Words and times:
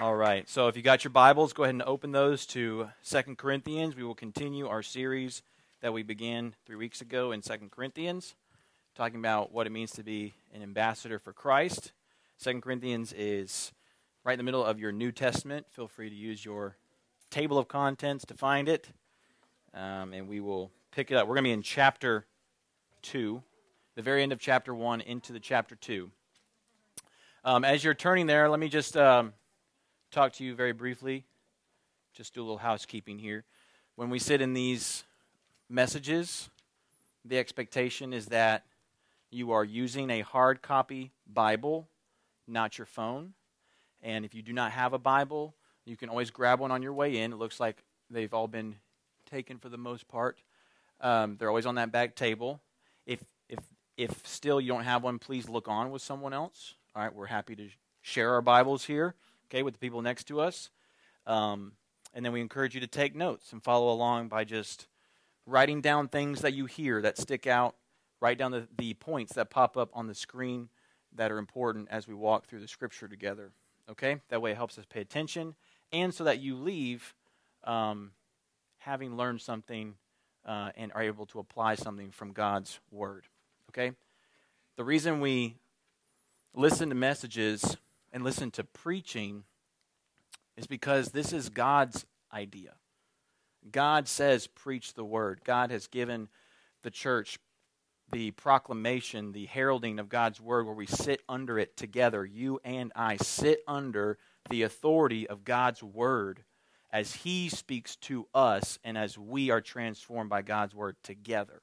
All 0.00 0.16
right. 0.16 0.48
So 0.48 0.66
if 0.66 0.78
you 0.78 0.82
got 0.82 1.04
your 1.04 1.10
Bibles, 1.10 1.52
go 1.52 1.64
ahead 1.64 1.74
and 1.74 1.82
open 1.82 2.10
those 2.10 2.46
to 2.46 2.88
Second 3.02 3.36
Corinthians. 3.36 3.94
We 3.94 4.02
will 4.02 4.14
continue 4.14 4.66
our 4.66 4.82
series 4.82 5.42
that 5.82 5.92
we 5.92 6.02
began 6.02 6.54
three 6.64 6.76
weeks 6.76 7.02
ago 7.02 7.32
in 7.32 7.42
Second 7.42 7.70
Corinthians, 7.70 8.34
talking 8.94 9.18
about 9.18 9.52
what 9.52 9.66
it 9.66 9.70
means 9.70 9.90
to 9.90 10.02
be 10.02 10.32
an 10.54 10.62
ambassador 10.62 11.18
for 11.18 11.34
Christ. 11.34 11.92
Second 12.38 12.62
Corinthians 12.62 13.12
is 13.12 13.72
right 14.24 14.32
in 14.32 14.38
the 14.38 14.42
middle 14.42 14.64
of 14.64 14.80
your 14.80 14.90
New 14.90 15.12
Testament. 15.12 15.66
Feel 15.70 15.86
free 15.86 16.08
to 16.08 16.16
use 16.16 16.46
your 16.46 16.78
table 17.28 17.58
of 17.58 17.68
contents 17.68 18.24
to 18.24 18.32
find 18.32 18.70
it, 18.70 18.88
um, 19.74 20.14
and 20.14 20.28
we 20.28 20.40
will 20.40 20.70
pick 20.92 21.10
it 21.10 21.18
up. 21.18 21.28
We're 21.28 21.34
going 21.34 21.44
to 21.44 21.48
be 21.48 21.52
in 21.52 21.60
chapter 21.60 22.24
2, 23.02 23.42
the 23.96 24.02
very 24.02 24.22
end 24.22 24.32
of 24.32 24.38
chapter 24.38 24.74
1 24.74 25.02
into 25.02 25.34
the 25.34 25.40
chapter 25.40 25.74
2. 25.74 26.10
Um, 27.44 27.66
as 27.66 27.84
you're 27.84 27.92
turning 27.92 28.26
there, 28.26 28.48
let 28.48 28.60
me 28.60 28.70
just 28.70 28.96
um, 28.96 29.34
talk 30.10 30.32
to 30.34 30.44
you 30.44 30.54
very 30.54 30.72
briefly. 30.72 31.24
Just 32.12 32.34
do 32.34 32.40
a 32.40 32.44
little 32.44 32.58
housekeeping 32.58 33.18
here. 33.18 33.44
When 33.96 34.10
we 34.10 34.18
sit 34.18 34.40
in 34.40 34.54
these 34.54 35.04
messages, 35.68 36.50
the 37.24 37.38
expectation 37.38 38.12
is 38.12 38.26
that 38.26 38.64
you 39.30 39.52
are 39.52 39.64
using 39.64 40.10
a 40.10 40.20
hard 40.20 40.62
copy 40.62 41.12
Bible, 41.32 41.88
not 42.48 42.78
your 42.78 42.86
phone. 42.86 43.34
And 44.02 44.24
if 44.24 44.34
you 44.34 44.42
do 44.42 44.52
not 44.52 44.72
have 44.72 44.92
a 44.92 44.98
Bible, 44.98 45.54
you 45.84 45.96
can 45.96 46.08
always 46.08 46.30
grab 46.30 46.60
one 46.60 46.70
on 46.70 46.82
your 46.82 46.92
way 46.92 47.18
in. 47.18 47.32
It 47.32 47.36
looks 47.36 47.60
like 47.60 47.84
they've 48.10 48.32
all 48.34 48.48
been 48.48 48.76
taken 49.30 49.58
for 49.58 49.68
the 49.68 49.78
most 49.78 50.08
part. 50.08 50.42
Um, 51.00 51.36
they're 51.38 51.48
always 51.48 51.66
on 51.66 51.76
that 51.76 51.92
back 51.92 52.16
table. 52.16 52.60
If 53.06 53.20
if 53.48 53.58
if 53.96 54.26
still 54.26 54.60
you 54.60 54.68
don't 54.68 54.84
have 54.84 55.02
one, 55.02 55.18
please 55.18 55.48
look 55.48 55.68
on 55.68 55.90
with 55.90 56.02
someone 56.02 56.32
else. 56.32 56.74
All 56.94 57.02
right, 57.02 57.14
we're 57.14 57.26
happy 57.26 57.54
to 57.56 57.68
share 58.02 58.32
our 58.32 58.42
Bibles 58.42 58.84
here, 58.84 59.14
okay, 59.50 59.62
with 59.62 59.74
the 59.74 59.80
people 59.80 60.00
next 60.02 60.24
to 60.24 60.40
us. 60.40 60.70
Um, 61.26 61.72
and 62.14 62.24
then 62.24 62.32
we 62.32 62.40
encourage 62.40 62.74
you 62.74 62.80
to 62.80 62.86
take 62.86 63.14
notes 63.14 63.52
and 63.52 63.62
follow 63.62 63.92
along 63.92 64.28
by 64.28 64.44
just 64.44 64.86
writing 65.46 65.80
down 65.80 66.08
things 66.08 66.40
that 66.42 66.54
you 66.54 66.66
hear 66.66 67.02
that 67.02 67.18
stick 67.18 67.46
out. 67.46 67.74
Write 68.20 68.38
down 68.38 68.50
the, 68.50 68.68
the 68.76 68.94
points 68.94 69.34
that 69.34 69.50
pop 69.50 69.76
up 69.76 69.90
on 69.94 70.06
the 70.06 70.14
screen 70.14 70.68
that 71.16 71.32
are 71.32 71.38
important 71.38 71.88
as 71.90 72.06
we 72.06 72.14
walk 72.14 72.46
through 72.46 72.60
the 72.60 72.68
scripture 72.68 73.08
together. 73.08 73.50
Okay? 73.90 74.20
That 74.28 74.42
way 74.42 74.52
it 74.52 74.56
helps 74.56 74.78
us 74.78 74.84
pay 74.88 75.00
attention 75.00 75.54
and 75.92 76.14
so 76.14 76.24
that 76.24 76.40
you 76.40 76.56
leave 76.56 77.14
um, 77.64 78.12
having 78.78 79.16
learned 79.16 79.40
something 79.40 79.94
uh, 80.46 80.70
and 80.76 80.92
are 80.94 81.02
able 81.02 81.26
to 81.26 81.38
apply 81.38 81.74
something 81.74 82.10
from 82.10 82.32
God's 82.32 82.78
word. 82.90 83.26
Okay? 83.70 83.92
The 84.76 84.84
reason 84.84 85.20
we 85.20 85.56
listen 86.54 86.88
to 86.88 86.94
messages 86.94 87.76
and 88.12 88.24
listen 88.24 88.50
to 88.52 88.64
preaching 88.64 89.44
is 90.60 90.66
because 90.66 91.10
this 91.10 91.32
is 91.32 91.48
God's 91.48 92.04
idea. 92.32 92.74
God 93.72 94.06
says, 94.08 94.46
preach 94.46 94.94
the 94.94 95.04
word. 95.04 95.40
God 95.44 95.70
has 95.70 95.86
given 95.86 96.28
the 96.82 96.90
church 96.90 97.38
the 98.12 98.32
proclamation, 98.32 99.32
the 99.32 99.46
heralding 99.46 99.98
of 100.00 100.08
God's 100.08 100.40
word, 100.40 100.66
where 100.66 100.74
we 100.74 100.86
sit 100.86 101.22
under 101.28 101.58
it 101.58 101.76
together. 101.76 102.24
You 102.24 102.60
and 102.64 102.92
I 102.96 103.16
sit 103.16 103.60
under 103.68 104.18
the 104.50 104.62
authority 104.62 105.28
of 105.28 105.44
God's 105.44 105.82
word 105.82 106.42
as 106.90 107.14
He 107.14 107.48
speaks 107.48 107.94
to 107.96 108.26
us 108.34 108.80
and 108.82 108.98
as 108.98 109.16
we 109.16 109.50
are 109.50 109.60
transformed 109.60 110.28
by 110.28 110.42
God's 110.42 110.74
word 110.74 110.96
together. 111.04 111.62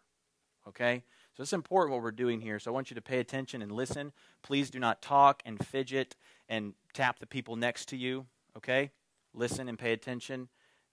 Okay? 0.69 1.03
So 1.35 1.43
it's 1.43 1.53
important 1.53 1.93
what 1.93 2.01
we're 2.01 2.11
doing 2.11 2.39
here. 2.39 2.59
So 2.59 2.71
I 2.71 2.73
want 2.73 2.89
you 2.89 2.95
to 2.95 3.01
pay 3.01 3.19
attention 3.19 3.61
and 3.61 3.71
listen. 3.71 4.13
Please 4.41 4.69
do 4.69 4.79
not 4.79 5.01
talk 5.01 5.43
and 5.45 5.63
fidget 5.65 6.15
and 6.47 6.73
tap 6.93 7.19
the 7.19 7.27
people 7.27 7.57
next 7.57 7.89
to 7.89 7.97
you. 7.97 8.25
Okay? 8.57 8.91
Listen 9.33 9.69
and 9.69 9.77
pay 9.77 9.93
attention. 9.93 10.49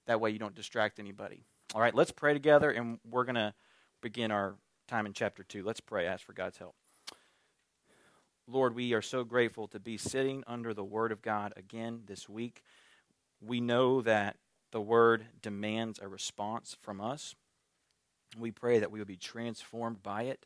That 0.06 0.20
way 0.20 0.30
you 0.30 0.38
don't 0.38 0.54
distract 0.54 0.98
anybody. 0.98 1.44
All 1.74 1.80
right, 1.80 1.94
let's 1.94 2.12
pray 2.12 2.32
together 2.34 2.70
and 2.70 2.98
we're 3.10 3.24
going 3.24 3.34
to 3.36 3.54
begin 4.02 4.30
our 4.30 4.54
time 4.86 5.06
in 5.06 5.12
chapter 5.12 5.42
2. 5.42 5.64
Let's 5.64 5.80
pray, 5.80 6.06
ask 6.06 6.24
for 6.24 6.34
God's 6.34 6.58
help. 6.58 6.74
Lord, 8.46 8.74
we 8.74 8.92
are 8.92 9.02
so 9.02 9.24
grateful 9.24 9.66
to 9.68 9.80
be 9.80 9.96
sitting 9.96 10.44
under 10.46 10.74
the 10.74 10.84
Word 10.84 11.10
of 11.10 11.22
God 11.22 11.54
again 11.56 12.02
this 12.06 12.28
week. 12.28 12.62
We 13.40 13.60
know 13.60 14.02
that 14.02 14.36
the 14.70 14.82
Word 14.82 15.24
demands 15.40 15.98
a 15.98 16.08
response 16.08 16.76
from 16.78 17.00
us. 17.00 17.34
We 18.38 18.50
pray 18.50 18.80
that 18.80 18.90
we 18.90 18.98
will 18.98 19.06
be 19.06 19.16
transformed 19.16 20.02
by 20.02 20.24
it 20.24 20.44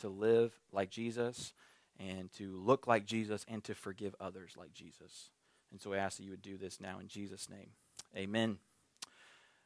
to 0.00 0.08
live 0.08 0.58
like 0.72 0.90
Jesus 0.90 1.52
and 2.00 2.32
to 2.32 2.56
look 2.56 2.86
like 2.86 3.04
Jesus 3.04 3.44
and 3.46 3.62
to 3.64 3.74
forgive 3.74 4.14
others 4.18 4.54
like 4.56 4.72
Jesus. 4.72 5.30
And 5.74 5.80
so 5.80 5.92
I 5.92 5.96
ask 5.96 6.18
that 6.18 6.22
you 6.22 6.30
would 6.30 6.40
do 6.40 6.56
this 6.56 6.80
now 6.80 7.00
in 7.00 7.08
Jesus' 7.08 7.50
name. 7.50 7.70
Amen. 8.16 8.58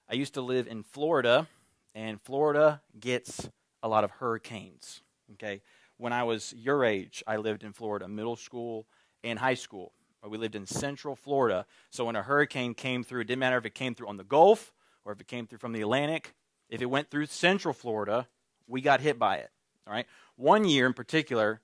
I 0.09 0.15
used 0.15 0.33
to 0.35 0.41
live 0.41 0.67
in 0.67 0.83
Florida, 0.83 1.47
and 1.95 2.19
Florida 2.23 2.81
gets 2.99 3.51
a 3.83 3.89
lot 3.89 4.05
of 4.05 4.13
hurricanes. 4.13 5.03
Okay. 5.35 5.61
When 5.99 6.15
I 6.15 6.23
was 6.23 6.55
your 6.57 6.83
age, 6.83 7.23
I 7.27 7.37
lived 7.37 7.63
in 7.63 7.75
Florida, 7.75 8.09
middle 8.09 8.37
school 8.37 8.87
and 9.23 9.39
high 9.39 9.53
school. 9.53 9.93
We 10.27 10.39
lived 10.39 10.55
in 10.55 10.65
central 10.65 11.15
Florida. 11.15 11.67
So 11.91 12.07
when 12.07 12.17
a 12.17 12.23
hurricane 12.23 12.73
came 12.73 13.05
through, 13.05 13.21
it 13.21 13.27
didn't 13.27 13.41
matter 13.41 13.59
if 13.59 13.67
it 13.67 13.75
came 13.75 13.95
through 13.95 14.09
on 14.09 14.17
the 14.17 14.25
Gulf 14.25 14.73
or 15.05 15.13
if 15.13 15.21
it 15.21 15.29
came 15.29 15.47
through 15.47 15.59
from 15.59 15.73
the 15.73 15.83
Atlantic, 15.83 16.33
if 16.71 16.81
it 16.81 16.87
went 16.87 17.11
through 17.11 17.27
central 17.27 17.75
Florida, 17.75 18.29
we 18.67 18.81
got 18.81 19.03
hit 19.03 19.19
by 19.19 19.37
it. 19.37 19.51
All 19.87 19.93
right. 19.93 20.07
One 20.37 20.65
year 20.65 20.87
in 20.87 20.95
particular, 20.95 21.61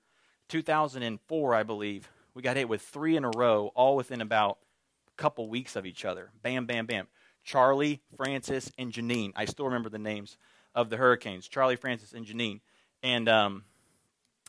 2004, 0.49 1.55
I 1.55 1.63
believe, 1.63 2.11
we 2.35 2.41
got 2.41 2.57
hit 2.57 2.69
with 2.69 2.81
three 2.81 3.15
in 3.15 3.23
a 3.23 3.31
row, 3.31 3.71
all 3.73 3.95
within 3.95 4.21
about 4.21 4.59
a 5.07 5.21
couple 5.21 5.47
weeks 5.49 5.75
of 5.75 5.85
each 5.85 6.03
other. 6.05 6.29
Bam, 6.43 6.65
bam, 6.65 6.85
bam. 6.85 7.07
Charley, 7.43 8.01
Frances, 8.17 8.71
and 8.77 8.91
Janine. 8.91 9.31
I 9.35 9.45
still 9.45 9.65
remember 9.65 9.89
the 9.89 9.97
names 9.97 10.37
of 10.75 10.89
the 10.89 10.97
hurricanes 10.97 11.47
Charley, 11.47 11.77
Frances, 11.77 12.13
and 12.13 12.25
Janine. 12.25 12.59
And 13.01 13.29
um, 13.29 13.63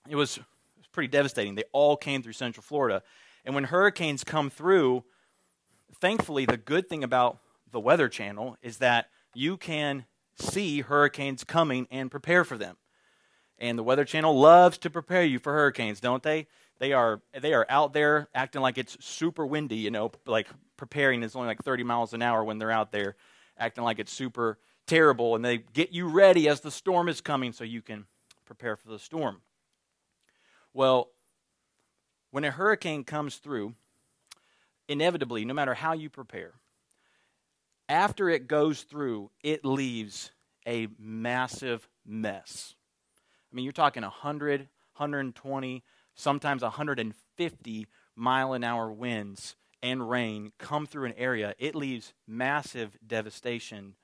it, 0.09 0.17
was, 0.17 0.37
it 0.37 0.45
was 0.79 0.87
pretty 0.91 1.09
devastating. 1.09 1.55
They 1.55 1.65
all 1.73 1.97
came 1.97 2.23
through 2.23 2.33
Central 2.33 2.63
Florida. 2.63 3.03
And 3.45 3.55
when 3.55 3.65
hurricanes 3.65 4.25
come 4.25 4.51
through, 4.51 5.05
thankfully, 6.01 6.45
the 6.45 6.57
good 6.57 6.89
thing 6.89 7.05
about 7.05 7.39
the 7.71 7.79
Weather 7.79 8.09
Channel 8.09 8.57
is 8.63 8.79
that 8.79 9.07
you 9.33 9.57
can 9.57 10.07
see 10.35 10.81
hurricanes 10.81 11.45
coming 11.45 11.87
and 11.91 12.11
prepare 12.11 12.43
for 12.43 12.59
them. 12.59 12.77
And 13.59 13.79
the 13.79 13.83
Weather 13.83 14.05
Channel 14.05 14.39
loves 14.39 14.79
to 14.79 14.91
prepare 14.91 15.25
you 15.25 15.39
for 15.39 15.53
hurricanes, 15.53 16.01
don't 16.01 16.23
they? 16.23 16.47
They 16.78 16.92
are 16.92 17.22
they 17.41 17.54
are 17.54 17.66
out 17.69 17.92
there 17.92 18.28
acting 18.34 18.60
like 18.60 18.78
it's 18.78 18.97
super 19.04 19.47
windy, 19.47 19.76
you 19.76 19.91
know, 19.91 20.12
like 20.26 20.48
preparing 20.76 21.22
is 21.22 21.34
only 21.34 21.48
like 21.48 21.62
30 21.62 21.84
miles 21.84 22.12
an 22.12 22.22
hour 22.22 22.44
when 22.44 22.59
they're 22.59 22.70
out 22.70 22.92
there 22.92 23.16
acting 23.59 23.84
like 23.84 23.98
it's 23.98 24.12
super 24.12 24.59
terrible 24.87 25.34
and 25.34 25.44
they 25.44 25.59
get 25.59 25.92
you 25.92 26.09
ready 26.09 26.48
as 26.48 26.60
the 26.60 26.70
storm 26.70 27.09
is 27.09 27.20
coming 27.20 27.53
so 27.53 27.64
you 27.64 27.82
can 27.82 28.06
prepare 28.44 28.76
for 28.76 28.88
the 28.88 28.98
storm. 28.98 29.41
Well, 30.75 31.10
when 32.31 32.44
a 32.44 32.50
hurricane 32.50 33.04
comes 33.04 33.37
through, 33.37 33.75
inevitably, 34.88 35.44
no 35.44 35.54
matter 35.54 35.75
how 35.75 35.94
you 35.94 36.10
prepare, 36.10 36.53
after 37.88 38.28
it 38.28 38.47
goes 38.47 38.82
through, 38.82 39.31
it 39.43 39.64
leaves 39.64 40.31
a 40.66 40.88
massive 40.98 41.88
mess. 42.04 42.75
I 43.50 43.56
mean, 43.56 43.64
you're 43.64 43.72
talking 43.72 44.03
100, 44.03 44.60
120, 44.60 45.84
sometimes 46.16 46.62
150 46.62 47.87
mile 48.16 48.53
an 48.54 48.65
hour 48.65 48.91
winds 48.91 49.54
and 49.82 50.10
rain 50.10 50.50
come 50.59 50.87
through 50.87 51.04
an 51.04 51.15
area. 51.16 51.54
It 51.59 51.77
leaves 51.77 52.15
massive 52.27 52.99
devastation, 53.06 53.94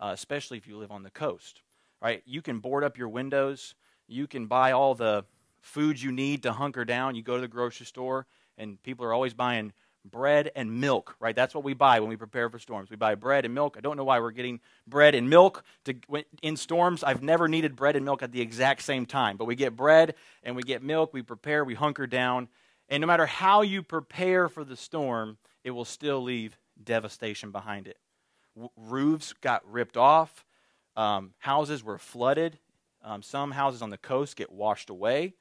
uh, 0.00 0.12
especially 0.14 0.56
if 0.56 0.66
you 0.66 0.78
live 0.78 0.90
on 0.90 1.02
the 1.02 1.10
coast. 1.10 1.60
Right? 2.00 2.22
You 2.24 2.40
can 2.40 2.60
board 2.60 2.84
up 2.84 2.96
your 2.96 3.08
windows. 3.08 3.74
You 4.06 4.26
can 4.26 4.46
buy 4.46 4.72
all 4.72 4.94
the 4.94 5.24
food 5.60 6.00
you 6.00 6.12
need 6.12 6.44
to 6.44 6.52
hunker 6.52 6.84
down. 6.84 7.16
You 7.16 7.22
go 7.22 7.34
to 7.34 7.40
the 7.40 7.48
grocery 7.48 7.86
store, 7.86 8.26
and 8.56 8.80
people 8.82 9.04
are 9.04 9.12
always 9.12 9.34
buying 9.34 9.72
bread 10.10 10.50
and 10.56 10.80
milk, 10.80 11.16
right? 11.20 11.34
That's 11.34 11.54
what 11.54 11.64
we 11.64 11.74
buy 11.74 12.00
when 12.00 12.08
we 12.08 12.16
prepare 12.16 12.48
for 12.50 12.58
storms. 12.58 12.90
We 12.90 12.96
buy 12.96 13.14
bread 13.14 13.44
and 13.44 13.54
milk. 13.54 13.76
I 13.76 13.80
don't 13.80 13.96
know 13.96 14.04
why 14.04 14.20
we're 14.20 14.30
getting 14.30 14.60
bread 14.86 15.14
and 15.14 15.28
milk 15.30 15.64
to, 15.84 15.94
in 16.42 16.56
storms. 16.56 17.04
I've 17.04 17.22
never 17.22 17.48
needed 17.48 17.76
bread 17.76 17.96
and 17.96 18.04
milk 18.04 18.22
at 18.22 18.32
the 18.32 18.40
exact 18.40 18.82
same 18.82 19.06
time, 19.06 19.36
but 19.36 19.46
we 19.46 19.54
get 19.54 19.76
bread 19.76 20.14
and 20.42 20.56
we 20.56 20.62
get 20.62 20.82
milk. 20.82 21.12
We 21.12 21.22
prepare, 21.22 21.64
we 21.64 21.74
hunker 21.74 22.06
down. 22.06 22.48
And 22.88 23.00
no 23.00 23.06
matter 23.06 23.26
how 23.26 23.62
you 23.62 23.82
prepare 23.82 24.48
for 24.48 24.64
the 24.64 24.76
storm, 24.76 25.38
it 25.64 25.70
will 25.72 25.84
still 25.84 26.22
leave 26.22 26.58
devastation 26.82 27.50
behind 27.50 27.86
it. 27.86 27.98
W- 28.54 28.70
roofs 28.76 29.32
got 29.32 29.70
ripped 29.70 29.96
off, 29.96 30.44
um, 30.96 31.32
houses 31.38 31.84
were 31.84 31.98
flooded. 31.98 32.58
Um, 33.02 33.22
some 33.22 33.52
houses 33.52 33.80
on 33.80 33.90
the 33.90 33.98
coast 33.98 34.36
get 34.36 34.50
washed 34.50 34.90
away. 34.90 35.34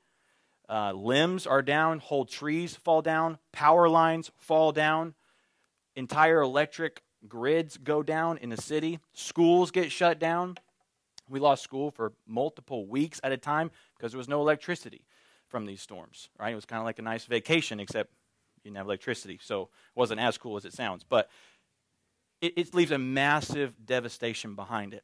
Uh, 0.70 0.92
limbs 0.92 1.48
are 1.48 1.62
down, 1.62 2.00
whole 2.00 2.26
trees 2.26 2.76
fall 2.76 3.02
down, 3.02 3.38
power 3.54 3.88
lines 3.88 4.32
fall 4.38 4.72
down, 4.72 5.14
entire 5.96 6.42
electric 6.42 7.02
grids 7.28 7.78
go 7.78 8.04
down 8.04 8.38
in 8.38 8.50
the 8.50 8.62
city, 8.62 9.00
schools 9.14 9.72
get 9.72 9.92
shut 9.92 10.20
down. 10.20 10.58
We 11.30 11.40
lost 11.40 11.64
school 11.64 11.92
for 11.92 12.14
multiple 12.26 12.86
weeks 12.86 13.20
at 13.24 13.32
a 13.32 13.38
time 13.38 13.72
because 13.98 14.12
there 14.12 14.18
was 14.18 14.30
no 14.30 14.42
electricity 14.42 15.06
from 15.48 15.66
these 15.66 15.82
storms, 15.82 16.30
right? 16.40 16.52
It 16.52 16.56
was 16.56 16.66
kind 16.66 16.80
of 16.80 16.86
like 16.86 17.00
a 17.00 17.04
nice 17.04 17.26
vacation, 17.26 17.80
except 17.80 18.12
You 18.58 18.70
didn't 18.70 18.78
have 18.78 18.86
electricity, 18.86 19.40
so 19.42 19.64
it 19.64 19.70
wasn't 19.96 20.20
as 20.20 20.38
cool 20.38 20.58
as 20.58 20.66
it 20.66 20.74
sounds. 20.74 21.04
But 21.08 21.30
it, 22.42 22.54
it 22.58 22.74
leaves 22.74 22.92
a 22.92 22.98
massive 22.98 23.74
devastation 23.86 24.56
behind 24.56 24.94
it. 24.94 25.04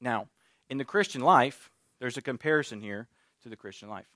Now, 0.00 0.28
in 0.68 0.78
the 0.78 0.84
Christian 0.84 1.20
life, 1.20 1.70
there's 2.00 2.16
a 2.16 2.22
comparison 2.22 2.80
here 2.80 3.08
to 3.42 3.48
the 3.48 3.56
Christian 3.56 3.88
life. 3.88 4.06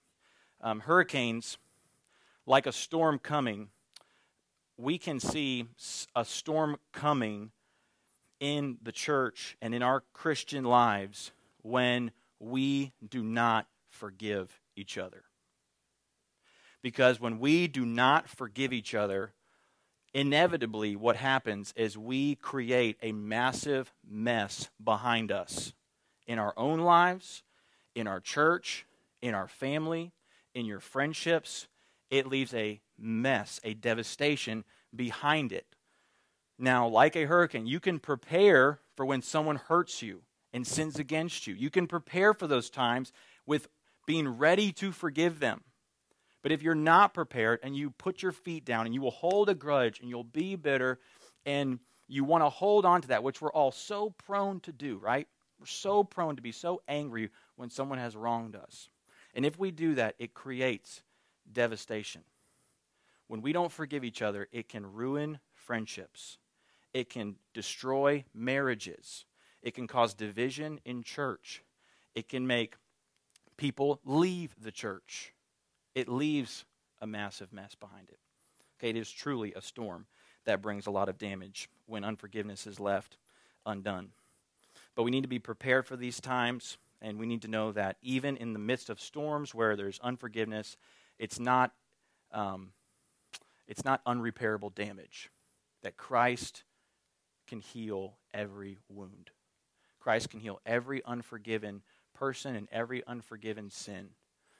Um, 0.60 0.80
hurricanes, 0.80 1.58
like 2.46 2.66
a 2.66 2.72
storm 2.72 3.18
coming, 3.18 3.68
we 4.76 4.98
can 4.98 5.20
see 5.20 5.66
a 6.14 6.24
storm 6.24 6.78
coming 6.92 7.50
in 8.40 8.78
the 8.82 8.92
church 8.92 9.56
and 9.60 9.74
in 9.74 9.82
our 9.82 10.02
Christian 10.12 10.64
lives 10.64 11.32
when 11.62 12.12
we 12.38 12.92
do 13.08 13.22
not 13.22 13.66
forgive 13.90 14.60
each 14.76 14.96
other. 14.96 15.24
Because 16.82 17.20
when 17.20 17.40
we 17.40 17.66
do 17.66 17.84
not 17.84 18.28
forgive 18.28 18.72
each 18.72 18.94
other, 18.94 19.32
inevitably 20.14 20.94
what 20.94 21.16
happens 21.16 21.72
is 21.76 21.98
we 21.98 22.36
create 22.36 22.96
a 23.02 23.12
massive 23.12 23.92
mess 24.08 24.70
behind 24.82 25.32
us 25.32 25.72
in 26.26 26.38
our 26.38 26.54
own 26.56 26.78
lives, 26.78 27.42
in 27.94 28.06
our 28.06 28.20
church, 28.20 28.86
in 29.20 29.34
our 29.34 29.48
family, 29.48 30.12
in 30.54 30.66
your 30.66 30.80
friendships. 30.80 31.68
It 32.10 32.26
leaves 32.26 32.54
a 32.54 32.80
mess, 32.98 33.60
a 33.64 33.74
devastation 33.74 34.64
behind 34.94 35.52
it. 35.52 35.66
Now, 36.58 36.88
like 36.88 37.14
a 37.14 37.26
hurricane, 37.26 37.66
you 37.66 37.80
can 37.80 37.98
prepare 37.98 38.80
for 38.96 39.06
when 39.06 39.22
someone 39.22 39.56
hurts 39.56 40.02
you 40.02 40.22
and 40.52 40.66
sins 40.66 40.98
against 40.98 41.46
you. 41.46 41.54
You 41.54 41.70
can 41.70 41.86
prepare 41.86 42.34
for 42.34 42.46
those 42.46 42.70
times 42.70 43.12
with 43.46 43.68
being 44.06 44.26
ready 44.26 44.72
to 44.72 44.90
forgive 44.90 45.38
them. 45.38 45.62
But 46.42 46.52
if 46.52 46.62
you're 46.62 46.74
not 46.74 47.14
prepared 47.14 47.60
and 47.62 47.76
you 47.76 47.90
put 47.90 48.22
your 48.22 48.32
feet 48.32 48.64
down 48.64 48.86
and 48.86 48.94
you 48.94 49.00
will 49.00 49.10
hold 49.10 49.48
a 49.48 49.54
grudge 49.54 50.00
and 50.00 50.08
you'll 50.08 50.24
be 50.24 50.56
bitter 50.56 50.98
and 51.44 51.78
you 52.08 52.24
want 52.24 52.42
to 52.42 52.48
hold 52.48 52.84
on 52.86 53.02
to 53.02 53.08
that, 53.08 53.22
which 53.22 53.40
we're 53.40 53.52
all 53.52 53.70
so 53.70 54.10
prone 54.10 54.60
to 54.60 54.72
do, 54.72 54.96
right? 54.98 55.28
We're 55.60 55.66
so 55.66 56.04
prone 56.04 56.36
to 56.36 56.42
be 56.42 56.52
so 56.52 56.80
angry 56.88 57.30
when 57.56 57.70
someone 57.70 57.98
has 57.98 58.16
wronged 58.16 58.56
us. 58.56 58.88
And 59.34 59.44
if 59.44 59.58
we 59.58 59.70
do 59.70 59.94
that, 59.94 60.14
it 60.18 60.34
creates 60.34 61.02
devastation. 61.50 62.22
When 63.26 63.42
we 63.42 63.52
don't 63.52 63.72
forgive 63.72 64.04
each 64.04 64.22
other, 64.22 64.48
it 64.52 64.68
can 64.68 64.92
ruin 64.92 65.38
friendships, 65.52 66.38
it 66.94 67.10
can 67.10 67.36
destroy 67.52 68.24
marriages, 68.34 69.26
it 69.62 69.74
can 69.74 69.86
cause 69.86 70.14
division 70.14 70.80
in 70.84 71.02
church, 71.02 71.62
it 72.14 72.28
can 72.28 72.46
make 72.46 72.76
people 73.58 74.00
leave 74.04 74.54
the 74.58 74.72
church. 74.72 75.34
It 75.94 76.08
leaves 76.08 76.64
a 77.00 77.06
massive 77.06 77.52
mess 77.52 77.74
behind 77.74 78.08
it. 78.08 78.18
Okay, 78.78 78.90
it 78.90 78.96
is 78.96 79.10
truly 79.10 79.52
a 79.54 79.60
storm 79.60 80.06
that 80.44 80.62
brings 80.62 80.86
a 80.86 80.90
lot 80.90 81.08
of 81.08 81.18
damage 81.18 81.68
when 81.86 82.04
unforgiveness 82.04 82.66
is 82.66 82.80
left 82.80 83.18
undone. 83.66 84.10
But 84.94 85.02
we 85.02 85.10
need 85.10 85.22
to 85.22 85.28
be 85.28 85.38
prepared 85.38 85.86
for 85.86 85.96
these 85.96 86.20
times, 86.20 86.78
and 87.00 87.18
we 87.18 87.26
need 87.26 87.42
to 87.42 87.48
know 87.48 87.72
that 87.72 87.96
even 88.02 88.36
in 88.36 88.52
the 88.52 88.58
midst 88.58 88.90
of 88.90 89.00
storms 89.00 89.54
where 89.54 89.76
there's 89.76 90.00
unforgiveness, 90.02 90.76
it's 91.18 91.38
not 91.38 91.72
um, 92.32 92.72
it's 93.66 93.84
not 93.84 94.04
unrepairable 94.04 94.74
damage. 94.74 95.30
That 95.82 95.96
Christ 95.96 96.64
can 97.46 97.60
heal 97.60 98.18
every 98.34 98.78
wound. 98.88 99.30
Christ 100.00 100.30
can 100.30 100.40
heal 100.40 100.60
every 100.66 101.04
unforgiven 101.04 101.82
person 102.14 102.56
and 102.56 102.68
every 102.72 103.04
unforgiven 103.06 103.70
sin. 103.70 104.10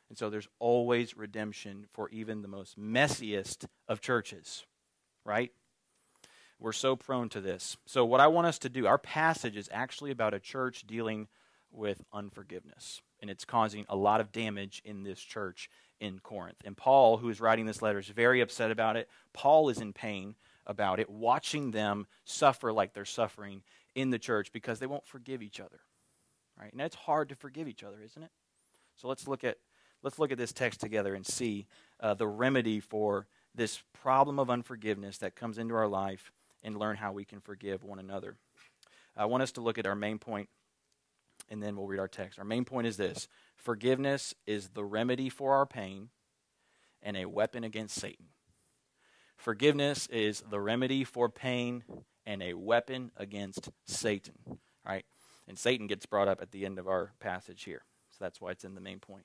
And 0.09 0.17
so 0.17 0.31
there's 0.31 0.49
always 0.59 1.17
redemption 1.17 1.87
for 1.93 2.09
even 2.11 2.43
the 2.43 2.49
most 2.49 2.79
messiest 2.79 3.67
of 3.89 4.01
churches, 4.01 4.65
right? 5.25 5.53
We're 6.59 6.73
so 6.73 6.97
prone 6.97 7.29
to 7.31 7.41
this. 7.41 7.77
So, 7.87 8.05
what 8.05 8.21
I 8.21 8.27
want 8.27 8.47
us 8.47 8.59
to 8.61 8.69
do, 8.69 8.87
our 8.87 8.99
passage 8.99 9.57
is 9.57 9.69
actually 9.73 10.11
about 10.11 10.35
a 10.35 10.41
church 10.41 10.87
dealing 10.87 11.29
with 11.71 12.03
unforgiveness. 12.13 13.01
And 13.21 13.31
it's 13.31 13.45
causing 13.45 13.85
a 13.89 13.97
lot 13.97 14.21
of 14.21 14.33
damage 14.33 14.81
in 14.85 15.03
this 15.03 15.21
church 15.21 15.69
in 16.01 16.21
Corinth. 16.21 16.63
And 16.65 16.77
Paul, 16.77 17.19
who 17.19 17.29
is 17.29 17.41
writing 17.41 17.67
this 17.67 17.83
letter, 17.83 17.99
is 17.99 18.09
very 18.09 18.41
upset 18.41 18.71
about 18.71 18.97
it. 18.97 19.09
Paul 19.33 19.69
is 19.69 19.79
in 19.79 19.93
pain 19.93 20.37
about 20.67 21.01
it, 21.01 21.11
watching 21.11 21.71
them 21.71 22.07
suffer 22.25 22.73
like 22.73 22.93
they're 22.93 23.05
suffering 23.05 23.63
in 23.95 24.11
the 24.11 24.19
church 24.19 24.53
because 24.53 24.79
they 24.79 24.87
won't 24.87 25.07
forgive 25.07 25.43
each 25.43 25.61
other. 25.61 25.81
Right? 26.59 26.73
And 26.73 26.81
it's 26.81 26.95
hard 26.95 27.29
to 27.31 27.35
forgive 27.35 27.69
each 27.69 27.83
other, 27.83 28.01
isn't 28.05 28.23
it? 28.23 28.31
So 28.97 29.09
let's 29.09 29.27
look 29.27 29.45
at 29.45 29.59
let's 30.03 30.19
look 30.19 30.31
at 30.31 30.39
this 30.39 30.53
text 30.53 30.81
together 30.81 31.15
and 31.15 31.27
see 31.27 31.67
uh, 32.01 32.15
the 32.15 32.27
remedy 32.27 32.81
for 32.81 33.27
this 33.55 33.83
problem 33.93 34.39
of 34.39 34.51
unforgiveness 34.51 35.19
that 35.19 35.35
comes 35.35 35.59
into 35.59 35.75
our 35.75 35.89
life 35.89 36.31
and 36.63 36.79
learn 36.79 36.97
how 36.97 37.13
we 37.13 37.25
can 37.25 37.41
forgive 37.41 37.83
one 37.83 37.99
another. 37.99 38.37
I 39.17 39.25
want 39.25 39.43
us 39.43 39.53
to 39.53 39.61
look 39.61 39.79
at 39.79 39.87
our 39.87 39.97
main 39.97 40.19
point 40.19 40.49
and 41.49 41.63
then 41.63 41.77
we'll 41.77 41.87
read 41.87 42.01
our 42.01 42.09
text. 42.09 42.39
Our 42.39 42.45
main 42.45 42.65
point 42.65 42.87
is 42.87 42.97
this 42.97 43.29
forgiveness 43.57 44.35
is 44.47 44.71
the 44.71 44.85
remedy 44.85 45.29
for 45.29 45.55
our 45.55 45.67
pain 45.67 46.11
and 47.03 47.17
a 47.17 47.27
weapon 47.27 47.65
against 47.65 47.99
Satan. 47.99 48.27
Forgiveness 49.37 50.07
is 50.09 50.43
the 50.51 50.61
remedy 50.61 51.05
for 51.05 51.29
pain 51.29 51.85
and 52.27 52.43
a 52.43 52.55
weapon 52.55 53.13
against 53.17 53.71
Satan. 53.85 54.35
Right? 54.85 55.05
And 55.47 55.59
Satan 55.59 55.87
gets 55.87 56.07
brought 56.07 56.29
up 56.29 56.43
at 56.43 56.51
the 56.51 56.67
end 56.67 56.79
of 56.79 56.89
our 56.89 57.13
passage 57.21 57.65
here. 57.65 57.85
So 58.11 58.19
that's 58.21 58.41
why 58.41 58.51
it's 58.51 58.65
in 58.65 58.75
the 58.75 58.81
main 58.81 58.99
point. 58.99 59.25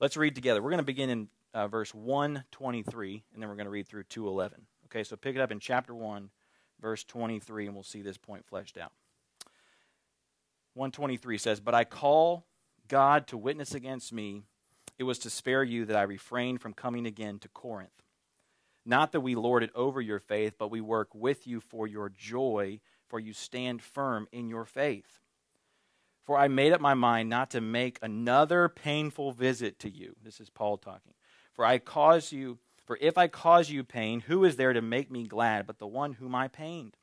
Let's 0.00 0.16
read 0.16 0.34
together. 0.34 0.62
We're 0.62 0.70
going 0.70 0.78
to 0.78 0.84
begin 0.84 1.10
in 1.10 1.28
uh, 1.52 1.68
verse 1.68 1.94
123, 1.94 3.24
and 3.32 3.42
then 3.42 3.48
we're 3.48 3.54
going 3.54 3.66
to 3.66 3.70
read 3.70 3.86
through 3.86 4.04
211. 4.04 4.66
Okay, 4.86 5.04
so 5.04 5.16
pick 5.16 5.36
it 5.36 5.40
up 5.40 5.52
in 5.52 5.60
chapter 5.60 5.94
1, 5.94 6.30
verse 6.80 7.04
23, 7.04 7.66
and 7.66 7.74
we'll 7.74 7.84
see 7.84 8.02
this 8.02 8.18
point 8.18 8.44
fleshed 8.46 8.76
out. 8.76 8.92
123 10.74 11.38
says, 11.38 11.60
But 11.60 11.74
I 11.74 11.84
call 11.84 12.46
God 12.88 13.26
to 13.28 13.38
witness 13.38 13.74
against 13.74 14.12
me. 14.12 14.42
It 14.98 15.04
was 15.04 15.18
to 15.20 15.30
spare 15.30 15.64
you 15.64 15.84
that 15.86 15.96
I 15.96 16.02
refrained 16.02 16.60
from 16.60 16.74
coming 16.74 17.06
again 17.06 17.38
to 17.40 17.48
Corinth. 17.48 17.90
Not 18.84 19.12
that 19.12 19.20
we 19.20 19.34
lord 19.34 19.62
it 19.62 19.70
over 19.74 20.00
your 20.00 20.18
faith, 20.18 20.54
but 20.58 20.70
we 20.70 20.80
work 20.80 21.14
with 21.14 21.46
you 21.46 21.60
for 21.60 21.86
your 21.86 22.10
joy, 22.10 22.80
for 23.08 23.18
you 23.18 23.32
stand 23.32 23.82
firm 23.82 24.28
in 24.30 24.48
your 24.48 24.64
faith. 24.64 25.20
For 26.24 26.38
I 26.38 26.48
made 26.48 26.72
up 26.72 26.80
my 26.80 26.94
mind 26.94 27.28
not 27.28 27.50
to 27.50 27.60
make 27.60 27.98
another 28.02 28.68
painful 28.68 29.32
visit 29.32 29.78
to 29.80 29.90
you. 29.90 30.16
This 30.22 30.40
is 30.40 30.50
Paul 30.50 30.78
talking. 30.78 31.14
For 31.52 31.64
I 31.64 31.78
cause 31.78 32.32
you, 32.32 32.58
for 32.86 32.98
if 33.00 33.16
I 33.16 33.28
cause 33.28 33.70
you 33.70 33.84
pain, 33.84 34.20
who 34.20 34.44
is 34.44 34.56
there 34.56 34.72
to 34.72 34.82
make 34.82 35.10
me 35.10 35.26
glad 35.26 35.66
but 35.66 35.78
the 35.78 35.86
one 35.86 36.14
whom 36.14 36.34
I 36.34 36.48
pained? 36.48 36.96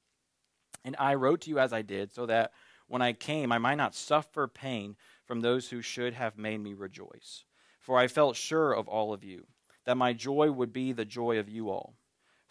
And 0.84 0.96
I 0.98 1.16
wrote 1.16 1.42
to 1.42 1.50
you 1.50 1.60
as 1.60 1.74
I 1.74 1.84
did, 1.84 2.12
so 2.12 2.26
that 2.26 2.52
when 2.92 3.02
I 3.02 3.14
came, 3.14 3.52
I 3.52 3.58
might 3.58 3.76
not 3.76 3.96
suffer 3.96 4.48
pain 4.48 4.96
from 5.26 5.40
those 5.40 5.70
who 5.70 5.82
should 5.82 6.14
have 6.14 6.38
made 6.38 6.60
me 6.60 6.74
rejoice. 6.74 7.46
For 7.80 7.98
I 7.98 8.08
felt 8.08 8.36
sure 8.36 8.74
of 8.74 8.88
all 8.88 9.14
of 9.14 9.24
you, 9.24 9.48
that 9.86 9.98
my 9.98 10.14
joy 10.14 10.52
would 10.52 10.74
be 10.74 10.92
the 10.92 11.06
joy 11.06 11.40
of 11.40 11.50
you 11.50 11.70
all. 11.70 11.96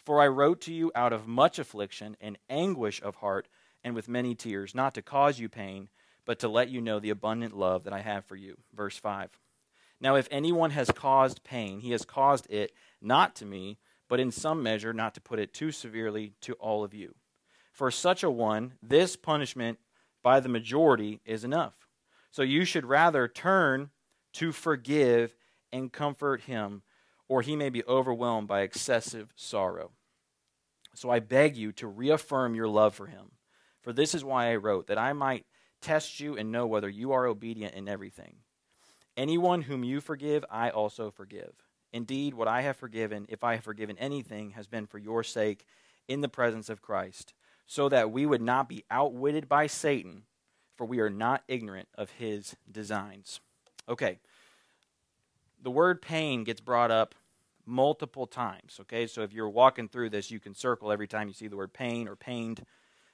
For 0.03 0.19
I 0.19 0.27
wrote 0.27 0.61
to 0.61 0.73
you 0.73 0.91
out 0.95 1.13
of 1.13 1.27
much 1.27 1.59
affliction 1.59 2.17
and 2.19 2.39
anguish 2.49 3.01
of 3.03 3.17
heart 3.17 3.47
and 3.83 3.93
with 3.93 4.09
many 4.09 4.33
tears, 4.33 4.73
not 4.73 4.95
to 4.95 5.01
cause 5.01 5.39
you 5.39 5.47
pain, 5.47 5.89
but 6.25 6.39
to 6.39 6.47
let 6.47 6.69
you 6.69 6.81
know 6.81 6.99
the 6.99 7.11
abundant 7.11 7.55
love 7.55 7.83
that 7.83 7.93
I 7.93 7.99
have 7.99 8.25
for 8.25 8.35
you. 8.35 8.57
Verse 8.73 8.97
5. 8.97 9.39
Now, 9.99 10.15
if 10.15 10.27
anyone 10.31 10.71
has 10.71 10.89
caused 10.89 11.43
pain, 11.43 11.79
he 11.79 11.91
has 11.91 12.03
caused 12.03 12.49
it 12.49 12.71
not 12.99 13.35
to 13.35 13.45
me, 13.45 13.77
but 14.09 14.19
in 14.19 14.31
some 14.31 14.63
measure, 14.63 14.93
not 14.93 15.13
to 15.13 15.21
put 15.21 15.39
it 15.39 15.53
too 15.53 15.71
severely, 15.71 16.33
to 16.41 16.53
all 16.53 16.83
of 16.83 16.93
you. 16.93 17.13
For 17.71 17.91
such 17.91 18.23
a 18.23 18.31
one, 18.31 18.73
this 18.81 19.15
punishment 19.15 19.77
by 20.23 20.39
the 20.39 20.49
majority 20.49 21.21
is 21.25 21.43
enough. 21.43 21.87
So 22.31 22.41
you 22.41 22.65
should 22.65 22.85
rather 22.85 23.27
turn 23.27 23.89
to 24.33 24.51
forgive 24.51 25.35
and 25.71 25.91
comfort 25.91 26.41
him, 26.41 26.83
or 27.27 27.41
he 27.41 27.55
may 27.55 27.69
be 27.69 27.83
overwhelmed 27.85 28.47
by 28.47 28.61
excessive 28.61 29.33
sorrow. 29.35 29.91
So 30.93 31.09
I 31.09 31.19
beg 31.19 31.55
you 31.55 31.71
to 31.73 31.87
reaffirm 31.87 32.55
your 32.55 32.67
love 32.67 32.93
for 32.93 33.07
him. 33.07 33.31
For 33.81 33.93
this 33.93 34.13
is 34.13 34.23
why 34.23 34.51
I 34.51 34.57
wrote, 34.57 34.87
that 34.87 34.97
I 34.97 35.13
might 35.13 35.45
test 35.81 36.19
you 36.19 36.37
and 36.37 36.51
know 36.51 36.67
whether 36.67 36.89
you 36.89 37.11
are 37.13 37.25
obedient 37.25 37.73
in 37.73 37.87
everything. 37.87 38.35
Anyone 39.17 39.63
whom 39.63 39.83
you 39.83 39.99
forgive, 39.99 40.45
I 40.49 40.69
also 40.69 41.09
forgive. 41.09 41.53
Indeed, 41.91 42.33
what 42.33 42.47
I 42.47 42.61
have 42.61 42.77
forgiven, 42.77 43.25
if 43.27 43.43
I 43.43 43.55
have 43.55 43.63
forgiven 43.63 43.97
anything, 43.97 44.51
has 44.51 44.67
been 44.67 44.85
for 44.85 44.97
your 44.97 45.23
sake 45.23 45.65
in 46.07 46.21
the 46.21 46.29
presence 46.29 46.69
of 46.69 46.81
Christ 46.81 47.33
so 47.65 47.89
that 47.89 48.11
we 48.11 48.25
would 48.25 48.41
not 48.41 48.67
be 48.67 48.83
outwitted 48.91 49.47
by 49.47 49.67
Satan, 49.67 50.23
for 50.75 50.85
we 50.85 50.99
are 50.99 51.09
not 51.09 51.43
ignorant 51.47 51.87
of 51.95 52.11
his 52.11 52.55
designs. 52.69 53.39
Okay. 53.87 54.19
The 55.61 55.71
word 55.71 56.01
pain 56.01 56.43
gets 56.43 56.59
brought 56.59 56.91
up 56.91 57.15
multiple 57.65 58.27
times. 58.27 58.77
Okay, 58.81 59.07
so 59.07 59.21
if 59.21 59.33
you're 59.33 59.49
walking 59.49 59.87
through 59.87 60.09
this, 60.09 60.31
you 60.31 60.39
can 60.39 60.53
circle 60.53 60.91
every 60.91 61.07
time 61.07 61.27
you 61.27 61.33
see 61.33 61.47
the 61.47 61.57
word 61.57 61.73
pain 61.73 62.07
or 62.07 62.15
pained 62.15 62.65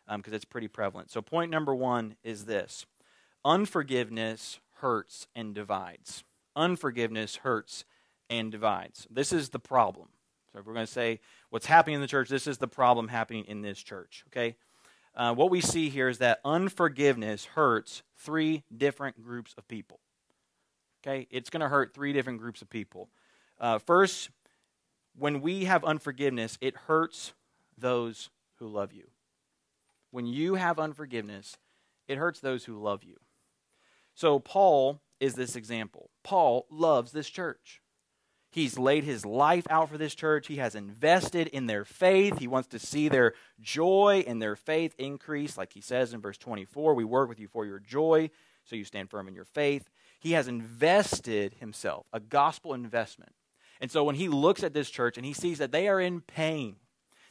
because 0.07 0.31
um, 0.31 0.35
it's 0.35 0.45
pretty 0.45 0.67
prevalent. 0.67 1.11
So, 1.11 1.21
point 1.21 1.51
number 1.51 1.75
one 1.75 2.15
is 2.23 2.45
this 2.45 2.85
unforgiveness 3.43 4.59
hurts 4.75 5.27
and 5.35 5.53
divides. 5.53 6.23
Unforgiveness 6.55 7.37
hurts 7.37 7.85
and 8.29 8.51
divides. 8.51 9.07
This 9.09 9.31
is 9.31 9.49
the 9.49 9.59
problem. 9.59 10.07
So 10.57 10.63
we're 10.65 10.73
going 10.73 10.87
to 10.87 10.91
say 10.91 11.19
what's 11.51 11.67
happening 11.67 11.95
in 11.95 12.01
the 12.01 12.07
church. 12.07 12.29
This 12.29 12.47
is 12.47 12.57
the 12.57 12.67
problem 12.67 13.09
happening 13.09 13.45
in 13.45 13.61
this 13.61 13.77
church. 13.77 14.23
Okay. 14.29 14.55
Uh, 15.15 15.31
what 15.33 15.51
we 15.51 15.61
see 15.61 15.89
here 15.89 16.09
is 16.09 16.17
that 16.17 16.39
unforgiveness 16.43 17.45
hurts 17.45 18.01
three 18.17 18.63
different 18.75 19.21
groups 19.21 19.53
of 19.57 19.67
people. 19.67 19.99
Okay, 21.03 21.27
it's 21.29 21.51
going 21.51 21.61
to 21.61 21.69
hurt 21.69 21.93
three 21.93 22.11
different 22.11 22.39
groups 22.39 22.63
of 22.63 22.71
people. 22.71 23.09
Uh, 23.59 23.77
first, 23.77 24.31
when 25.15 25.41
we 25.41 25.65
have 25.65 25.83
unforgiveness, 25.83 26.57
it 26.59 26.75
hurts 26.75 27.33
those 27.77 28.31
who 28.55 28.67
love 28.67 28.91
you. 28.93 29.09
When 30.09 30.25
you 30.25 30.55
have 30.55 30.79
unforgiveness, 30.79 31.57
it 32.07 32.17
hurts 32.17 32.39
those 32.39 32.65
who 32.65 32.81
love 32.81 33.03
you. 33.03 33.17
So, 34.15 34.39
Paul 34.39 35.01
is 35.19 35.35
this 35.35 35.55
example. 35.55 36.09
Paul 36.23 36.65
loves 36.71 37.11
this 37.11 37.29
church. 37.29 37.81
He's 38.57 38.79
laid 38.79 39.03
his 39.03 39.23
life 39.23 39.67
out 39.69 39.87
for 39.87 39.99
this 39.99 40.15
church. 40.15 40.47
He 40.47 40.55
has 40.55 40.73
invested 40.73 41.45
in 41.49 41.67
their 41.67 41.85
faith. 41.85 42.39
He 42.39 42.47
wants 42.47 42.67
to 42.69 42.79
see 42.79 43.07
their 43.07 43.35
joy 43.61 44.23
and 44.25 44.41
their 44.41 44.55
faith 44.55 44.95
increase. 44.97 45.59
Like 45.59 45.73
he 45.73 45.79
says 45.79 46.11
in 46.11 46.21
verse 46.21 46.39
24, 46.39 46.95
we 46.95 47.03
work 47.03 47.29
with 47.29 47.39
you 47.39 47.47
for 47.47 47.67
your 47.67 47.77
joy, 47.77 48.31
so 48.65 48.75
you 48.75 48.83
stand 48.83 49.11
firm 49.11 49.27
in 49.27 49.35
your 49.35 49.45
faith. 49.45 49.91
He 50.19 50.31
has 50.31 50.47
invested 50.47 51.57
himself, 51.59 52.07
a 52.11 52.19
gospel 52.19 52.73
investment. 52.73 53.33
And 53.79 53.91
so 53.91 54.03
when 54.03 54.15
he 54.15 54.27
looks 54.27 54.63
at 54.63 54.73
this 54.73 54.89
church 54.89 55.17
and 55.17 55.25
he 55.27 55.33
sees 55.33 55.59
that 55.59 55.71
they 55.71 55.87
are 55.87 56.01
in 56.01 56.21
pain, 56.21 56.77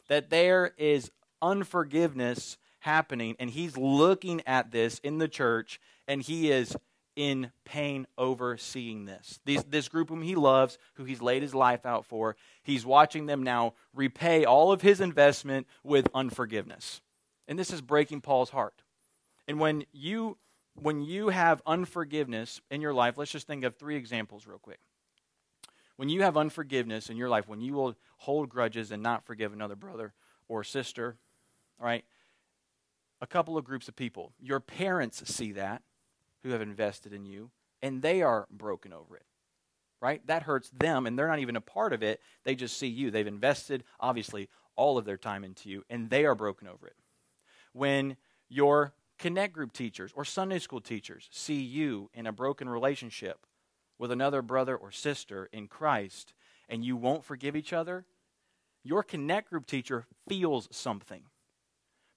that 0.07 0.29
there 0.29 0.75
is 0.77 1.11
unforgiveness 1.41 2.57
happening, 2.79 3.35
and 3.37 3.49
he's 3.49 3.75
looking 3.75 4.41
at 4.47 4.71
this 4.71 4.99
in 4.99 5.17
the 5.17 5.27
church 5.27 5.81
and 6.07 6.21
he 6.21 6.51
is 6.51 6.77
in 7.17 7.51
pain 7.65 8.05
over 8.15 8.57
seeing 8.57 9.05
this. 9.05 9.39
These, 9.43 9.63
this 9.63 9.89
group 9.89 10.09
whom 10.09 10.21
he 10.21 10.35
loves, 10.35 10.77
who 10.93 11.03
he's 11.03 11.21
laid 11.21 11.41
his 11.41 11.55
life 11.55 11.83
out 11.83 12.05
for, 12.05 12.37
he's 12.61 12.85
watching 12.85 13.25
them 13.25 13.41
now 13.41 13.73
repay 13.93 14.45
all 14.45 14.71
of 14.71 14.83
his 14.83 15.01
investment 15.01 15.67
with 15.83 16.07
unforgiveness. 16.13 17.01
And 17.47 17.57
this 17.57 17.73
is 17.73 17.81
breaking 17.81 18.21
Paul's 18.21 18.51
heart. 18.51 18.83
And 19.47 19.59
when 19.59 19.83
you 19.91 20.37
when 20.79 21.01
you 21.01 21.29
have 21.29 21.59
unforgiveness 21.65 22.61
in 22.69 22.81
your 22.81 22.93
life, 22.93 23.17
let's 23.17 23.31
just 23.31 23.47
think 23.47 23.63
of 23.63 23.75
three 23.75 23.95
examples 23.95 24.45
real 24.45 24.59
quick. 24.59 24.79
When 25.95 26.07
you 26.07 26.21
have 26.21 26.37
unforgiveness 26.37 27.09
in 27.09 27.17
your 27.17 27.29
life, 27.29 27.47
when 27.47 27.61
you 27.61 27.73
will 27.73 27.95
hold 28.17 28.47
grudges 28.47 28.91
and 28.91 29.01
not 29.01 29.25
forgive 29.25 29.53
another 29.53 29.75
brother 29.75 30.13
or 30.47 30.63
sister, 30.63 31.17
right, 31.79 32.05
a 33.21 33.25
couple 33.25 33.57
of 33.57 33.65
groups 33.65 33.87
of 33.87 33.95
people. 33.95 34.33
Your 34.39 34.59
parents 34.59 35.23
see 35.33 35.53
that 35.53 35.81
who 36.47 36.53
have 36.53 36.61
invested 36.61 37.13
in 37.13 37.25
you, 37.25 37.51
and 37.81 38.01
they 38.01 38.21
are 38.21 38.47
broken 38.49 38.93
over 38.93 39.15
it. 39.17 39.25
Right? 40.01 40.25
That 40.27 40.43
hurts 40.43 40.69
them, 40.69 41.05
and 41.05 41.17
they're 41.17 41.27
not 41.27 41.39
even 41.39 41.55
a 41.55 41.61
part 41.61 41.91
of 41.91 42.03
it. 42.03 42.21
They 42.43 42.55
just 42.55 42.77
see 42.77 42.87
you. 42.87 43.11
They've 43.11 43.25
invested, 43.27 43.83
obviously, 43.99 44.47
all 44.75 44.97
of 44.97 45.05
their 45.05 45.17
time 45.17 45.43
into 45.43 45.69
you, 45.69 45.83
and 45.89 46.09
they 46.09 46.23
are 46.25 46.35
broken 46.35 46.67
over 46.67 46.87
it. 46.87 46.95
When 47.73 48.15
your 48.47 48.93
Connect 49.19 49.53
group 49.53 49.73
teachers 49.73 50.11
or 50.15 50.23
Sunday 50.23 50.59
school 50.59 50.79
teachers 50.79 51.27
see 51.31 51.59
you 51.59 52.11
in 52.13 52.27
a 52.27 52.31
broken 52.31 52.69
relationship 52.69 53.47
with 53.97 54.11
another 54.11 54.43
brother 54.43 54.75
or 54.77 54.91
sister 54.91 55.49
in 55.51 55.67
Christ 55.67 56.33
and 56.69 56.85
you 56.85 56.95
won't 56.95 57.23
forgive 57.23 57.55
each 57.55 57.73
other, 57.73 58.05
your 58.83 59.01
Connect 59.01 59.49
group 59.49 59.65
teacher 59.65 60.05
feels 60.29 60.67
something 60.71 61.23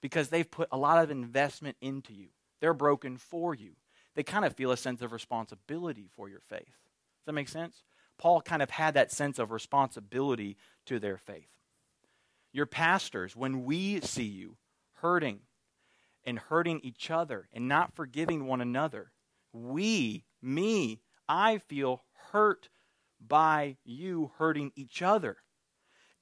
because 0.02 0.28
they've 0.28 0.50
put 0.50 0.68
a 0.70 0.76
lot 0.76 1.02
of 1.02 1.10
investment 1.10 1.78
into 1.80 2.12
you. 2.12 2.28
They're 2.60 2.74
broken 2.74 3.16
for 3.16 3.54
you. 3.54 3.72
They 4.14 4.22
kind 4.22 4.44
of 4.44 4.54
feel 4.54 4.72
a 4.72 4.76
sense 4.76 5.02
of 5.02 5.12
responsibility 5.12 6.08
for 6.14 6.28
your 6.28 6.40
faith. 6.40 6.66
Does 6.66 7.26
that 7.26 7.32
make 7.32 7.48
sense? 7.48 7.82
Paul 8.18 8.40
kind 8.42 8.62
of 8.62 8.70
had 8.70 8.94
that 8.94 9.12
sense 9.12 9.38
of 9.38 9.50
responsibility 9.50 10.56
to 10.86 10.98
their 10.98 11.16
faith. 11.16 11.48
Your 12.52 12.66
pastors, 12.66 13.36
when 13.36 13.64
we 13.64 14.00
see 14.00 14.24
you 14.24 14.56
hurting 15.00 15.40
and 16.24 16.38
hurting 16.38 16.80
each 16.82 17.10
other 17.10 17.48
and 17.52 17.68
not 17.68 17.94
forgiving 17.94 18.46
one 18.46 18.60
another. 18.60 19.12
We, 19.52 20.24
me, 20.42 21.00
I 21.28 21.58
feel 21.58 22.02
hurt 22.32 22.68
by 23.20 23.76
you 23.84 24.32
hurting 24.38 24.72
each 24.76 25.02
other. 25.02 25.38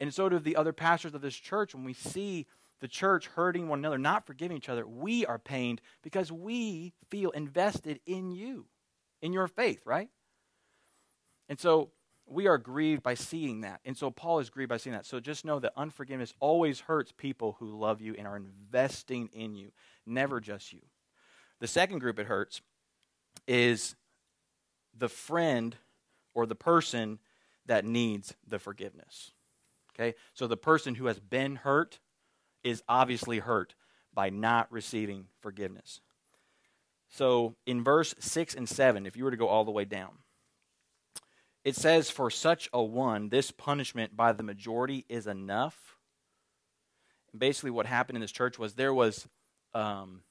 And 0.00 0.14
so 0.14 0.28
do 0.28 0.38
the 0.38 0.56
other 0.56 0.72
pastors 0.72 1.14
of 1.14 1.20
this 1.20 1.34
church. 1.34 1.74
When 1.74 1.84
we 1.84 1.92
see 1.92 2.46
the 2.80 2.88
church 2.88 3.26
hurting 3.28 3.68
one 3.68 3.80
another, 3.80 3.98
not 3.98 4.26
forgiving 4.26 4.56
each 4.56 4.68
other, 4.68 4.86
we 4.86 5.26
are 5.26 5.38
pained 5.38 5.80
because 6.02 6.30
we 6.30 6.92
feel 7.10 7.30
invested 7.30 8.00
in 8.06 8.30
you, 8.30 8.66
in 9.20 9.32
your 9.32 9.48
faith, 9.48 9.82
right? 9.84 10.08
And 11.48 11.58
so 11.58 11.90
we 12.26 12.46
are 12.46 12.58
grieved 12.58 13.02
by 13.02 13.14
seeing 13.14 13.62
that. 13.62 13.80
And 13.84 13.96
so 13.96 14.10
Paul 14.10 14.38
is 14.38 14.50
grieved 14.50 14.68
by 14.68 14.76
seeing 14.76 14.94
that. 14.94 15.06
So 15.06 15.18
just 15.18 15.44
know 15.44 15.58
that 15.60 15.72
unforgiveness 15.76 16.34
always 16.40 16.80
hurts 16.80 17.12
people 17.16 17.56
who 17.58 17.78
love 17.78 18.00
you 18.00 18.14
and 18.16 18.26
are 18.26 18.36
investing 18.36 19.28
in 19.32 19.54
you, 19.54 19.72
never 20.06 20.40
just 20.40 20.72
you. 20.72 20.82
The 21.60 21.66
second 21.66 21.98
group 21.98 22.18
it 22.18 22.26
hurts 22.26 22.60
is 23.46 23.96
the 24.96 25.08
friend 25.08 25.76
or 26.34 26.46
the 26.46 26.54
person 26.54 27.18
that 27.66 27.84
needs 27.84 28.34
the 28.46 28.58
forgiveness. 28.58 29.32
Okay? 29.94 30.14
So 30.34 30.46
the 30.46 30.56
person 30.56 30.94
who 30.94 31.06
has 31.06 31.18
been 31.18 31.56
hurt 31.56 31.98
is 32.64 32.82
obviously 32.88 33.38
hurt 33.38 33.74
by 34.14 34.30
not 34.30 34.70
receiving 34.72 35.26
forgiveness. 35.40 36.00
So 37.08 37.54
in 37.66 37.82
verse 37.82 38.14
6 38.18 38.54
and 38.54 38.68
7, 38.68 39.06
if 39.06 39.16
you 39.16 39.24
were 39.24 39.30
to 39.30 39.36
go 39.36 39.48
all 39.48 39.64
the 39.64 39.70
way 39.70 39.84
down, 39.84 40.10
it 41.64 41.76
says, 41.76 42.10
For 42.10 42.30
such 42.30 42.68
a 42.72 42.82
one, 42.82 43.28
this 43.28 43.50
punishment 43.50 44.16
by 44.16 44.32
the 44.32 44.42
majority 44.42 45.04
is 45.08 45.26
enough. 45.26 45.96
Basically, 47.36 47.70
what 47.70 47.86
happened 47.86 48.16
in 48.16 48.22
this 48.22 48.32
church 48.32 48.58
was 48.58 48.74
there 48.74 48.94
was 48.94 49.28
um, 49.74 50.22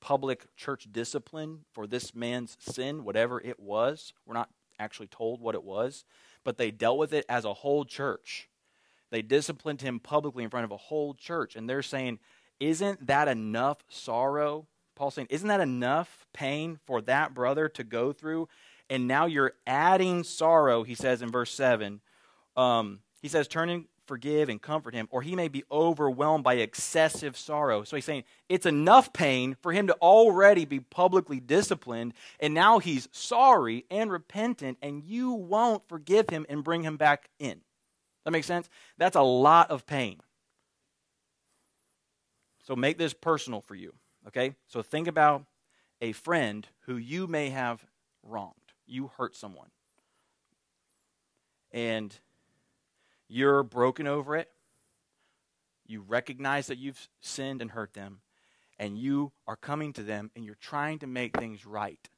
public 0.00 0.46
church 0.56 0.86
discipline 0.90 1.60
for 1.72 1.86
this 1.86 2.14
man's 2.14 2.56
sin, 2.60 3.04
whatever 3.04 3.40
it 3.40 3.60
was. 3.60 4.12
We're 4.26 4.34
not 4.34 4.50
actually 4.78 5.08
told 5.08 5.40
what 5.40 5.54
it 5.54 5.64
was, 5.64 6.04
but 6.44 6.56
they 6.56 6.70
dealt 6.70 6.98
with 6.98 7.12
it 7.12 7.24
as 7.28 7.44
a 7.44 7.54
whole 7.54 7.84
church. 7.84 8.48
They 9.14 9.22
disciplined 9.22 9.80
him 9.80 10.00
publicly 10.00 10.44
in 10.44 10.50
front 10.50 10.64
of 10.64 10.72
a 10.72 10.76
whole 10.76 11.14
church. 11.14 11.56
And 11.56 11.68
they're 11.68 11.82
saying, 11.82 12.18
Isn't 12.60 13.06
that 13.06 13.28
enough 13.28 13.78
sorrow? 13.88 14.66
Paul's 14.94 15.14
saying, 15.14 15.28
Isn't 15.30 15.48
that 15.48 15.60
enough 15.60 16.26
pain 16.32 16.78
for 16.86 17.00
that 17.02 17.32
brother 17.32 17.68
to 17.70 17.84
go 17.84 18.12
through? 18.12 18.48
and 18.90 19.08
now 19.08 19.26
you're 19.26 19.54
adding 19.66 20.24
sorrow, 20.24 20.82
he 20.82 20.94
says 20.94 21.22
in 21.22 21.30
verse 21.30 21.52
7. 21.52 22.00
Um, 22.56 23.00
he 23.22 23.28
says, 23.28 23.48
turn 23.48 23.68
and 23.70 23.86
forgive 24.06 24.50
and 24.50 24.60
comfort 24.60 24.94
him, 24.94 25.08
or 25.10 25.22
he 25.22 25.34
may 25.34 25.48
be 25.48 25.64
overwhelmed 25.72 26.44
by 26.44 26.54
excessive 26.54 27.38
sorrow. 27.38 27.84
So 27.84 27.96
he's 27.96 28.04
saying 28.04 28.24
it's 28.48 28.66
enough 28.66 29.12
pain 29.12 29.56
for 29.62 29.72
him 29.72 29.86
to 29.86 29.94
already 29.94 30.66
be 30.66 30.80
publicly 30.80 31.40
disciplined, 31.40 32.12
and 32.38 32.52
now 32.52 32.78
he's 32.78 33.08
sorry 33.12 33.86
and 33.90 34.12
repentant, 34.12 34.78
and 34.82 35.02
you 35.02 35.32
won't 35.32 35.88
forgive 35.88 36.28
him 36.28 36.44
and 36.48 36.62
bring 36.62 36.82
him 36.82 36.98
back 36.98 37.30
in. 37.38 37.62
That 38.24 38.30
makes 38.30 38.46
sense? 38.46 38.68
That's 38.98 39.16
a 39.16 39.22
lot 39.22 39.70
of 39.70 39.86
pain. 39.86 40.20
So 42.62 42.74
make 42.74 42.96
this 42.96 43.12
personal 43.12 43.60
for 43.60 43.74
you, 43.74 43.92
okay? 44.26 44.54
So 44.66 44.82
think 44.82 45.06
about 45.06 45.44
a 46.00 46.12
friend 46.12 46.66
who 46.86 46.96
you 46.96 47.26
may 47.26 47.50
have 47.50 47.84
wronged 48.22 48.54
you 48.86 49.10
hurt 49.16 49.34
someone. 49.36 49.68
And 51.72 52.16
you're 53.28 53.62
broken 53.62 54.06
over 54.06 54.36
it. 54.36 54.50
You 55.86 56.02
recognize 56.06 56.68
that 56.68 56.78
you've 56.78 57.08
sinned 57.20 57.60
and 57.60 57.70
hurt 57.70 57.94
them. 57.94 58.20
And 58.78 58.98
you 58.98 59.32
are 59.46 59.56
coming 59.56 59.92
to 59.94 60.02
them 60.02 60.30
and 60.34 60.44
you're 60.44 60.56
trying 60.56 60.98
to 61.00 61.06
make 61.06 61.36
things 61.36 61.64
right. 61.66 62.08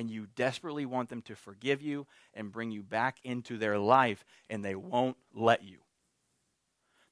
And 0.00 0.10
you 0.10 0.26
desperately 0.34 0.86
want 0.86 1.10
them 1.10 1.20
to 1.22 1.36
forgive 1.36 1.82
you 1.82 2.06
and 2.32 2.50
bring 2.50 2.70
you 2.70 2.82
back 2.82 3.18
into 3.22 3.58
their 3.58 3.78
life, 3.78 4.24
and 4.48 4.64
they 4.64 4.74
won't 4.74 5.16
let 5.34 5.62
you. 5.62 5.78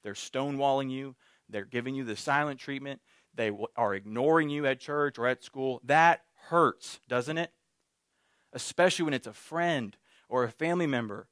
They're 0.01 0.13
stonewalling 0.13 0.89
you, 0.89 1.15
they're 1.49 1.65
giving 1.65 1.93
you 1.93 2.03
the 2.03 2.15
silent 2.15 2.59
treatment, 2.59 2.99
they 3.35 3.51
are 3.75 3.93
ignoring 3.93 4.49
you 4.49 4.65
at 4.65 4.79
church 4.79 5.19
or 5.19 5.27
at 5.27 5.43
school. 5.43 5.81
That 5.83 6.21
hurts, 6.49 6.99
doesn't 7.07 7.37
it? 7.37 7.51
especially 8.53 9.05
when 9.05 9.13
it's 9.13 9.27
a 9.27 9.33
friend 9.33 9.95
or 10.27 10.43
a 10.43 10.51
family 10.51 10.87
member, 10.87 11.27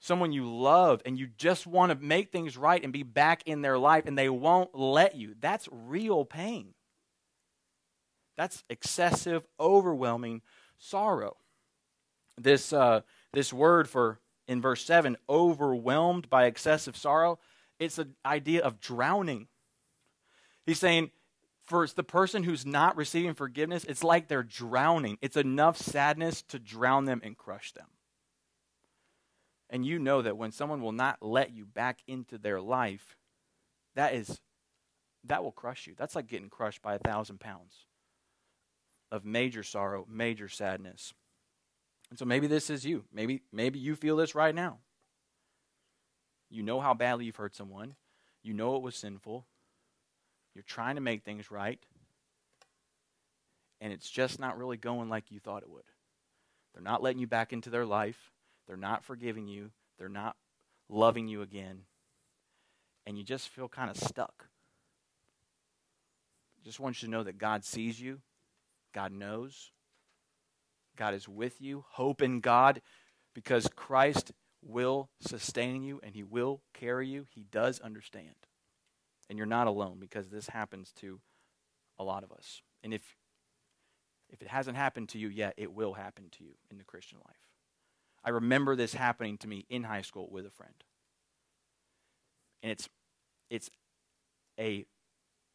someone 0.00 0.32
you 0.32 0.52
love, 0.52 1.02
and 1.06 1.18
you 1.18 1.28
just 1.36 1.66
want 1.66 1.92
to 1.92 2.06
make 2.06 2.30
things 2.30 2.56
right 2.56 2.82
and 2.82 2.92
be 2.92 3.02
back 3.02 3.42
in 3.46 3.62
their 3.62 3.78
life, 3.78 4.04
and 4.06 4.18
they 4.18 4.28
won't 4.28 4.74
let 4.74 5.14
you. 5.16 5.34
That's 5.40 5.68
real 5.70 6.24
pain. 6.24 6.74
That's 8.36 8.64
excessive, 8.68 9.46
overwhelming 9.60 10.42
sorrow. 10.82 11.36
This, 12.36 12.72
uh, 12.72 13.02
this 13.32 13.52
word 13.52 13.88
for 13.88 14.18
in 14.48 14.60
verse 14.60 14.84
7, 14.84 15.16
overwhelmed 15.28 16.28
by 16.28 16.46
excessive 16.46 16.96
sorrow, 16.96 17.38
it's 17.78 17.98
an 17.98 18.16
idea 18.26 18.62
of 18.62 18.80
drowning. 18.80 19.48
He's 20.66 20.78
saying, 20.78 21.10
for 21.64 21.86
the 21.86 22.02
person 22.02 22.42
who's 22.42 22.66
not 22.66 22.96
receiving 22.96 23.34
forgiveness, 23.34 23.84
it's 23.84 24.02
like 24.02 24.26
they're 24.28 24.42
drowning. 24.42 25.16
It's 25.22 25.36
enough 25.36 25.78
sadness 25.78 26.42
to 26.42 26.58
drown 26.58 27.04
them 27.04 27.20
and 27.24 27.36
crush 27.36 27.72
them. 27.72 27.86
and 29.70 29.86
you 29.86 29.98
know 29.98 30.20
that 30.20 30.36
when 30.36 30.52
someone 30.52 30.82
will 30.82 30.92
not 30.92 31.22
let 31.22 31.52
you 31.54 31.64
back 31.64 32.00
into 32.06 32.36
their 32.36 32.60
life, 32.60 33.16
that 33.94 34.14
is 34.14 34.40
that 35.24 35.42
will 35.42 35.52
crush 35.52 35.86
you. 35.86 35.94
That's 35.96 36.16
like 36.16 36.26
getting 36.26 36.50
crushed 36.50 36.82
by 36.82 36.94
a 36.94 36.98
thousand 36.98 37.40
pounds 37.40 37.86
of 39.12 39.26
major 39.26 39.62
sorrow, 39.62 40.06
major 40.10 40.48
sadness. 40.48 41.12
And 42.10 42.18
so 42.18 42.24
maybe 42.24 42.46
this 42.46 42.70
is 42.70 42.84
you. 42.84 43.04
Maybe 43.12 43.42
maybe 43.52 43.78
you 43.78 43.94
feel 43.94 44.16
this 44.16 44.34
right 44.34 44.54
now. 44.54 44.78
You 46.50 46.62
know 46.62 46.80
how 46.80 46.94
badly 46.94 47.26
you've 47.26 47.36
hurt 47.36 47.54
someone. 47.54 47.94
You 48.42 48.54
know 48.54 48.74
it 48.76 48.82
was 48.82 48.96
sinful. 48.96 49.46
You're 50.54 50.64
trying 50.64 50.96
to 50.96 51.00
make 51.00 51.22
things 51.22 51.50
right. 51.50 51.78
And 53.80 53.92
it's 53.92 54.10
just 54.10 54.40
not 54.40 54.58
really 54.58 54.76
going 54.76 55.08
like 55.08 55.30
you 55.30 55.40
thought 55.40 55.62
it 55.62 55.70
would. 55.70 55.82
They're 56.72 56.82
not 56.82 57.02
letting 57.02 57.20
you 57.20 57.26
back 57.26 57.52
into 57.52 57.70
their 57.70 57.86
life. 57.86 58.32
They're 58.66 58.76
not 58.76 59.04
forgiving 59.04 59.46
you. 59.46 59.70
They're 59.98 60.08
not 60.08 60.36
loving 60.88 61.28
you 61.28 61.42
again. 61.42 61.82
And 63.06 63.18
you 63.18 63.24
just 63.24 63.48
feel 63.48 63.68
kind 63.68 63.90
of 63.90 63.96
stuck. 63.96 64.46
Just 66.64 66.80
want 66.80 67.02
you 67.02 67.08
to 67.08 67.10
know 67.10 67.24
that 67.24 67.38
God 67.38 67.64
sees 67.64 68.00
you, 68.00 68.20
God 68.92 69.12
knows, 69.12 69.70
God 70.96 71.14
is 71.14 71.28
with 71.28 71.60
you. 71.60 71.84
Hope 71.90 72.22
in 72.22 72.40
God 72.40 72.82
because 73.34 73.68
Christ 73.74 74.32
will 74.62 75.10
sustain 75.20 75.82
you 75.82 76.00
and 76.02 76.14
He 76.14 76.22
will 76.22 76.62
carry 76.74 77.08
you. 77.08 77.26
He 77.34 77.44
does 77.50 77.80
understand. 77.80 78.34
And 79.28 79.38
you're 79.38 79.46
not 79.46 79.66
alone 79.66 79.96
because 79.98 80.28
this 80.28 80.48
happens 80.48 80.92
to 81.00 81.20
a 81.98 82.04
lot 82.04 82.24
of 82.24 82.32
us. 82.32 82.62
And 82.82 82.92
if 82.92 83.16
if 84.30 84.40
it 84.40 84.48
hasn't 84.48 84.78
happened 84.78 85.10
to 85.10 85.18
you 85.18 85.28
yet, 85.28 85.52
it 85.58 85.74
will 85.74 85.92
happen 85.92 86.28
to 86.32 86.44
you 86.44 86.52
in 86.70 86.78
the 86.78 86.84
Christian 86.84 87.18
life. 87.18 87.36
I 88.24 88.30
remember 88.30 88.74
this 88.76 88.94
happening 88.94 89.36
to 89.38 89.48
me 89.48 89.66
in 89.68 89.84
high 89.84 90.00
school 90.00 90.28
with 90.30 90.46
a 90.46 90.50
friend. 90.50 90.74
And 92.62 92.72
it's 92.72 92.88
it's 93.50 93.70
a 94.58 94.86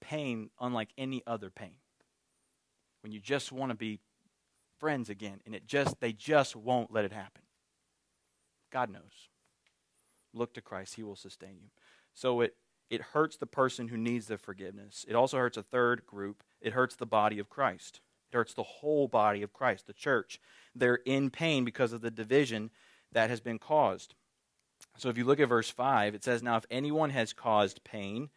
pain 0.02 0.50
unlike 0.60 0.90
any 0.98 1.24
other 1.26 1.50
pain. 1.50 1.76
When 3.08 3.14
you 3.14 3.22
just 3.22 3.54
want 3.54 3.72
to 3.72 3.78
be 3.78 4.02
friends 4.80 5.10
again 5.10 5.40
and 5.46 5.56
it 5.56 5.66
just 5.66 6.02
they 6.02 6.12
just 6.12 6.58
won't 6.58 6.92
let 6.92 7.06
it 7.06 7.14
happen. 7.14 7.44
God 8.70 8.90
knows. 8.90 9.30
Look 10.34 10.54
to 10.56 10.62
Christ, 10.62 10.96
he 10.96 11.04
will 11.04 11.16
sustain 11.16 11.56
you. 11.62 11.70
So 12.14 12.42
it 12.42 12.56
it 12.90 13.00
hurts 13.00 13.38
the 13.38 13.46
person 13.46 13.88
who 13.88 13.96
needs 13.96 14.26
the 14.26 14.38
forgiveness. 14.38 15.06
It 15.08 15.16
also 15.16 15.38
hurts 15.38 15.56
a 15.56 15.64
third 15.64 16.06
group. 16.06 16.44
It 16.60 16.74
hurts 16.74 16.98
the 16.98 17.06
body 17.06 17.40
of 17.40 17.48
Christ. 17.48 18.02
It 18.30 18.36
hurts 18.36 18.54
the 18.54 18.64
whole 18.64 19.08
body 19.08 19.42
of 19.42 19.54
Christ, 19.54 19.88
the 19.88 19.94
church. 19.94 20.42
They're 20.76 21.00
in 21.06 21.30
pain 21.30 21.64
because 21.64 21.94
of 21.94 22.02
the 22.02 22.12
division 22.12 22.72
that 23.14 23.30
has 23.30 23.40
been 23.40 23.58
caused. 23.58 24.16
So 24.98 25.08
if 25.08 25.18
you 25.18 25.24
look 25.24 25.40
at 25.40 25.48
verse 25.48 25.70
5, 25.70 26.14
it 26.14 26.26
says, 26.26 26.44
Now 26.44 26.58
if 26.58 26.66
anyone 26.70 27.12
has 27.12 27.32
caused 27.32 27.86
pain, 27.86 28.32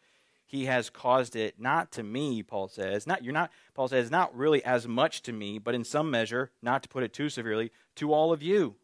he 0.51 0.65
has 0.65 0.89
caused 0.89 1.37
it 1.37 1.55
not 1.59 1.93
to 1.93 2.03
me, 2.03 2.43
Paul 2.43 2.67
says. 2.67 3.07
Not 3.07 3.23
you're 3.23 3.33
not 3.33 3.51
Paul 3.73 3.87
says, 3.87 4.11
not 4.11 4.35
really 4.35 4.63
as 4.65 4.87
much 4.87 5.21
to 5.23 5.31
me, 5.31 5.59
but 5.59 5.73
in 5.73 5.85
some 5.85 6.11
measure, 6.11 6.51
not 6.61 6.83
to 6.83 6.89
put 6.89 7.03
it 7.03 7.13
too 7.13 7.29
severely, 7.29 7.71
to 7.95 8.13
all 8.13 8.33
of 8.33 8.43
you. 8.43 8.75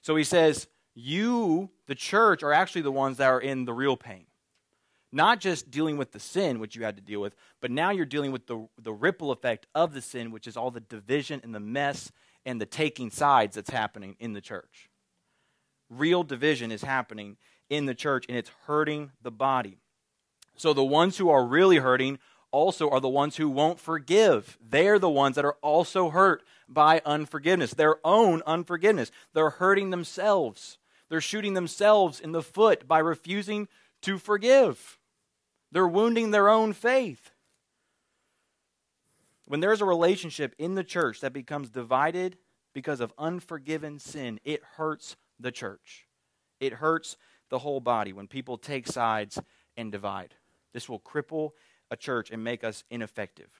So 0.00 0.16
he 0.16 0.24
says, 0.24 0.66
You, 0.94 1.70
the 1.86 1.94
church, 1.94 2.42
are 2.42 2.52
actually 2.52 2.82
the 2.82 2.90
ones 2.90 3.18
that 3.18 3.28
are 3.28 3.40
in 3.40 3.64
the 3.64 3.72
real 3.72 3.96
pain 3.96 4.26
not 5.12 5.40
just 5.40 5.70
dealing 5.70 5.98
with 5.98 6.12
the 6.12 6.18
sin, 6.18 6.58
which 6.58 6.74
you 6.74 6.82
had 6.82 6.96
to 6.96 7.02
deal 7.02 7.20
with, 7.20 7.36
but 7.60 7.70
now 7.70 7.90
you're 7.90 8.06
dealing 8.06 8.32
with 8.32 8.46
the, 8.46 8.66
the 8.80 8.92
ripple 8.92 9.30
effect 9.30 9.66
of 9.74 9.92
the 9.92 10.00
sin, 10.00 10.30
which 10.30 10.46
is 10.46 10.56
all 10.56 10.70
the 10.70 10.80
division 10.80 11.38
and 11.44 11.54
the 11.54 11.60
mess 11.60 12.10
and 12.46 12.58
the 12.58 12.66
taking 12.66 13.10
sides 13.10 13.54
that's 13.54 13.70
happening 13.70 14.16
in 14.18 14.32
the 14.32 14.40
church. 14.40 14.88
Real 15.90 16.24
division 16.24 16.72
is 16.72 16.82
happening 16.82 17.36
in 17.68 17.84
the 17.84 17.94
church, 17.94 18.24
and 18.28 18.38
it's 18.38 18.50
hurting 18.66 19.12
the 19.20 19.30
body. 19.30 19.81
So 20.56 20.72
the 20.72 20.84
ones 20.84 21.18
who 21.18 21.30
are 21.30 21.44
really 21.44 21.78
hurting 21.78 22.18
also 22.50 22.88
are 22.90 23.00
the 23.00 23.08
ones 23.08 23.36
who 23.36 23.48
won't 23.48 23.80
forgive. 23.80 24.58
They're 24.60 24.98
the 24.98 25.10
ones 25.10 25.36
that 25.36 25.44
are 25.44 25.56
also 25.62 26.10
hurt 26.10 26.42
by 26.68 27.00
unforgiveness, 27.04 27.74
their 27.74 27.96
own 28.06 28.42
unforgiveness. 28.46 29.10
They're 29.32 29.50
hurting 29.50 29.90
themselves. 29.90 30.78
They're 31.08 31.20
shooting 31.20 31.54
themselves 31.54 32.20
in 32.20 32.32
the 32.32 32.42
foot 32.42 32.86
by 32.86 32.98
refusing 32.98 33.68
to 34.02 34.18
forgive. 34.18 34.98
They're 35.70 35.88
wounding 35.88 36.30
their 36.30 36.48
own 36.48 36.72
faith. 36.74 37.30
When 39.46 39.60
there's 39.60 39.80
a 39.80 39.86
relationship 39.86 40.54
in 40.58 40.74
the 40.74 40.84
church 40.84 41.20
that 41.20 41.32
becomes 41.32 41.70
divided 41.70 42.36
because 42.74 43.00
of 43.00 43.12
unforgiven 43.18 43.98
sin, 43.98 44.40
it 44.44 44.62
hurts 44.76 45.16
the 45.38 45.50
church. 45.50 46.06
It 46.60 46.74
hurts 46.74 47.16
the 47.50 47.58
whole 47.58 47.80
body 47.80 48.12
when 48.12 48.28
people 48.28 48.56
take 48.56 48.86
sides 48.86 49.40
and 49.76 49.90
divide. 49.90 50.34
This 50.72 50.88
will 50.88 51.00
cripple 51.00 51.50
a 51.90 51.96
church 51.96 52.30
and 52.30 52.42
make 52.42 52.64
us 52.64 52.84
ineffective. 52.90 53.50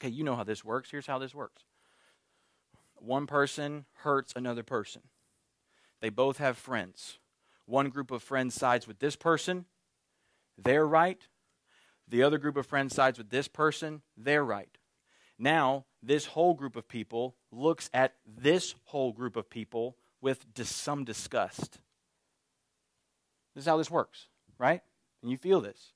Okay, 0.00 0.08
you 0.08 0.24
know 0.24 0.36
how 0.36 0.44
this 0.44 0.64
works. 0.64 0.90
Here's 0.90 1.06
how 1.06 1.18
this 1.18 1.34
works 1.34 1.64
one 2.96 3.26
person 3.26 3.84
hurts 3.94 4.32
another 4.36 4.62
person, 4.62 5.02
they 6.00 6.08
both 6.08 6.38
have 6.38 6.56
friends. 6.56 7.18
One 7.66 7.90
group 7.90 8.10
of 8.10 8.24
friends 8.24 8.56
sides 8.56 8.88
with 8.88 8.98
this 8.98 9.14
person, 9.14 9.66
they're 10.58 10.86
right. 10.86 11.28
The 12.08 12.24
other 12.24 12.36
group 12.36 12.56
of 12.56 12.66
friends 12.66 12.94
sides 12.94 13.18
with 13.18 13.30
this 13.30 13.46
person, 13.46 14.02
they're 14.16 14.44
right. 14.44 14.76
Now, 15.38 15.86
this 16.02 16.26
whole 16.26 16.54
group 16.54 16.74
of 16.74 16.88
people 16.88 17.36
looks 17.52 17.88
at 17.94 18.14
this 18.26 18.74
whole 18.86 19.12
group 19.12 19.36
of 19.36 19.48
people 19.48 19.96
with 20.20 20.44
some 20.64 21.04
disgust. 21.04 21.78
This 23.54 23.62
is 23.62 23.66
how 23.66 23.76
this 23.76 23.90
works, 23.90 24.26
right? 24.58 24.82
And 25.22 25.30
you 25.30 25.36
feel 25.36 25.60
this. 25.60 25.92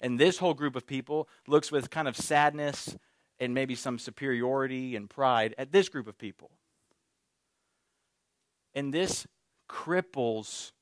And 0.00 0.20
this 0.20 0.38
whole 0.38 0.54
group 0.54 0.76
of 0.76 0.86
people 0.86 1.28
looks 1.46 1.72
with 1.72 1.90
kind 1.90 2.06
of 2.06 2.16
sadness 2.16 2.96
and 3.40 3.54
maybe 3.54 3.74
some 3.74 3.98
superiority 3.98 4.94
and 4.94 5.08
pride 5.08 5.54
at 5.58 5.72
this 5.72 5.88
group 5.88 6.06
of 6.06 6.18
people. 6.18 6.50
And 8.74 8.92
this 8.92 9.26
cripples 9.68 10.72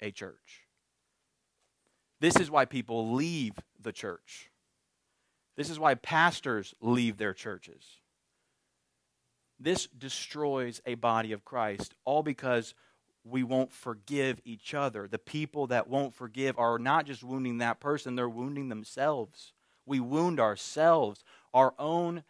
a 0.00 0.10
church. 0.10 0.66
This 2.20 2.36
is 2.36 2.50
why 2.50 2.64
people 2.64 3.12
leave 3.12 3.54
the 3.80 3.92
church. 3.92 4.50
This 5.56 5.70
is 5.70 5.78
why 5.78 5.94
pastors 5.94 6.74
leave 6.80 7.18
their 7.18 7.34
churches. 7.34 7.84
This 9.58 9.86
destroys 9.86 10.80
a 10.86 10.94
body 10.94 11.32
of 11.32 11.44
Christ, 11.44 11.94
all 12.06 12.22
because 12.22 12.74
we 13.24 13.42
won't 13.42 13.72
forgive 13.72 14.40
each 14.44 14.74
other. 14.74 15.06
The 15.06 15.18
people 15.18 15.66
that 15.68 15.88
won't 15.88 16.14
forgive 16.14 16.58
are 16.58 16.78
not 16.78 17.06
just 17.06 17.22
wounding 17.22 17.58
that 17.58 17.80
person, 17.80 18.16
they're 18.16 18.28
wounding 18.28 18.68
themselves. 18.68 19.52
We 19.86 20.00
wound 20.00 20.40
ourselves. 20.40 21.24
Our 21.52 21.74
own 21.78 22.22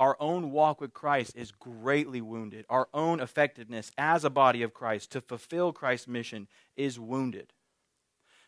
our 0.00 0.16
own 0.20 0.52
walk 0.52 0.80
with 0.80 0.94
Christ 0.94 1.32
is 1.34 1.50
greatly 1.50 2.20
wounded. 2.20 2.64
Our 2.68 2.88
own 2.94 3.18
effectiveness 3.18 3.90
as 3.98 4.24
a 4.24 4.30
body 4.30 4.62
of 4.62 4.72
Christ 4.72 5.10
to 5.12 5.20
fulfill 5.20 5.72
Christ's 5.72 6.06
mission 6.06 6.46
is 6.76 7.00
wounded. 7.00 7.52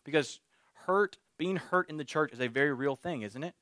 Because 0.04 0.38
hurt, 0.86 1.18
being 1.38 1.56
hurt 1.56 1.90
in 1.90 1.96
the 1.96 2.04
church 2.04 2.32
is 2.32 2.40
a 2.40 2.46
very 2.46 2.72
real 2.72 2.94
thing, 2.94 3.22
isn't 3.22 3.42
it? 3.42 3.54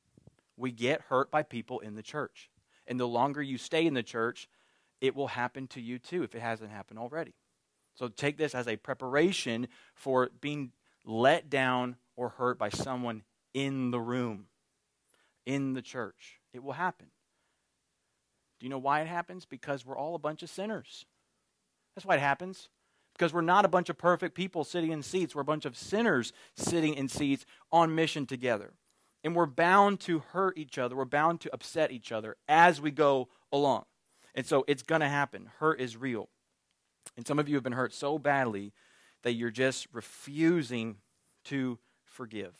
We 0.55 0.71
get 0.71 1.01
hurt 1.09 1.31
by 1.31 1.41
people 1.41 1.79
in 1.79 1.95
the 1.95 2.03
church. 2.03 2.51
And 2.85 2.99
the 2.99 3.07
longer 3.07 3.41
you 3.41 3.57
stay 3.57 3.87
in 3.87 3.95
the 3.95 4.03
church, 4.03 4.47
it 5.01 5.15
will 5.15 5.27
happen 5.27 5.67
to 5.69 5.81
you 5.81 5.97
too 5.97 6.21
if 6.21 6.35
it 6.35 6.41
hasn't 6.41 6.71
happened 6.71 6.99
already. 6.99 7.33
So 7.99 8.07
take 8.07 8.37
this 8.37 8.55
as 8.55 8.65
a 8.65 8.77
preparation 8.77 9.67
for 9.93 10.29
being 10.39 10.71
let 11.03 11.49
down 11.49 11.97
or 12.15 12.29
hurt 12.29 12.57
by 12.57 12.69
someone 12.69 13.23
in 13.53 13.91
the 13.91 13.99
room, 13.99 14.45
in 15.45 15.73
the 15.73 15.81
church. 15.81 16.39
It 16.53 16.63
will 16.63 16.73
happen. 16.73 17.07
Do 18.57 18.65
you 18.65 18.69
know 18.69 18.77
why 18.77 19.01
it 19.01 19.07
happens? 19.07 19.43
Because 19.43 19.85
we're 19.85 19.97
all 19.97 20.15
a 20.15 20.19
bunch 20.19 20.43
of 20.43 20.49
sinners. 20.49 21.05
That's 21.93 22.05
why 22.05 22.15
it 22.15 22.21
happens 22.21 22.69
because 23.17 23.33
we're 23.33 23.41
not 23.41 23.65
a 23.65 23.69
bunch 23.69 23.89
of 23.89 23.97
perfect 23.97 24.33
people 24.33 24.63
sitting 24.63 24.93
in 24.93 25.03
seats. 25.03 25.35
We're 25.35 25.41
a 25.41 25.45
bunch 25.45 25.65
of 25.65 25.75
sinners 25.75 26.31
sitting 26.55 26.93
in 26.93 27.09
seats 27.09 27.45
on 27.69 27.93
mission 27.93 28.25
together. 28.25 28.71
And 29.25 29.35
we're 29.35 29.45
bound 29.45 29.99
to 30.01 30.19
hurt 30.19 30.57
each 30.57 30.77
other. 30.77 30.95
We're 30.95 31.03
bound 31.03 31.41
to 31.41 31.53
upset 31.53 31.91
each 31.91 32.13
other 32.13 32.37
as 32.47 32.79
we 32.79 32.91
go 32.91 33.27
along. 33.51 33.83
And 34.33 34.45
so 34.45 34.63
it's 34.69 34.83
going 34.83 35.01
to 35.01 35.09
happen. 35.09 35.49
Hurt 35.59 35.81
is 35.81 35.97
real. 35.97 36.29
And 37.17 37.27
some 37.27 37.39
of 37.39 37.49
you 37.49 37.55
have 37.55 37.63
been 37.63 37.73
hurt 37.73 37.93
so 37.93 38.17
badly 38.17 38.73
that 39.23 39.33
you're 39.33 39.51
just 39.51 39.87
refusing 39.91 40.97
to 41.45 41.79
forgive. 42.05 42.53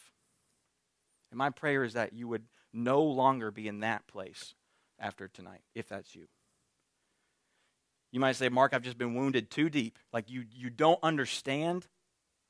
And 1.32 1.38
my 1.38 1.50
prayer 1.50 1.84
is 1.84 1.94
that 1.94 2.14
you 2.14 2.28
would 2.28 2.44
no 2.74 3.02
longer 3.02 3.52
be 3.52 3.68
in 3.68 3.80
that 3.82 4.08
place 4.08 4.54
after 5.00 5.28
tonight, 5.28 5.62
if 5.74 5.88
that's 5.88 6.16
you. 6.16 6.28
You 8.12 8.20
might 8.20 8.36
say, 8.36 8.50
Mark, 8.50 8.74
I've 8.74 8.82
just 8.82 8.98
been 8.98 9.14
wounded 9.14 9.50
too 9.50 9.70
deep. 9.70 10.00
Like 10.12 10.30
you, 10.30 10.44
you 10.52 10.70
don't 10.70 11.00
understand 11.04 11.88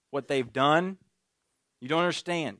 what 0.10 0.28
they've 0.28 0.52
done. 0.52 0.98
You 1.82 1.90
don't 1.90 2.00
understand. 2.00 2.60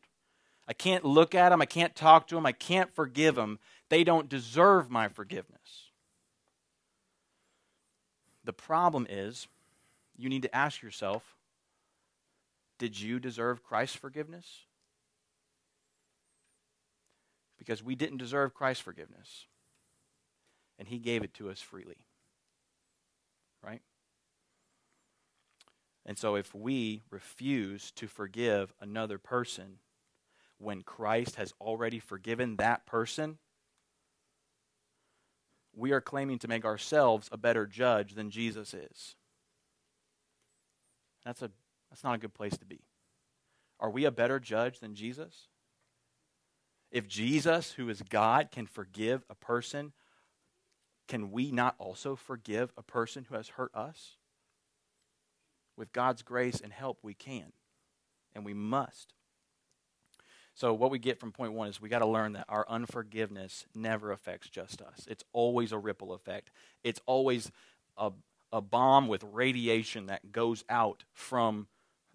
I 0.68 0.74
can't 0.74 1.06
look 1.06 1.34
at 1.34 1.50
them. 1.50 1.62
I 1.62 1.66
can't 1.66 1.96
talk 1.96 2.28
to 2.28 2.36
them. 2.36 2.46
I 2.46 2.52
can't 2.52 2.94
forgive 2.94 3.36
them. 3.36 3.60
They 3.90 4.04
don't 4.04 4.30
deserve 4.30 4.92
my 4.92 5.08
forgiveness. 5.08 5.89
The 8.50 8.54
problem 8.54 9.06
is 9.08 9.48
you 10.18 10.28
need 10.28 10.42
to 10.42 10.56
ask 10.56 10.82
yourself 10.82 11.36
did 12.80 13.00
you 13.00 13.20
deserve 13.20 13.62
Christ's 13.62 13.98
forgiveness? 13.98 14.66
Because 17.60 17.84
we 17.84 17.94
didn't 17.94 18.18
deserve 18.18 18.56
Christ's 18.56 18.82
forgiveness. 18.84 19.46
And 20.80 20.88
he 20.88 20.98
gave 20.98 21.22
it 21.22 21.36
to 21.36 21.52
us 21.52 21.62
freely. 21.62 22.08
Right? 23.64 23.84
And 26.04 26.18
so 26.18 26.34
if 26.34 26.56
we 26.56 27.04
refuse 27.12 27.92
to 27.92 28.08
forgive 28.08 28.74
another 28.82 29.20
person 29.20 29.78
when 30.58 30.82
Christ 30.82 31.36
has 31.36 31.54
already 31.62 32.00
forgiven 32.00 32.56
that 32.56 32.88
person, 32.88 33.38
we 35.80 35.92
are 35.92 36.02
claiming 36.02 36.40
to 36.40 36.48
make 36.48 36.66
ourselves 36.66 37.30
a 37.32 37.38
better 37.38 37.66
judge 37.66 38.14
than 38.14 38.30
Jesus 38.30 38.74
is. 38.74 39.16
That's 41.26 41.42
a 41.42 41.52
that's 41.90 42.04
not 42.04 42.16
a 42.16 42.20
good 42.20 42.34
place 42.34 42.58
to 42.58 42.66
be. 42.66 42.82
Are 43.80 43.90
we 43.90 44.06
a 44.06 44.12
better 44.12 44.40
judge 44.40 44.80
than 44.80 44.94
Jesus? 44.94 45.48
If 46.92 47.08
Jesus, 47.08 47.74
who 47.74 47.90
is 47.90 48.02
God, 48.02 48.50
can 48.52 48.68
forgive 48.68 49.24
a 49.30 49.36
person, 49.36 49.94
can 51.08 51.32
we 51.32 51.52
not 51.52 51.76
also 51.78 52.16
forgive 52.16 52.72
a 52.78 52.84
person 52.84 53.26
who 53.28 53.36
has 53.36 53.50
hurt 53.50 53.74
us? 53.74 54.18
With 55.78 55.94
God's 55.94 56.22
grace 56.22 56.60
and 56.60 56.74
help, 56.74 57.00
we 57.02 57.14
can, 57.14 57.54
and 58.36 58.44
we 58.44 58.54
must. 58.54 59.14
So, 60.60 60.74
what 60.74 60.92
we 60.92 61.00
get 61.00 61.22
from 61.22 61.32
point 61.32 61.54
one 61.54 61.70
is 61.70 61.80
we 61.80 61.88
got 61.88 62.00
to 62.00 62.06
learn 62.06 62.34
that 62.34 62.44
our 62.50 62.66
unforgiveness 62.68 63.66
never 63.74 64.12
affects 64.12 64.50
just 64.50 64.82
us. 64.82 65.08
It's 65.10 65.24
always 65.32 65.72
a 65.72 65.78
ripple 65.78 66.12
effect, 66.12 66.52
it's 66.84 67.00
always 67.06 67.50
a, 67.98 68.12
a 68.52 68.60
bomb 68.60 69.08
with 69.08 69.24
radiation 69.32 70.08
that 70.08 70.34
goes 70.34 70.66
out 70.70 71.06
from 71.14 71.68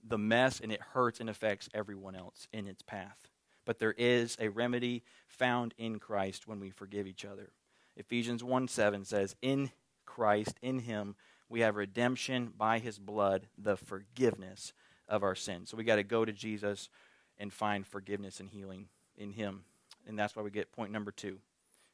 the 0.06 0.18
mess 0.18 0.60
and 0.60 0.70
it 0.70 0.82
hurts 0.82 1.20
and 1.20 1.30
affects 1.30 1.70
everyone 1.72 2.14
else 2.14 2.46
in 2.52 2.68
its 2.68 2.82
path. 2.82 3.30
But 3.64 3.78
there 3.78 3.94
is 3.96 4.36
a 4.38 4.48
remedy 4.48 5.04
found 5.26 5.72
in 5.78 5.98
Christ 5.98 6.46
when 6.46 6.60
we 6.60 6.68
forgive 6.68 7.06
each 7.06 7.24
other. 7.24 7.48
Ephesians 7.96 8.44
1 8.44 8.68
7 8.68 9.06
says, 9.06 9.36
In 9.40 9.70
Christ, 10.04 10.58
in 10.60 10.80
Him, 10.80 11.16
we 11.48 11.60
have 11.60 11.76
redemption 11.76 12.52
by 12.54 12.78
His 12.78 12.98
blood, 12.98 13.46
the 13.56 13.78
forgiveness 13.78 14.74
of 15.08 15.22
our 15.22 15.34
sins. 15.34 15.70
So 15.70 15.78
we 15.78 15.84
got 15.84 15.96
to 15.96 16.02
go 16.02 16.26
to 16.26 16.32
Jesus 16.32 16.90
and 17.38 17.52
find 17.52 17.86
forgiveness 17.86 18.40
and 18.40 18.48
healing 18.48 18.88
in 19.16 19.32
Him. 19.32 19.64
And 20.06 20.18
that's 20.18 20.36
why 20.36 20.42
we 20.42 20.50
get 20.50 20.72
point 20.72 20.92
number 20.92 21.10
two. 21.10 21.38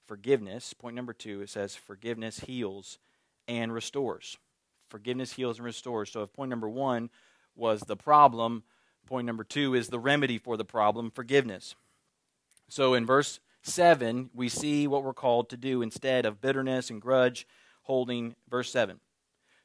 Forgiveness, 0.04 0.74
point 0.74 0.96
number 0.96 1.12
two, 1.12 1.40
it 1.40 1.50
says, 1.50 1.76
Forgiveness 1.76 2.40
heals 2.40 2.98
and 3.46 3.72
restores. 3.72 4.36
Forgiveness 4.88 5.34
heals 5.34 5.58
and 5.58 5.64
restores. 5.64 6.10
So 6.10 6.22
if 6.22 6.32
point 6.32 6.50
number 6.50 6.68
one 6.68 7.10
was 7.54 7.82
the 7.82 7.96
problem. 7.96 8.64
Point 9.06 9.26
number 9.26 9.44
two 9.44 9.74
is 9.74 9.88
the 9.88 9.98
remedy 9.98 10.38
for 10.38 10.56
the 10.56 10.64
problem 10.64 11.10
forgiveness. 11.10 11.74
So 12.68 12.94
in 12.94 13.06
verse 13.06 13.40
7, 13.62 14.30
we 14.34 14.48
see 14.48 14.86
what 14.86 15.04
we're 15.04 15.12
called 15.12 15.50
to 15.50 15.56
do 15.56 15.82
instead 15.82 16.24
of 16.24 16.40
bitterness 16.40 16.90
and 16.90 17.00
grudge 17.00 17.46
holding. 17.82 18.34
Verse 18.48 18.70
7. 18.70 19.00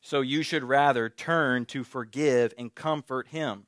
So 0.01 0.21
you 0.21 0.43
should 0.43 0.63
rather 0.63 1.09
turn 1.09 1.65
to 1.65 1.83
forgive 1.83 2.53
and 2.57 2.73
comfort 2.73 3.29
him. 3.29 3.65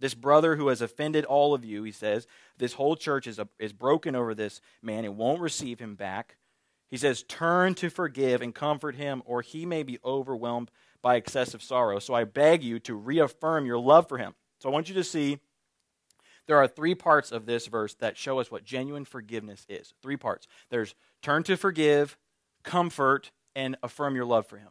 This 0.00 0.14
brother 0.14 0.56
who 0.56 0.68
has 0.68 0.80
offended 0.80 1.24
all 1.24 1.54
of 1.54 1.64
you, 1.64 1.82
he 1.82 1.92
says, 1.92 2.26
this 2.58 2.72
whole 2.72 2.96
church 2.96 3.26
is, 3.26 3.38
a, 3.38 3.48
is 3.58 3.72
broken 3.72 4.16
over 4.16 4.34
this 4.34 4.60
man 4.82 5.04
and 5.04 5.16
won't 5.16 5.40
receive 5.40 5.78
him 5.78 5.94
back. 5.94 6.36
He 6.90 6.96
says, 6.96 7.22
Turn 7.22 7.74
to 7.76 7.88
forgive 7.88 8.42
and 8.42 8.54
comfort 8.54 8.96
him, 8.96 9.22
or 9.24 9.42
he 9.42 9.64
may 9.64 9.82
be 9.82 9.98
overwhelmed 10.04 10.70
by 11.02 11.16
excessive 11.16 11.62
sorrow. 11.62 11.98
So 11.98 12.14
I 12.14 12.24
beg 12.24 12.64
you 12.64 12.78
to 12.80 12.94
reaffirm 12.94 13.66
your 13.66 13.78
love 13.78 14.08
for 14.08 14.18
him. 14.18 14.34
So 14.58 14.68
I 14.68 14.72
want 14.72 14.88
you 14.88 14.94
to 14.96 15.04
see 15.04 15.38
there 16.46 16.58
are 16.58 16.66
three 16.66 16.94
parts 16.94 17.30
of 17.30 17.46
this 17.46 17.66
verse 17.66 17.94
that 17.94 18.16
show 18.16 18.40
us 18.40 18.50
what 18.50 18.64
genuine 18.64 19.04
forgiveness 19.04 19.64
is. 19.68 19.94
Three 20.02 20.16
parts. 20.16 20.48
There's 20.70 20.94
turn 21.22 21.42
to 21.44 21.56
forgive, 21.56 22.18
comfort, 22.64 23.30
and 23.54 23.76
affirm 23.82 24.16
your 24.16 24.24
love 24.24 24.46
for 24.46 24.58
him. 24.58 24.70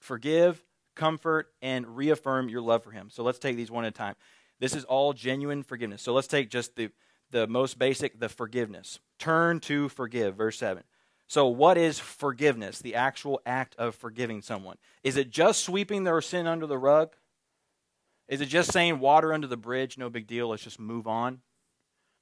Forgive, 0.00 0.64
comfort, 0.96 1.52
and 1.62 1.96
reaffirm 1.96 2.48
your 2.48 2.62
love 2.62 2.82
for 2.82 2.90
him. 2.90 3.10
So 3.10 3.22
let's 3.22 3.38
take 3.38 3.56
these 3.56 3.70
one 3.70 3.84
at 3.84 3.88
a 3.88 3.92
time. 3.92 4.16
This 4.60 4.74
is 4.74 4.84
all 4.84 5.12
genuine 5.12 5.62
forgiveness. 5.62 6.02
So 6.02 6.12
let's 6.12 6.28
take 6.28 6.50
just 6.50 6.76
the, 6.76 6.90
the 7.30 7.46
most 7.46 7.78
basic, 7.78 8.20
the 8.20 8.28
forgiveness. 8.28 9.00
Turn 9.18 9.58
to 9.60 9.88
forgive, 9.88 10.36
verse 10.36 10.58
7. 10.58 10.84
So, 11.26 11.46
what 11.46 11.78
is 11.78 12.00
forgiveness? 12.00 12.80
The 12.80 12.96
actual 12.96 13.40
act 13.46 13.76
of 13.76 13.94
forgiving 13.94 14.42
someone. 14.42 14.78
Is 15.04 15.16
it 15.16 15.30
just 15.30 15.62
sweeping 15.62 16.02
their 16.02 16.20
sin 16.20 16.48
under 16.48 16.66
the 16.66 16.76
rug? 16.76 17.14
Is 18.28 18.40
it 18.40 18.46
just 18.46 18.72
saying 18.72 18.98
water 18.98 19.32
under 19.32 19.46
the 19.46 19.56
bridge, 19.56 19.96
no 19.96 20.10
big 20.10 20.26
deal, 20.26 20.48
let's 20.48 20.64
just 20.64 20.80
move 20.80 21.06
on? 21.06 21.40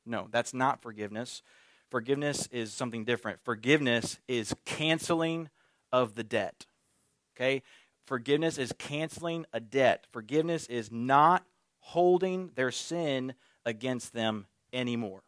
No, 0.04 0.28
that's 0.30 0.52
not 0.52 0.82
forgiveness. 0.82 1.42
Forgiveness 1.90 2.48
is 2.52 2.72
something 2.72 3.04
different. 3.04 3.40
Forgiveness 3.44 4.18
is 4.28 4.54
canceling 4.66 5.48
of 5.90 6.14
the 6.14 6.24
debt. 6.24 6.66
Okay? 7.34 7.62
Forgiveness 8.04 8.58
is 8.58 8.72
canceling 8.78 9.46
a 9.52 9.60
debt. 9.60 10.06
Forgiveness 10.12 10.66
is 10.66 10.92
not 10.92 11.44
holding 11.88 12.50
their 12.54 12.70
sin 12.70 13.32
against 13.64 14.12
them 14.12 14.46
anymore. 14.74 15.22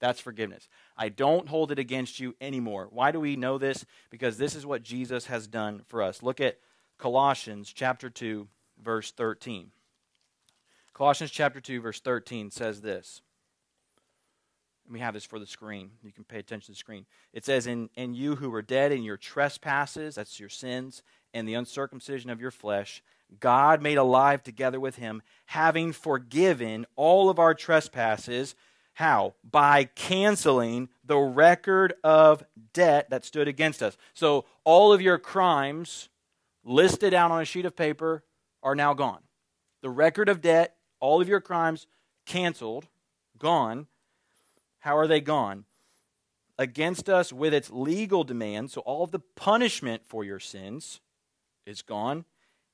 That's 0.00 0.18
forgiveness. 0.18 0.68
I 0.96 1.10
don't 1.10 1.48
hold 1.48 1.70
it 1.70 1.78
against 1.78 2.18
you 2.18 2.34
anymore. 2.40 2.88
Why 2.90 3.12
do 3.12 3.20
we 3.20 3.36
know 3.36 3.56
this? 3.56 3.86
Because 4.10 4.36
this 4.36 4.56
is 4.56 4.66
what 4.66 4.82
Jesus 4.82 5.26
has 5.26 5.46
done 5.46 5.82
for 5.86 6.02
us. 6.02 6.24
Look 6.24 6.40
at 6.40 6.58
Colossians 6.98 7.72
chapter 7.72 8.10
2 8.10 8.48
verse 8.82 9.12
13. 9.12 9.70
Colossians 10.92 11.30
chapter 11.30 11.60
2 11.60 11.80
verse 11.80 12.00
13 12.00 12.50
says 12.50 12.80
this. 12.80 13.20
And 14.86 14.94
we 14.94 15.00
have 15.00 15.14
this 15.14 15.24
for 15.24 15.38
the 15.38 15.46
screen. 15.46 15.90
You 16.02 16.10
can 16.10 16.24
pay 16.24 16.40
attention 16.40 16.66
to 16.66 16.72
the 16.72 16.76
screen. 16.76 17.06
It 17.32 17.44
says, 17.44 17.68
"In 17.68 17.90
and 17.96 18.16
you 18.16 18.34
who 18.34 18.50
were 18.50 18.60
dead 18.62 18.90
in 18.90 19.04
your 19.04 19.16
trespasses, 19.16 20.16
that's 20.16 20.40
your 20.40 20.48
sins, 20.48 21.04
and 21.32 21.46
the 21.46 21.54
uncircumcision 21.54 22.28
of 22.28 22.40
your 22.40 22.50
flesh, 22.50 23.04
God 23.38 23.80
made 23.80 23.98
alive 23.98 24.42
together 24.42 24.80
with 24.80 24.96
him, 24.96 25.22
having 25.46 25.92
forgiven 25.92 26.86
all 26.96 27.30
of 27.30 27.38
our 27.38 27.54
trespasses." 27.54 28.54
How? 28.94 29.34
By 29.44 29.84
canceling 29.84 30.88
the 31.04 31.16
record 31.16 31.94
of 32.02 32.44
debt 32.72 33.08
that 33.10 33.24
stood 33.24 33.48
against 33.48 33.82
us. 33.82 33.96
So 34.12 34.44
all 34.64 34.92
of 34.92 35.00
your 35.00 35.16
crimes 35.16 36.08
listed 36.64 37.14
out 37.14 37.30
on 37.30 37.40
a 37.40 37.46
sheet 37.46 37.64
of 37.64 37.76
paper 37.76 38.24
are 38.62 38.74
now 38.74 38.92
gone. 38.92 39.22
The 39.80 39.88
record 39.90 40.28
of 40.28 40.42
debt, 40.42 40.76
all 40.98 41.22
of 41.22 41.28
your 41.28 41.40
crimes 41.40 41.86
canceled, 42.26 42.88
gone. 43.38 43.86
How 44.80 44.96
are 44.98 45.06
they 45.06 45.20
gone? 45.20 45.64
Against 46.58 47.08
us 47.08 47.32
with 47.32 47.54
its 47.54 47.70
legal 47.70 48.22
demands. 48.22 48.74
So 48.74 48.82
all 48.82 49.02
of 49.02 49.12
the 49.12 49.20
punishment 49.20 50.04
for 50.04 50.24
your 50.24 50.40
sins 50.40 51.00
is 51.64 51.80
gone. 51.80 52.26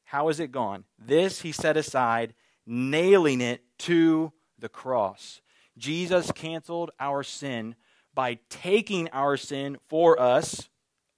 How 0.07 0.29
is 0.29 0.39
it 0.39 0.53
gone? 0.53 0.85
This 0.99 1.41
he 1.41 1.51
set 1.53 1.77
aside, 1.77 2.35
nailing 2.65 3.41
it 3.41 3.63
to 3.81 4.33
the 4.59 4.69
cross. 4.69 5.41
Jesus 5.77 6.31
canceled 6.33 6.93
our 6.99 7.23
sin 7.23 7.75
by 8.15 8.39
taking 8.49 9.09
our 9.11 9.37
sin 9.37 9.79
for 9.89 10.19
us 10.19 10.69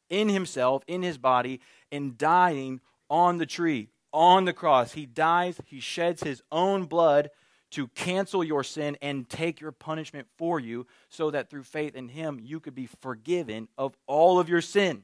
in 0.09 0.31
himself, 0.31 0.83
in 0.87 1.03
his 1.03 1.19
body, 1.19 1.61
and 1.93 2.17
dying 2.17 2.81
on 3.11 3.37
the 3.37 3.47
tree, 3.47 3.91
on 4.13 4.47
the 4.47 4.55
cross. 4.55 4.93
He 4.93 5.05
dies, 5.05 5.61
he 5.67 5.81
sheds 5.81 6.23
his 6.23 6.43
own 6.51 6.87
blood 6.87 7.31
to 7.73 7.89
cancel 7.89 8.43
your 8.43 8.65
sin 8.65 8.97
and 9.03 9.29
take 9.29 9.61
your 9.61 9.73
punishment 9.73 10.27
for 10.39 10.59
you, 10.59 10.87
so 11.11 11.31
that 11.31 11.51
through 11.51 11.65
faith 11.65 11.95
in 11.95 12.09
him 12.09 12.41
you 12.43 12.59
could 12.59 12.75
be 12.75 12.87
forgiven 12.87 13.69
of 13.77 13.95
all 14.07 14.41
of 14.41 14.49
your 14.49 14.63
sin. 14.63 15.03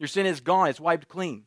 Your 0.00 0.08
sin 0.08 0.26
is 0.26 0.40
gone, 0.40 0.68
it's 0.68 0.80
wiped 0.80 1.06
clean. 1.06 1.44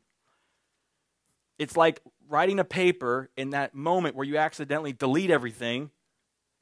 It's 1.60 1.78
like 1.78 2.02
writing 2.28 2.60
a 2.60 2.64
paper 2.64 3.30
in 3.38 3.52
that 3.52 3.76
moment 3.76 4.16
where 4.16 4.26
you 4.26 4.38
accidentally 4.38 4.94
delete 4.94 5.30
everything 5.30 5.92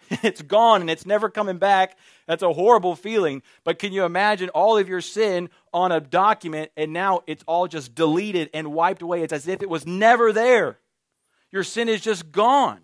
it's 0.24 0.42
gone 0.42 0.82
and 0.82 0.90
it's 0.90 1.06
never 1.06 1.30
coming 1.30 1.58
back. 1.58 1.98
That's 2.28 2.44
a 2.44 2.54
horrible 2.54 2.96
feeling. 2.96 3.42
But 3.64 3.80
can 3.80 3.92
you 3.92 4.04
imagine 4.04 4.50
all 4.50 4.78
of 4.78 4.88
your 4.88 5.02
sin 5.02 5.50
on 5.74 5.92
a 5.92 6.00
document 6.00 6.72
and 6.78 6.94
now 6.94 7.22
it's 7.28 7.44
all 7.48 7.68
just 7.68 7.96
deleted 7.96 8.50
and 8.54 8.74
wiped 8.74 9.02
away? 9.02 9.22
It's 9.22 9.34
as 9.34 9.48
if 9.48 9.62
it 9.62 9.70
was 9.70 9.86
never 9.86 10.32
there. 10.32 10.80
Your 11.52 11.64
sin 11.64 11.90
is 11.90 12.02
just 12.02 12.32
gone. 12.32 12.82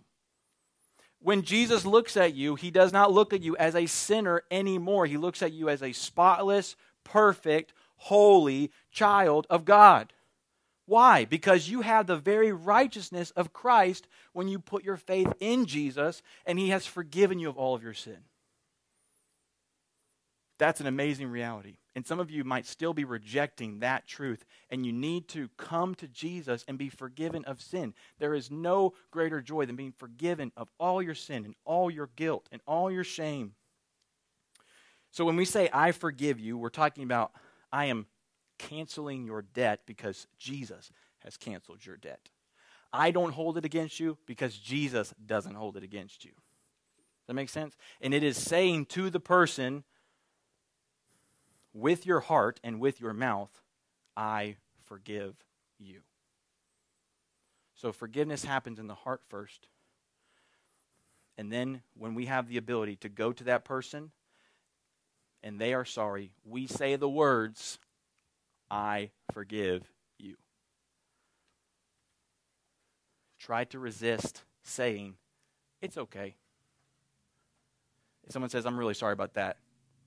When 1.20 1.44
Jesus 1.44 1.86
looks 1.86 2.18
at 2.18 2.36
you, 2.36 2.56
he 2.56 2.70
does 2.70 2.92
not 2.92 3.14
look 3.14 3.32
at 3.32 3.42
you 3.42 3.56
as 3.56 3.76
a 3.76 3.86
sinner 3.86 4.44
anymore. 4.52 5.06
He 5.06 5.16
looks 5.16 5.42
at 5.42 5.54
you 5.54 5.70
as 5.70 5.82
a 5.82 5.94
spotless, 5.94 6.76
perfect, 7.06 7.74
holy 7.96 8.72
child 8.92 9.48
of 9.50 9.64
God. 9.64 10.12
Why? 10.86 11.26
Because 11.26 11.70
you 11.70 11.82
have 11.82 12.08
the 12.08 12.18
very 12.18 12.52
righteousness 12.52 13.32
of 13.32 13.54
Christ 13.54 14.08
when 14.34 14.48
you 14.48 14.60
put 14.60 14.84
your 14.84 14.98
faith 14.98 15.32
in 15.40 15.66
Jesus 15.66 16.22
and 16.46 16.60
He 16.60 16.70
has 16.70 16.86
forgiven 16.86 17.40
you 17.40 17.50
of 17.50 17.58
all 17.58 17.74
of 17.74 17.84
your 17.84 17.94
sin. 17.94 18.18
That's 20.60 20.82
an 20.82 20.88
amazing 20.88 21.28
reality. 21.30 21.78
And 21.96 22.06
some 22.06 22.20
of 22.20 22.32
you 22.32 22.44
might 22.44 22.66
still 22.66 22.94
be 22.94 23.06
rejecting 23.06 23.80
that 23.80 24.08
truth, 24.08 24.46
and 24.70 24.86
you 24.86 24.92
need 24.92 25.28
to 25.30 25.50
come 25.58 25.94
to 25.96 26.08
Jesus 26.08 26.66
and 26.68 26.78
be 26.78 26.90
forgiven 26.90 27.46
of 27.46 27.62
sin. 27.62 27.94
There 28.18 28.34
is 28.34 28.50
no 28.50 28.94
greater 29.12 29.42
joy 29.42 29.66
than 29.66 29.76
being 29.76 29.92
forgiven 29.92 30.52
of 30.58 30.70
all 30.80 31.02
your 31.02 31.16
sin 31.16 31.46
and 31.46 31.54
all 31.66 31.92
your 31.92 32.10
guilt 32.16 32.48
and 32.52 32.62
all 32.66 32.90
your 32.90 33.04
shame. 33.04 33.54
So 35.12 35.26
when 35.26 35.36
we 35.36 35.46
say, 35.46 35.70
I 35.72 35.92
forgive 35.92 36.40
you, 36.40 36.58
we're 36.58 36.70
talking 36.70 37.04
about, 37.04 37.32
I 37.72 37.86
am 37.86 38.08
canceling 38.58 39.26
your 39.26 39.42
debt 39.42 39.82
because 39.86 40.28
Jesus 40.38 40.92
has 41.20 41.38
canceled 41.38 41.86
your 41.86 41.98
debt. 41.98 42.30
I 42.92 43.12
don't 43.12 43.34
hold 43.34 43.58
it 43.58 43.66
against 43.66 44.00
you 44.00 44.18
because 44.26 44.58
Jesus 44.58 45.14
doesn't 45.26 45.56
hold 45.56 45.78
it 45.78 45.84
against 45.84 46.24
you. 46.24 46.32
Does 46.32 47.28
that 47.28 47.34
make 47.34 47.50
sense? 47.50 47.76
And 48.02 48.14
it 48.14 48.24
is 48.24 48.38
saying 48.38 48.86
to 48.88 49.10
the 49.10 49.20
person, 49.20 49.84
with 51.74 52.06
your 52.06 52.20
heart 52.20 52.60
and 52.64 52.80
with 52.80 53.02
your 53.02 53.14
mouth, 53.14 53.62
I 54.16 54.58
forgive 54.86 55.36
you. 55.80 56.02
So 57.76 57.92
forgiveness 57.92 58.46
happens 58.46 58.80
in 58.80 58.88
the 58.88 58.94
heart 58.94 59.22
first. 59.28 59.68
And 61.38 61.52
then 61.52 61.82
when 61.98 62.14
we 62.14 62.28
have 62.28 62.48
the 62.48 62.58
ability 62.58 62.98
to 62.98 63.10
go 63.10 63.34
to 63.34 63.44
that 63.46 63.66
person 63.66 64.12
and 65.42 65.60
they 65.60 65.74
are 65.74 65.86
sorry, 65.86 66.32
we 66.46 66.68
say 66.68 66.96
the 66.96 67.10
words, 67.10 67.80
I 68.74 69.12
forgive 69.32 69.84
you. 70.18 70.36
Try 73.38 73.66
to 73.66 73.78
resist 73.78 74.42
saying, 74.64 75.14
It's 75.80 75.96
okay. 75.96 76.34
If 78.26 78.32
someone 78.32 78.50
says, 78.50 78.66
I'm 78.66 78.80
really 78.80 78.96
sorry 78.96 79.14
about 79.14 79.36
that, 79.36 79.58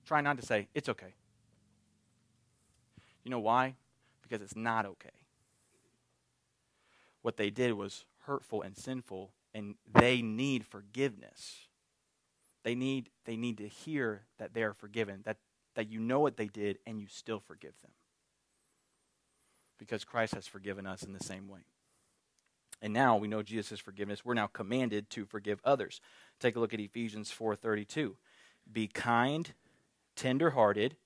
try 0.05 0.19
not 0.19 0.37
to 0.37 0.45
say, 0.45 0.67
It's 0.73 0.89
okay. 0.89 1.13
You 3.23 3.31
know 3.31 3.39
why? 3.39 3.75
Because 4.21 4.41
it's 4.41 4.57
not 4.57 4.85
okay. 4.85 5.09
What 7.21 7.37
they 7.37 7.49
did 7.49 7.71
was 7.71 8.03
hurtful 8.25 8.63
and 8.63 8.75
sinful, 8.75 9.31
and 9.53 9.75
they 9.93 10.21
need 10.21 10.65
forgiveness. 10.65 11.69
They 12.63 12.75
need, 12.75 13.11
they 13.23 13.37
need 13.37 13.59
to 13.59 13.67
hear 13.69 14.23
that 14.39 14.53
they 14.53 14.63
are 14.63 14.73
forgiven, 14.73 15.21
that, 15.23 15.37
that 15.75 15.89
you 15.89 16.01
know 16.01 16.19
what 16.19 16.35
they 16.35 16.47
did, 16.47 16.79
and 16.85 16.99
you 16.99 17.07
still 17.07 17.39
forgive 17.39 17.79
them. 17.81 17.91
Because 19.77 20.03
Christ 20.03 20.33
has 20.33 20.47
forgiven 20.47 20.85
us 20.85 21.03
in 21.03 21.13
the 21.13 21.23
same 21.23 21.47
way. 21.47 21.61
And 22.81 22.93
now 22.93 23.17
we 23.17 23.27
know 23.27 23.41
Jesus' 23.41 23.79
forgiveness. 23.79 24.23
We're 24.23 24.33
now 24.33 24.47
commanded 24.47 25.09
to 25.11 25.25
forgive 25.25 25.59
others. 25.63 25.99
Take 26.39 26.55
a 26.55 26.59
look 26.59 26.73
at 26.73 26.79
Ephesians 26.79 27.31
4:32. 27.31 28.17
Be 28.71 28.87
kind, 28.87 29.53
tender-hearted, 30.15 30.97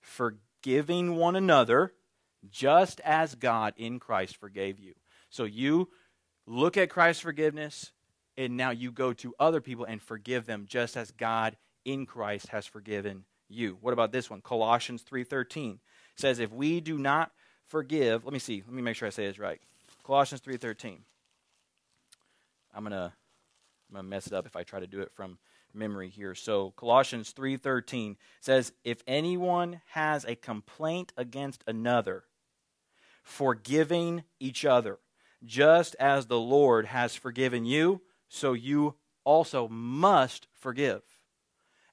forgiving 0.00 1.16
one 1.16 1.34
another, 1.34 1.94
just 2.48 3.00
as 3.00 3.34
God 3.34 3.74
in 3.76 3.98
Christ 3.98 4.36
forgave 4.36 4.78
you. 4.78 4.94
So 5.28 5.44
you 5.44 5.90
look 6.46 6.76
at 6.76 6.90
Christ's 6.90 7.22
forgiveness, 7.22 7.92
and 8.36 8.56
now 8.56 8.70
you 8.70 8.92
go 8.92 9.12
to 9.14 9.34
other 9.40 9.60
people 9.60 9.84
and 9.84 10.00
forgive 10.00 10.46
them, 10.46 10.66
just 10.68 10.96
as 10.96 11.10
God 11.10 11.56
in 11.84 12.06
Christ 12.06 12.48
has 12.48 12.66
forgiven 12.66 13.24
you. 13.48 13.78
What 13.80 13.92
about 13.92 14.12
this 14.12 14.30
one? 14.30 14.40
Colossians 14.40 15.02
3:13 15.02 15.80
says, 16.14 16.38
"If 16.38 16.52
we 16.52 16.80
do 16.80 16.98
not 16.98 17.32
forgive, 17.68 18.24
let 18.24 18.32
me 18.32 18.38
see, 18.38 18.62
let 18.66 18.74
me 18.74 18.82
make 18.82 18.96
sure 18.96 19.06
I 19.06 19.10
say 19.10 19.26
this 19.26 19.38
right. 19.38 19.60
Colossians 20.04 20.42
3:13. 20.42 20.98
I'm 22.74 22.82
gonna 22.82 23.14
I'm 23.88 23.94
gonna 23.94 24.08
mess 24.08 24.26
it 24.26 24.32
up 24.32 24.46
if 24.46 24.56
I 24.56 24.62
try 24.62 24.80
to 24.80 24.86
do 24.86 25.00
it 25.00 25.12
from 25.12 25.38
memory 25.74 26.08
here. 26.08 26.34
So 26.34 26.72
Colossians 26.72 27.32
3:13 27.32 28.16
says 28.40 28.72
if 28.84 29.02
anyone 29.06 29.80
has 29.90 30.24
a 30.24 30.34
complaint 30.34 31.12
against 31.16 31.62
another, 31.66 32.24
forgiving 33.22 34.24
each 34.40 34.64
other, 34.64 34.98
just 35.44 35.94
as 35.96 36.26
the 36.26 36.40
Lord 36.40 36.86
has 36.86 37.14
forgiven 37.14 37.64
you, 37.64 38.02
so 38.28 38.52
you 38.52 38.94
also 39.24 39.68
must 39.68 40.46
forgive. 40.52 41.02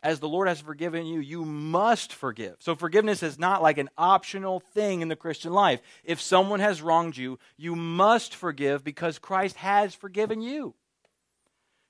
As 0.05 0.19
the 0.19 0.29
Lord 0.29 0.47
has 0.47 0.61
forgiven 0.61 1.07
you, 1.07 1.19
you 1.19 1.43
must 1.43 2.13
forgive. 2.13 2.57
So 2.59 2.75
forgiveness 2.75 3.23
is 3.23 3.39
not 3.39 3.63
like 3.63 3.79
an 3.79 3.89
optional 3.97 4.59
thing 4.59 5.01
in 5.01 5.07
the 5.07 5.15
Christian 5.15 5.51
life. 5.51 5.81
If 6.03 6.21
someone 6.21 6.59
has 6.59 6.79
wronged 6.79 7.17
you, 7.17 7.39
you 7.57 7.75
must 7.75 8.35
forgive 8.35 8.83
because 8.83 9.17
Christ 9.17 9.55
has 9.55 9.95
forgiven 9.95 10.43
you. 10.43 10.75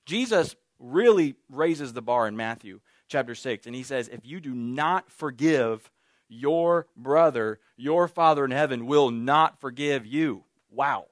Jesus 0.06 0.56
really 0.78 1.34
raises 1.50 1.92
the 1.92 2.00
bar 2.00 2.26
in 2.26 2.38
Matthew 2.38 2.80
chapter 3.06 3.34
6. 3.34 3.66
And 3.66 3.74
he 3.74 3.82
says, 3.82 4.08
If 4.08 4.24
you 4.24 4.40
do 4.40 4.54
not 4.54 5.12
forgive 5.12 5.90
your 6.26 6.86
brother, 6.96 7.60
your 7.76 8.08
Father 8.08 8.46
in 8.46 8.50
heaven 8.50 8.86
will 8.86 9.10
not 9.10 9.60
forgive 9.60 10.06
you. 10.06 10.42
Wow. 10.70 11.04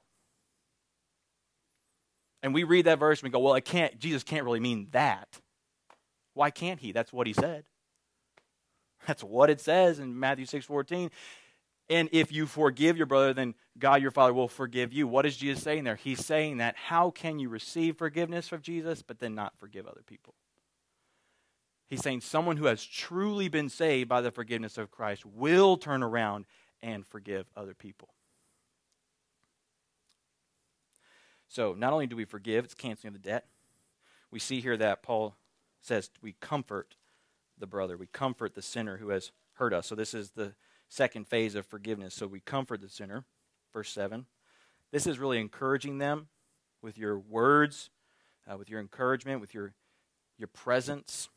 And 2.42 2.54
we 2.54 2.64
read 2.64 2.86
that 2.86 2.98
verse 2.98 3.20
and 3.20 3.28
we 3.28 3.30
go, 3.30 3.40
Well, 3.40 3.52
I 3.52 3.60
can't, 3.60 3.98
Jesus 3.98 4.22
can't 4.22 4.46
really 4.46 4.58
mean 4.58 4.88
that. 4.92 5.38
Why 6.34 6.50
can't 6.50 6.80
he? 6.80 6.92
That's 6.92 7.12
what 7.12 7.26
he 7.26 7.32
said. 7.32 7.64
That's 9.06 9.22
what 9.22 9.50
it 9.50 9.60
says 9.60 9.98
in 9.98 10.18
Matthew 10.18 10.46
6 10.46 10.66
14. 10.66 11.10
And 11.90 12.08
if 12.12 12.32
you 12.32 12.46
forgive 12.46 12.96
your 12.96 13.06
brother, 13.06 13.34
then 13.34 13.54
God 13.78 14.00
your 14.00 14.10
Father 14.10 14.32
will 14.32 14.48
forgive 14.48 14.92
you. 14.92 15.06
What 15.06 15.26
is 15.26 15.36
Jesus 15.36 15.62
saying 15.62 15.84
there? 15.84 15.96
He's 15.96 16.24
saying 16.24 16.56
that 16.58 16.76
how 16.76 17.10
can 17.10 17.38
you 17.38 17.50
receive 17.50 17.98
forgiveness 17.98 18.48
from 18.48 18.62
Jesus, 18.62 19.02
but 19.02 19.18
then 19.18 19.34
not 19.34 19.58
forgive 19.58 19.86
other 19.86 20.02
people? 20.06 20.34
He's 21.86 22.02
saying 22.02 22.22
someone 22.22 22.56
who 22.56 22.64
has 22.64 22.84
truly 22.84 23.48
been 23.48 23.68
saved 23.68 24.08
by 24.08 24.22
the 24.22 24.30
forgiveness 24.30 24.78
of 24.78 24.90
Christ 24.90 25.26
will 25.26 25.76
turn 25.76 26.02
around 26.02 26.46
and 26.82 27.06
forgive 27.06 27.46
other 27.54 27.74
people. 27.74 28.08
So, 31.48 31.74
not 31.74 31.92
only 31.92 32.06
do 32.06 32.16
we 32.16 32.24
forgive, 32.24 32.64
it's 32.64 32.74
canceling 32.74 33.12
the 33.12 33.18
debt. 33.18 33.46
We 34.30 34.38
see 34.38 34.60
here 34.60 34.76
that 34.78 35.02
Paul 35.02 35.36
says 35.84 36.10
we 36.22 36.34
comfort 36.40 36.96
the 37.58 37.66
brother, 37.66 37.96
we 37.96 38.06
comfort 38.06 38.54
the 38.54 38.62
sinner 38.62 38.98
who 38.98 39.10
has 39.10 39.32
hurt 39.54 39.72
us. 39.72 39.86
So, 39.86 39.94
this 39.94 40.14
is 40.14 40.30
the 40.30 40.54
second 40.88 41.26
phase 41.26 41.54
of 41.54 41.66
forgiveness. 41.66 42.14
So 42.14 42.26
we 42.26 42.40
comfort 42.40 42.80
the 42.80 42.88
sinner, 42.88 43.24
verse 43.72 43.90
7. 43.90 44.26
This 44.92 45.06
is 45.06 45.18
really 45.18 45.40
encouraging 45.40 45.98
them 45.98 46.28
with 46.82 46.96
your 46.96 47.18
words, 47.18 47.90
uh, 48.50 48.56
with 48.56 48.70
your 48.70 48.80
encouragement, 48.80 49.40
with 49.40 49.54
your, 49.54 49.74
your 50.38 50.48
presence. 50.48 51.28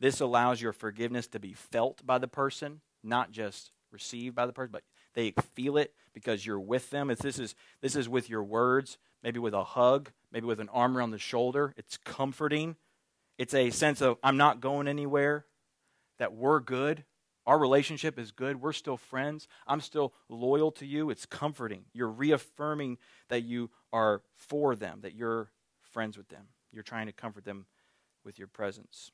This 0.00 0.20
allows 0.20 0.60
your 0.60 0.72
forgiveness 0.72 1.26
to 1.28 1.40
be 1.40 1.54
felt 1.54 2.04
by 2.04 2.18
the 2.18 2.28
person, 2.28 2.82
not 3.02 3.30
just 3.30 3.72
received 3.90 4.36
by 4.36 4.46
the 4.46 4.52
person, 4.52 4.72
but 4.72 4.84
they 5.14 5.32
feel 5.54 5.76
it 5.76 5.94
because 6.12 6.44
you're 6.44 6.60
with 6.60 6.90
them. 6.90 7.10
It's, 7.10 7.22
this, 7.22 7.38
is, 7.38 7.54
this 7.80 7.96
is 7.96 8.08
with 8.08 8.28
your 8.28 8.44
words, 8.44 8.98
maybe 9.22 9.38
with 9.38 9.54
a 9.54 9.64
hug, 9.64 10.10
maybe 10.30 10.46
with 10.46 10.60
an 10.60 10.68
arm 10.68 10.96
around 10.96 11.12
the 11.12 11.18
shoulder. 11.18 11.74
It's 11.76 11.96
comforting. 11.96 12.76
It's 13.38 13.54
a 13.54 13.70
sense 13.70 14.02
of, 14.02 14.18
I'm 14.22 14.36
not 14.36 14.60
going 14.60 14.88
anywhere, 14.88 15.46
that 16.18 16.34
we're 16.34 16.60
good, 16.60 17.04
our 17.48 17.58
relationship 17.58 18.18
is 18.18 18.30
good. 18.30 18.60
We're 18.60 18.74
still 18.74 18.98
friends. 18.98 19.48
I'm 19.66 19.80
still 19.80 20.12
loyal 20.28 20.70
to 20.72 20.84
you. 20.84 21.08
It's 21.08 21.24
comforting. 21.24 21.86
You're 21.94 22.10
reaffirming 22.10 22.98
that 23.30 23.42
you 23.42 23.70
are 23.90 24.20
for 24.36 24.76
them, 24.76 24.98
that 25.00 25.14
you're 25.14 25.50
friends 25.80 26.18
with 26.18 26.28
them. 26.28 26.48
You're 26.72 26.82
trying 26.82 27.06
to 27.06 27.12
comfort 27.12 27.46
them 27.46 27.64
with 28.22 28.38
your 28.38 28.48
presence. 28.48 29.12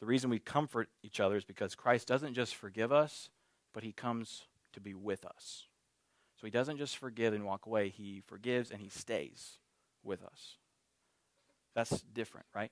The 0.00 0.04
reason 0.04 0.28
we 0.28 0.38
comfort 0.38 0.90
each 1.02 1.18
other 1.18 1.36
is 1.36 1.44
because 1.46 1.74
Christ 1.74 2.06
doesn't 2.06 2.34
just 2.34 2.54
forgive 2.54 2.92
us, 2.92 3.30
but 3.72 3.82
he 3.82 3.92
comes 3.92 4.42
to 4.74 4.80
be 4.82 4.92
with 4.92 5.24
us. 5.24 5.64
So 6.38 6.46
he 6.46 6.50
doesn't 6.50 6.76
just 6.76 6.98
forgive 6.98 7.32
and 7.32 7.46
walk 7.46 7.64
away, 7.64 7.88
he 7.88 8.20
forgives 8.26 8.70
and 8.70 8.82
he 8.82 8.90
stays 8.90 9.56
with 10.04 10.22
us. 10.22 10.58
That's 11.74 12.02
different, 12.02 12.44
right? 12.54 12.70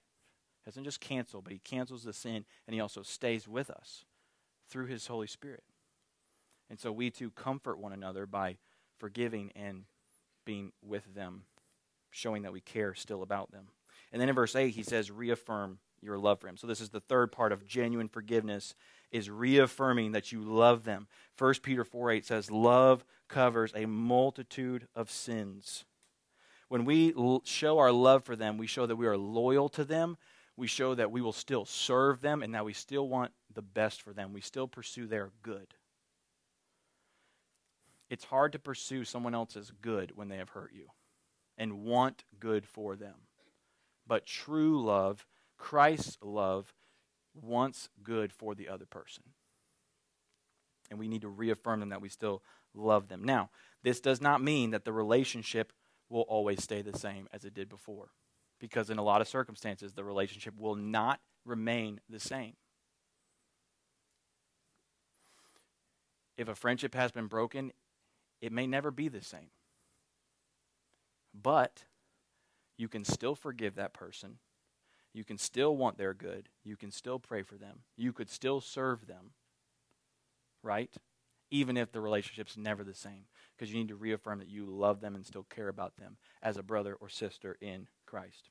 Doesn't 0.64 0.84
just 0.84 1.00
cancel, 1.00 1.42
but 1.42 1.52
he 1.52 1.58
cancels 1.58 2.04
the 2.04 2.12
sin 2.12 2.44
and 2.66 2.74
he 2.74 2.80
also 2.80 3.02
stays 3.02 3.46
with 3.46 3.70
us 3.70 4.04
through 4.68 4.86
his 4.86 5.06
Holy 5.06 5.26
Spirit. 5.26 5.64
And 6.70 6.80
so 6.80 6.90
we 6.90 7.10
too 7.10 7.30
comfort 7.30 7.78
one 7.78 7.92
another 7.92 8.26
by 8.26 8.56
forgiving 8.98 9.52
and 9.54 9.84
being 10.46 10.72
with 10.82 11.14
them, 11.14 11.42
showing 12.10 12.42
that 12.42 12.52
we 12.52 12.60
care 12.60 12.94
still 12.94 13.22
about 13.22 13.52
them. 13.52 13.68
And 14.12 14.20
then 14.20 14.28
in 14.28 14.34
verse 14.34 14.56
8, 14.56 14.70
he 14.70 14.82
says, 14.82 15.10
reaffirm 15.10 15.78
your 16.04 16.18
love 16.18 16.40
for 16.40 16.48
him. 16.48 16.56
So 16.56 16.66
this 16.66 16.80
is 16.80 16.90
the 16.90 17.00
third 17.00 17.32
part 17.32 17.52
of 17.52 17.66
genuine 17.66 18.08
forgiveness 18.08 18.74
is 19.10 19.30
reaffirming 19.30 20.12
that 20.12 20.32
you 20.32 20.40
love 20.42 20.84
them. 20.84 21.06
1 21.38 21.54
Peter 21.62 21.84
4 21.84 22.10
8 22.10 22.26
says, 22.26 22.50
Love 22.50 23.04
covers 23.28 23.72
a 23.74 23.86
multitude 23.86 24.88
of 24.94 25.10
sins. 25.10 25.84
When 26.68 26.84
we 26.84 27.14
show 27.44 27.78
our 27.78 27.92
love 27.92 28.24
for 28.24 28.36
them, 28.36 28.58
we 28.58 28.66
show 28.66 28.86
that 28.86 28.96
we 28.96 29.06
are 29.06 29.16
loyal 29.16 29.68
to 29.70 29.84
them. 29.84 30.16
We 30.56 30.66
show 30.66 30.94
that 30.94 31.10
we 31.10 31.20
will 31.20 31.32
still 31.32 31.64
serve 31.64 32.20
them 32.20 32.42
and 32.42 32.54
that 32.54 32.64
we 32.64 32.72
still 32.72 33.08
want 33.08 33.32
the 33.52 33.62
best 33.62 34.02
for 34.02 34.12
them. 34.12 34.32
We 34.32 34.40
still 34.40 34.68
pursue 34.68 35.06
their 35.06 35.30
good. 35.42 35.74
It's 38.08 38.24
hard 38.24 38.52
to 38.52 38.58
pursue 38.58 39.04
someone 39.04 39.34
else's 39.34 39.72
good 39.82 40.12
when 40.14 40.28
they 40.28 40.36
have 40.36 40.50
hurt 40.50 40.72
you 40.72 40.88
and 41.58 41.82
want 41.82 42.24
good 42.38 42.66
for 42.66 42.94
them. 42.94 43.14
But 44.06 44.26
true 44.26 44.82
love, 44.82 45.26
Christ's 45.56 46.18
love, 46.22 46.74
wants 47.34 47.88
good 48.02 48.32
for 48.32 48.54
the 48.54 48.68
other 48.68 48.86
person. 48.86 49.24
And 50.90 50.98
we 50.98 51.08
need 51.08 51.22
to 51.22 51.28
reaffirm 51.28 51.80
them 51.80 51.88
that 51.88 52.02
we 52.02 52.08
still 52.08 52.42
love 52.74 53.08
them. 53.08 53.24
Now, 53.24 53.50
this 53.82 54.00
does 54.00 54.20
not 54.20 54.42
mean 54.42 54.70
that 54.70 54.84
the 54.84 54.92
relationship 54.92 55.72
will 56.08 56.22
always 56.22 56.62
stay 56.62 56.82
the 56.82 56.96
same 56.96 57.28
as 57.32 57.44
it 57.44 57.54
did 57.54 57.68
before. 57.68 58.10
Because 58.64 58.88
in 58.88 58.96
a 58.96 59.02
lot 59.02 59.20
of 59.20 59.28
circumstances, 59.28 59.92
the 59.92 60.04
relationship 60.04 60.54
will 60.56 60.74
not 60.74 61.20
remain 61.44 62.00
the 62.08 62.18
same. 62.18 62.54
If 66.38 66.48
a 66.48 66.54
friendship 66.54 66.94
has 66.94 67.12
been 67.12 67.26
broken, 67.26 67.72
it 68.40 68.52
may 68.52 68.66
never 68.66 68.90
be 68.90 69.08
the 69.08 69.20
same. 69.20 69.50
But 71.34 71.84
you 72.78 72.88
can 72.88 73.04
still 73.04 73.34
forgive 73.34 73.74
that 73.74 73.92
person. 73.92 74.38
You 75.12 75.24
can 75.24 75.36
still 75.36 75.76
want 75.76 75.98
their 75.98 76.14
good. 76.14 76.48
You 76.64 76.78
can 76.78 76.90
still 76.90 77.18
pray 77.18 77.42
for 77.42 77.56
them. 77.56 77.80
You 77.98 78.14
could 78.14 78.30
still 78.30 78.62
serve 78.62 79.06
them. 79.06 79.32
Right? 80.62 80.94
Even 81.50 81.76
if 81.76 81.92
the 81.92 82.00
relationship's 82.00 82.56
never 82.56 82.82
the 82.82 82.94
same. 82.94 83.26
Because 83.54 83.70
you 83.70 83.78
need 83.78 83.88
to 83.88 83.94
reaffirm 83.94 84.38
that 84.38 84.48
you 84.48 84.64
love 84.64 85.02
them 85.02 85.14
and 85.14 85.26
still 85.26 85.44
care 85.54 85.68
about 85.68 85.98
them 85.98 86.16
as 86.42 86.56
a 86.56 86.62
brother 86.62 86.94
or 86.94 87.10
sister 87.10 87.58
in 87.60 87.88
Christ. 88.06 88.48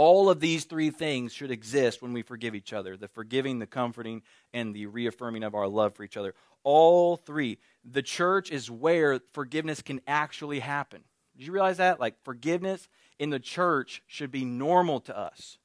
All 0.00 0.30
of 0.30 0.38
these 0.38 0.64
three 0.64 0.90
things 0.90 1.32
should 1.32 1.50
exist 1.50 2.00
when 2.00 2.12
we 2.12 2.22
forgive 2.22 2.54
each 2.54 2.72
other 2.72 2.96
the 2.96 3.08
forgiving, 3.08 3.58
the 3.58 3.66
comforting, 3.66 4.22
and 4.54 4.72
the 4.72 4.86
reaffirming 4.86 5.42
of 5.42 5.56
our 5.56 5.66
love 5.66 5.96
for 5.96 6.04
each 6.04 6.16
other. 6.16 6.36
All 6.62 7.16
three. 7.16 7.58
The 7.84 8.02
church 8.02 8.52
is 8.52 8.70
where 8.70 9.18
forgiveness 9.32 9.82
can 9.82 10.00
actually 10.06 10.60
happen. 10.60 11.02
Did 11.36 11.48
you 11.48 11.52
realize 11.52 11.78
that? 11.78 11.98
Like, 11.98 12.14
forgiveness 12.22 12.86
in 13.18 13.30
the 13.30 13.40
church 13.40 14.04
should 14.06 14.30
be 14.30 14.44
normal 14.44 15.00
to 15.00 15.18
us. 15.18 15.58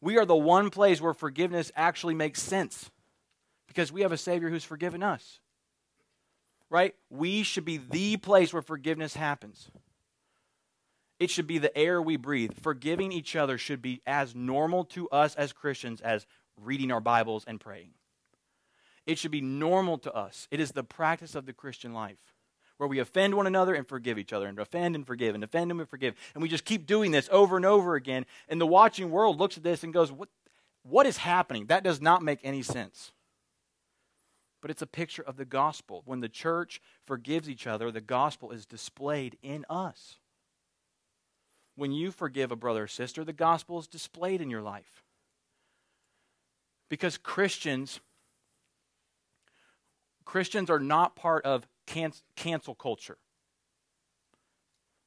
We 0.00 0.16
are 0.16 0.24
the 0.24 0.34
one 0.34 0.70
place 0.70 1.02
where 1.02 1.12
forgiveness 1.12 1.70
actually 1.76 2.14
makes 2.14 2.40
sense 2.40 2.90
because 3.68 3.92
we 3.92 4.00
have 4.00 4.12
a 4.12 4.16
Savior 4.16 4.48
who's 4.48 4.64
forgiven 4.64 5.02
us. 5.02 5.40
Right? 6.70 6.94
We 7.10 7.42
should 7.42 7.66
be 7.66 7.76
the 7.76 8.16
place 8.16 8.54
where 8.54 8.62
forgiveness 8.62 9.12
happens. 9.12 9.70
It 11.22 11.30
should 11.30 11.46
be 11.46 11.58
the 11.58 11.78
air 11.78 12.02
we 12.02 12.16
breathe. 12.16 12.50
Forgiving 12.60 13.12
each 13.12 13.36
other 13.36 13.56
should 13.56 13.80
be 13.80 14.02
as 14.04 14.34
normal 14.34 14.82
to 14.86 15.08
us 15.10 15.36
as 15.36 15.52
Christians 15.52 16.00
as 16.00 16.26
reading 16.60 16.90
our 16.90 17.00
Bibles 17.00 17.44
and 17.46 17.60
praying. 17.60 17.90
It 19.06 19.18
should 19.18 19.30
be 19.30 19.40
normal 19.40 19.98
to 19.98 20.12
us. 20.12 20.48
It 20.50 20.58
is 20.58 20.72
the 20.72 20.82
practice 20.82 21.36
of 21.36 21.46
the 21.46 21.52
Christian 21.52 21.94
life 21.94 22.34
where 22.76 22.88
we 22.88 22.98
offend 22.98 23.36
one 23.36 23.46
another 23.46 23.72
and 23.72 23.86
forgive 23.86 24.18
each 24.18 24.32
other, 24.32 24.48
and 24.48 24.58
offend 24.58 24.96
and 24.96 25.06
forgive, 25.06 25.36
and 25.36 25.44
offend 25.44 25.70
and 25.70 25.88
forgive. 25.88 26.16
And 26.34 26.42
we 26.42 26.48
just 26.48 26.64
keep 26.64 26.88
doing 26.88 27.12
this 27.12 27.28
over 27.30 27.56
and 27.56 27.64
over 27.64 27.94
again. 27.94 28.26
And 28.48 28.60
the 28.60 28.66
watching 28.66 29.12
world 29.12 29.38
looks 29.38 29.56
at 29.56 29.62
this 29.62 29.84
and 29.84 29.94
goes, 29.94 30.10
What, 30.10 30.28
what 30.82 31.06
is 31.06 31.18
happening? 31.18 31.66
That 31.66 31.84
does 31.84 32.00
not 32.00 32.22
make 32.22 32.40
any 32.42 32.62
sense. 32.62 33.12
But 34.60 34.72
it's 34.72 34.82
a 34.82 34.88
picture 34.88 35.22
of 35.22 35.36
the 35.36 35.44
gospel. 35.44 36.02
When 36.04 36.18
the 36.18 36.28
church 36.28 36.82
forgives 37.06 37.48
each 37.48 37.68
other, 37.68 37.92
the 37.92 38.00
gospel 38.00 38.50
is 38.50 38.66
displayed 38.66 39.38
in 39.40 39.64
us. 39.70 40.16
When 41.74 41.92
you 41.92 42.10
forgive 42.10 42.52
a 42.52 42.56
brother 42.56 42.84
or 42.84 42.88
sister, 42.88 43.24
the 43.24 43.32
gospel 43.32 43.78
is 43.78 43.86
displayed 43.86 44.40
in 44.40 44.50
your 44.50 44.62
life. 44.62 45.02
Because 46.88 47.16
Christians 47.16 48.00
Christians 50.24 50.70
are 50.70 50.78
not 50.78 51.16
part 51.16 51.44
of 51.44 51.66
can- 51.86 52.12
cancel 52.36 52.74
culture, 52.74 53.18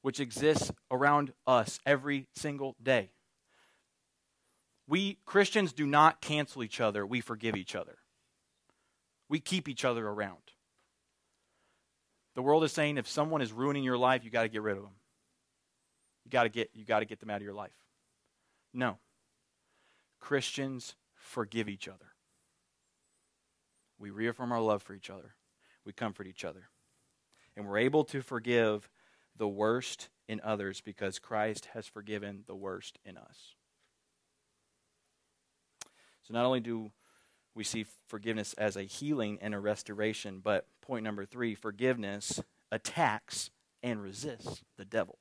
which 0.02 0.20
exists 0.20 0.72
around 0.92 1.34
us 1.48 1.80
every 1.86 2.28
single 2.36 2.76
day. 2.82 3.12
We 4.88 5.18
Christians 5.26 5.74
do 5.74 5.88
not 5.88 6.22
cancel 6.22 6.64
each 6.64 6.80
other, 6.80 7.06
we 7.06 7.22
forgive 7.22 7.56
each 7.56 7.76
other. 7.76 7.98
We 9.30 9.40
keep 9.40 9.68
each 9.68 9.84
other 9.84 10.08
around. 10.08 10.52
The 12.36 12.44
world 12.44 12.64
is 12.64 12.72
saying 12.72 12.98
if 12.98 13.08
someone 13.08 13.42
is 13.42 13.52
ruining 13.52 13.84
your 13.84 13.98
life, 13.98 14.24
you 14.24 14.30
got 14.30 14.44
to 14.44 14.50
get 14.50 14.62
rid 14.62 14.78
of 14.78 14.84
them. 14.84 14.94
You 16.26 16.32
got 16.32 16.44
to 16.44 16.50
get 16.50 16.72
you 16.74 16.86
got 16.86 17.00
to 17.00 17.06
get 17.06 17.20
them 17.20 17.30
out 17.30 17.38
of 17.38 17.44
your 17.44 17.54
life. 17.54 17.76
No. 18.74 18.98
Christians 20.20 20.96
forgive 21.14 21.70
each 21.70 21.88
other. 21.88 22.14
We 23.98 24.10
reaffirm 24.10 24.52
our 24.52 24.60
love 24.60 24.84
for 24.84 24.94
each 24.94 25.10
other 25.10 25.36
we 25.86 25.94
comfort 25.94 26.28
each 26.28 26.44
other. 26.44 26.70
And 27.56 27.66
we're 27.66 27.78
able 27.78 28.04
to 28.06 28.22
forgive 28.22 28.90
the 29.38 29.48
worst 29.48 30.10
in 30.28 30.42
others 30.44 30.82
because 30.82 31.20
Christ 31.20 31.70
has 31.74 31.88
forgiven 31.88 32.44
the 32.48 32.56
worst 32.56 32.98
in 33.06 33.18
us. 33.18 33.56
So 36.24 36.34
not 36.34 36.46
only 36.46 36.60
do 36.60 36.92
we 37.54 37.64
see 37.64 37.86
forgiveness 38.08 38.54
as 38.54 38.76
a 38.76 38.84
healing 38.84 39.38
and 39.42 39.54
a 39.54 39.60
restoration, 39.60 40.42
but 40.44 40.68
point 40.82 41.04
number 41.04 41.26
three 41.26 41.56
forgiveness 41.56 42.42
attacks 42.72 43.52
and 43.84 44.02
resists 44.02 44.64
the 44.78 44.86
devil. 44.86 45.20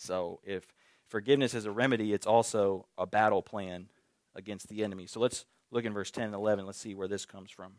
So 0.00 0.40
if 0.44 0.66
forgiveness 1.06 1.54
is 1.54 1.66
a 1.66 1.70
remedy, 1.70 2.12
it's 2.12 2.26
also 2.26 2.86
a 2.96 3.06
battle 3.06 3.42
plan 3.42 3.88
against 4.34 4.68
the 4.68 4.82
enemy. 4.82 5.06
So 5.06 5.20
let's 5.20 5.44
look 5.70 5.84
in 5.84 5.92
verse 5.92 6.10
10 6.10 6.24
and 6.24 6.34
11. 6.34 6.66
Let's 6.66 6.78
see 6.78 6.94
where 6.94 7.08
this 7.08 7.26
comes 7.26 7.50
from. 7.50 7.74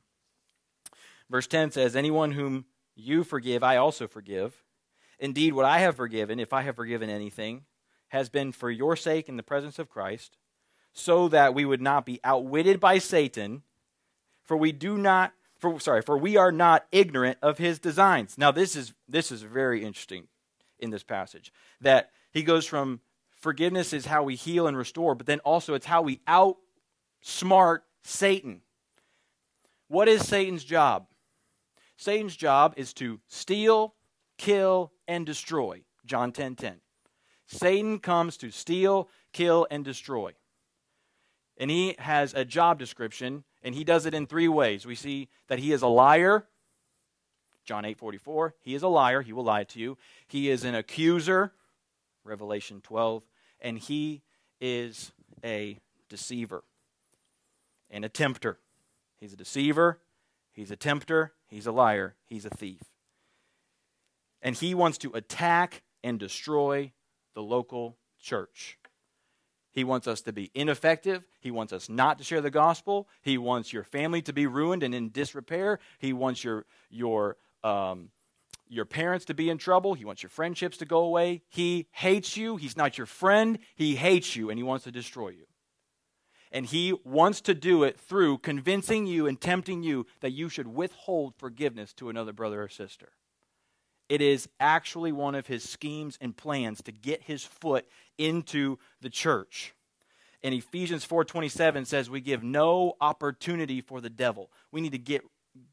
Verse 1.30 1.48
10 1.48 1.72
says, 1.72 1.96
Anyone 1.96 2.34
whom 2.34 2.66
you 2.96 3.24
forgive, 3.24 3.64
I 3.64 3.78
also 3.78 4.06
forgive. 4.06 4.64
Indeed, 5.20 5.54
what 5.54 5.66
I 5.66 5.80
have 5.80 5.96
forgiven, 5.96 6.40
if 6.40 6.54
I 6.54 6.62
have 6.62 6.76
forgiven 6.76 7.10
anything, 7.10 7.66
has 8.10 8.30
been 8.30 8.52
for 8.52 8.70
your 8.70 8.96
sake 8.96 9.28
in 9.28 9.38
the 9.38 9.44
presence 9.44 9.80
of 9.80 9.90
Christ, 9.90 10.38
so 10.94 11.28
that 11.30 11.54
we 11.54 11.64
would 11.64 11.82
not 11.82 12.06
be 12.06 12.20
outwitted 12.24 12.80
by 12.80 12.98
Satan, 12.98 13.64
for 14.44 14.58
we 14.58 14.72
do 14.72 14.98
not 14.98 15.34
for 15.58 15.80
sorry, 15.80 16.02
for 16.02 16.18
we 16.18 16.38
are 16.38 16.52
not 16.52 16.88
ignorant 16.92 17.38
of 17.42 17.60
his 17.60 17.78
designs. 17.78 18.38
Now 18.38 18.52
this 18.52 18.76
is 18.76 18.94
this 19.08 19.32
is 19.32 19.44
very 19.44 19.84
interesting 19.84 20.28
in 20.82 20.90
this 20.90 21.04
passage. 21.04 21.54
That 21.82 22.12
he 22.32 22.44
goes 22.44 22.66
from 22.66 23.02
forgiveness 23.34 23.94
is 23.94 24.06
how 24.06 24.24
we 24.24 24.36
heal 24.36 24.68
and 24.68 24.78
restore, 24.78 25.16
but 25.16 25.28
then 25.28 25.40
also 25.40 25.74
it's 25.74 25.86
how 25.86 26.02
we 26.02 26.22
outsmart 26.28 27.80
Satan. 28.04 28.62
What 29.88 30.08
is 30.08 30.28
Satan's 30.28 30.64
job? 30.64 31.08
Satan's 31.98 32.36
job 32.36 32.74
is 32.78 32.94
to 32.94 33.20
steal, 33.28 33.96
kill, 34.38 34.92
and 35.08 35.26
destroy. 35.26 35.84
John 36.06 36.32
10 36.32 36.56
10. 36.56 36.82
Satan 37.46 38.00
comes 38.00 38.38
to 38.38 38.50
steal, 38.50 39.10
kill, 39.34 39.68
and 39.70 39.84
destroy. 39.84 40.34
And 41.58 41.70
he 41.70 41.96
has 42.00 42.34
a 42.34 42.46
job 42.46 42.80
description, 42.80 43.44
and 43.62 43.76
he 43.76 43.84
does 43.84 44.06
it 44.06 44.14
in 44.14 44.26
three 44.26 44.48
ways. 44.48 44.86
We 44.86 44.96
see 44.96 45.30
that 45.48 45.60
he 45.60 45.74
is 45.74 45.82
a 45.82 45.88
liar. 45.88 46.48
John 47.66 47.86
8 47.86 47.98
44. 47.98 48.56
He 48.62 48.76
is 48.76 48.84
a 48.84 48.88
liar. 48.88 49.22
He 49.22 49.34
will 49.34 49.44
lie 49.44 49.64
to 49.66 49.80
you. 49.80 49.98
He 50.28 50.50
is 50.50 50.64
an 50.64 50.76
accuser. 50.76 51.54
Revelation 52.24 52.82
12. 52.82 53.24
And 53.62 53.78
he 53.78 54.22
is 54.60 55.12
a 55.44 55.78
deceiver 56.10 56.64
and 57.90 58.06
a 58.06 58.10
tempter. 58.10 58.60
He's 59.20 59.34
a 59.34 59.38
deceiver, 59.38 60.00
he's 60.54 60.72
a 60.72 60.76
tempter, 60.76 61.34
He's 61.52 61.68
a 61.68 61.72
liar. 61.72 62.16
He's 62.26 62.46
a 62.46 62.50
thief. 62.50 62.82
And 64.42 64.56
he 64.56 64.74
wants 64.74 64.98
to 65.00 65.12
attack 65.14 65.84
and 66.02 66.18
destroy 66.18 66.94
the 67.36 67.44
local 67.44 67.98
church. 68.20 68.80
He 69.70 69.84
wants 69.84 70.08
us 70.08 70.22
to 70.22 70.34
be 70.34 70.50
ineffective. 70.56 71.28
He 71.42 71.52
wants 71.52 71.74
us 71.74 71.90
not 71.90 72.18
to 72.18 72.24
share 72.24 72.42
the 72.42 72.50
gospel. 72.50 73.08
He 73.22 73.38
wants 73.38 73.74
your 73.74 73.84
family 73.84 74.22
to 74.24 74.34
be 74.34 74.48
ruined 74.48 74.82
and 74.82 74.96
in 74.96 75.12
disrepair. 75.12 75.80
He 76.00 76.14
wants 76.14 76.44
your, 76.44 76.66
your, 76.90 77.36
um, 77.64 78.10
your 78.72 78.86
parents 78.86 79.26
to 79.26 79.34
be 79.34 79.50
in 79.50 79.58
trouble. 79.58 79.94
He 79.94 80.06
wants 80.06 80.24
your 80.24 80.30
friendships 80.30 80.78
to 80.78 80.86
go 80.86 81.00
away. 81.00 81.42
He 81.50 81.88
hates 81.92 82.38
you. 82.38 82.56
He's 82.56 82.78
not 82.78 82.98
your 82.98 83.08
friend. 83.08 83.60
He 83.76 83.96
hates 83.96 84.36
you 84.36 84.50
and 84.50 84.58
he 84.58 84.64
wants 84.64 84.86
to 84.86 84.92
destroy 84.92 85.30
you. 85.30 85.46
And 86.54 86.66
he 86.66 86.94
wants 87.04 87.42
to 87.42 87.54
do 87.54 87.84
it 87.84 88.00
through 88.00 88.40
convincing 88.40 89.08
you 89.08 89.28
and 89.28 89.40
tempting 89.40 89.84
you 89.84 90.06
that 90.22 90.32
you 90.32 90.50
should 90.50 90.68
withhold 90.68 91.36
forgiveness 91.38 91.94
to 91.94 92.10
another 92.10 92.34
brother 92.34 92.64
or 92.64 92.70
sister. 92.70 93.10
It 94.10 94.22
is 94.22 94.50
actually 94.60 95.14
one 95.14 95.36
of 95.36 95.48
his 95.48 95.68
schemes 95.68 96.18
and 96.20 96.36
plans 96.36 96.82
to 96.84 96.92
get 96.92 97.24
his 97.24 97.46
foot 97.46 97.88
into 98.18 98.78
the 99.00 99.10
church. 99.10 99.74
And 100.44 100.54
Ephesians 100.54 101.06
4:27 101.06 101.86
says 101.86 102.10
we 102.10 102.20
give 102.20 102.44
no 102.44 102.98
opportunity 103.00 103.80
for 103.80 104.02
the 104.02 104.10
devil. 104.10 104.52
We 104.72 104.82
need 104.82 104.92
to 104.92 104.98
get 104.98 105.24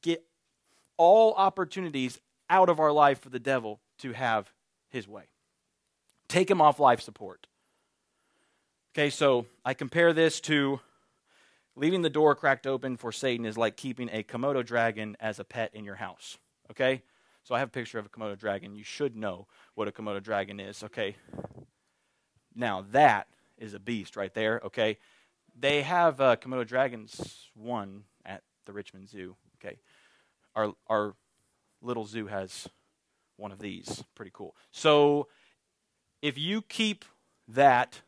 get 0.03 0.25
all 0.99 1.33
opportunities 1.35 2.21
out 2.51 2.69
of 2.69 2.81
our 2.81 2.93
life 2.93 3.21
for 3.21 3.31
the 3.31 3.39
devil 3.39 3.81
to 4.01 4.13
have 4.13 4.53
his 4.91 5.09
way. 5.09 5.25
Take 6.29 6.51
him 6.51 6.61
off 6.61 6.79
life 6.79 7.01
support. 7.01 7.47
Okay, 8.95 9.11
so 9.11 9.47
I 9.65 9.75
compare 9.75 10.13
this 10.13 10.41
to 10.43 10.81
leaving 11.77 12.03
the 12.03 12.11
door 12.11 12.35
cracked 12.35 12.67
open 12.67 12.97
for 12.97 13.13
Satan 13.13 13.47
is 13.47 13.57
like 13.57 13.77
keeping 13.77 14.11
a 14.13 14.23
Komodo 14.23 14.65
dragon 14.65 15.17
as 15.21 15.39
a 15.39 15.45
pet 15.45 15.71
in 15.73 15.85
your 15.85 15.95
house. 15.95 16.37
Okay? 16.71 17.03
So 17.45 17.55
I 17.55 17.61
have 17.61 17.69
a 17.69 17.73
picture 17.73 17.99
of 17.99 18.07
a 18.07 18.09
Komodo 18.09 18.37
dragon. 18.37 18.75
You 18.75 18.85
should 18.85 19.17
know 19.17 19.47
what 19.75 19.89
a 19.89 19.93
Komodo 19.93 20.23
dragon 20.23 20.61
is, 20.61 20.83
okay? 20.83 21.17
Now, 22.55 22.85
that 22.91 23.29
is 23.57 23.73
a 23.73 23.79
beast 23.79 24.17
right 24.17 24.35
there, 24.35 24.61
okay? 24.67 24.99
They 25.59 25.83
have 25.83 26.21
uh, 26.21 26.37
Komodo 26.37 26.67
dragons 26.67 27.51
one 27.55 28.05
at 28.27 28.43
the 28.67 28.73
Richmond 28.73 29.09
Zoo. 29.09 29.37
Okay. 29.57 29.79
Our, 30.59 30.73
our 30.89 31.15
little 31.81 32.05
zoo 32.05 32.27
has 32.27 32.67
one 33.37 33.53
of 33.53 33.61
these. 33.61 34.03
Pretty 34.17 34.33
cool. 34.35 34.57
So 34.73 35.29
if 36.21 36.37
you 36.37 36.63
keep 36.63 37.05
that 37.47 38.01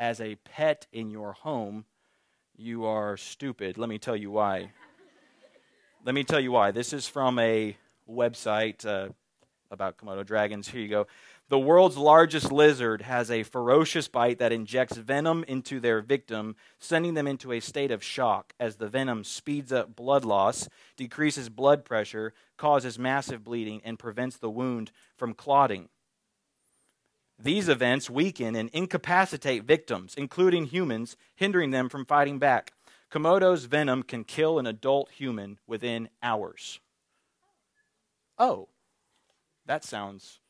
as 0.00 0.20
a 0.20 0.34
pet 0.34 0.88
in 0.92 1.10
your 1.10 1.32
home, 1.32 1.84
you 2.56 2.84
are 2.84 3.16
stupid. 3.16 3.78
Let 3.78 3.88
me 3.88 3.98
tell 3.98 4.16
you 4.16 4.32
why. 4.32 4.72
Let 6.04 6.16
me 6.16 6.24
tell 6.24 6.40
you 6.40 6.50
why. 6.50 6.72
This 6.72 6.92
is 6.92 7.06
from 7.06 7.38
a 7.38 7.76
website 8.10 8.84
uh, 8.84 9.10
about 9.70 9.96
Komodo 9.96 10.26
dragons. 10.26 10.66
Here 10.66 10.80
you 10.80 10.88
go. 10.88 11.06
The 11.48 11.58
world's 11.58 11.98
largest 11.98 12.50
lizard 12.50 13.02
has 13.02 13.30
a 13.30 13.42
ferocious 13.42 14.08
bite 14.08 14.38
that 14.38 14.52
injects 14.52 14.96
venom 14.96 15.44
into 15.46 15.78
their 15.78 16.00
victim, 16.00 16.56
sending 16.78 17.12
them 17.12 17.26
into 17.26 17.52
a 17.52 17.60
state 17.60 17.90
of 17.90 18.02
shock 18.02 18.54
as 18.58 18.76
the 18.76 18.88
venom 18.88 19.24
speeds 19.24 19.70
up 19.70 19.94
blood 19.94 20.24
loss, 20.24 20.70
decreases 20.96 21.50
blood 21.50 21.84
pressure, 21.84 22.32
causes 22.56 22.98
massive 22.98 23.44
bleeding, 23.44 23.82
and 23.84 23.98
prevents 23.98 24.38
the 24.38 24.48
wound 24.48 24.90
from 25.14 25.34
clotting. 25.34 25.90
These 27.38 27.68
events 27.68 28.08
weaken 28.08 28.56
and 28.56 28.70
incapacitate 28.72 29.64
victims, 29.64 30.14
including 30.16 30.66
humans, 30.66 31.14
hindering 31.34 31.72
them 31.72 31.90
from 31.90 32.06
fighting 32.06 32.38
back. 32.38 32.72
Komodo's 33.10 33.66
venom 33.66 34.02
can 34.02 34.24
kill 34.24 34.58
an 34.58 34.66
adult 34.66 35.10
human 35.10 35.58
within 35.66 36.08
hours. 36.22 36.80
Oh, 38.38 38.68
that 39.66 39.84
sounds. 39.84 40.40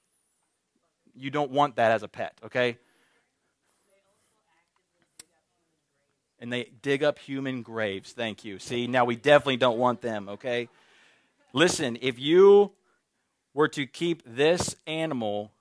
You 1.15 1.31
don't 1.31 1.51
want 1.51 1.77
that 1.77 1.93
as 1.93 2.03
a 2.03 2.09
pet, 2.09 2.39
okay? 2.45 2.79
And 6.41 6.53
they 6.53 6.71
dig 6.83 7.03
up 7.03 7.19
human 7.19 7.63
graves. 7.63 8.13
Thank 8.13 8.45
you. 8.45 8.59
See, 8.59 8.87
now 8.87 9.05
we 9.05 9.17
definitely 9.17 9.57
don't 9.57 9.79
want 9.79 10.01
them, 10.01 10.29
okay? 10.29 10.69
Listen, 11.53 11.97
if 12.01 12.19
you 12.19 12.73
were 13.55 13.69
to 13.69 13.87
keep 13.87 14.23
this 14.27 14.75
animal 14.87 15.53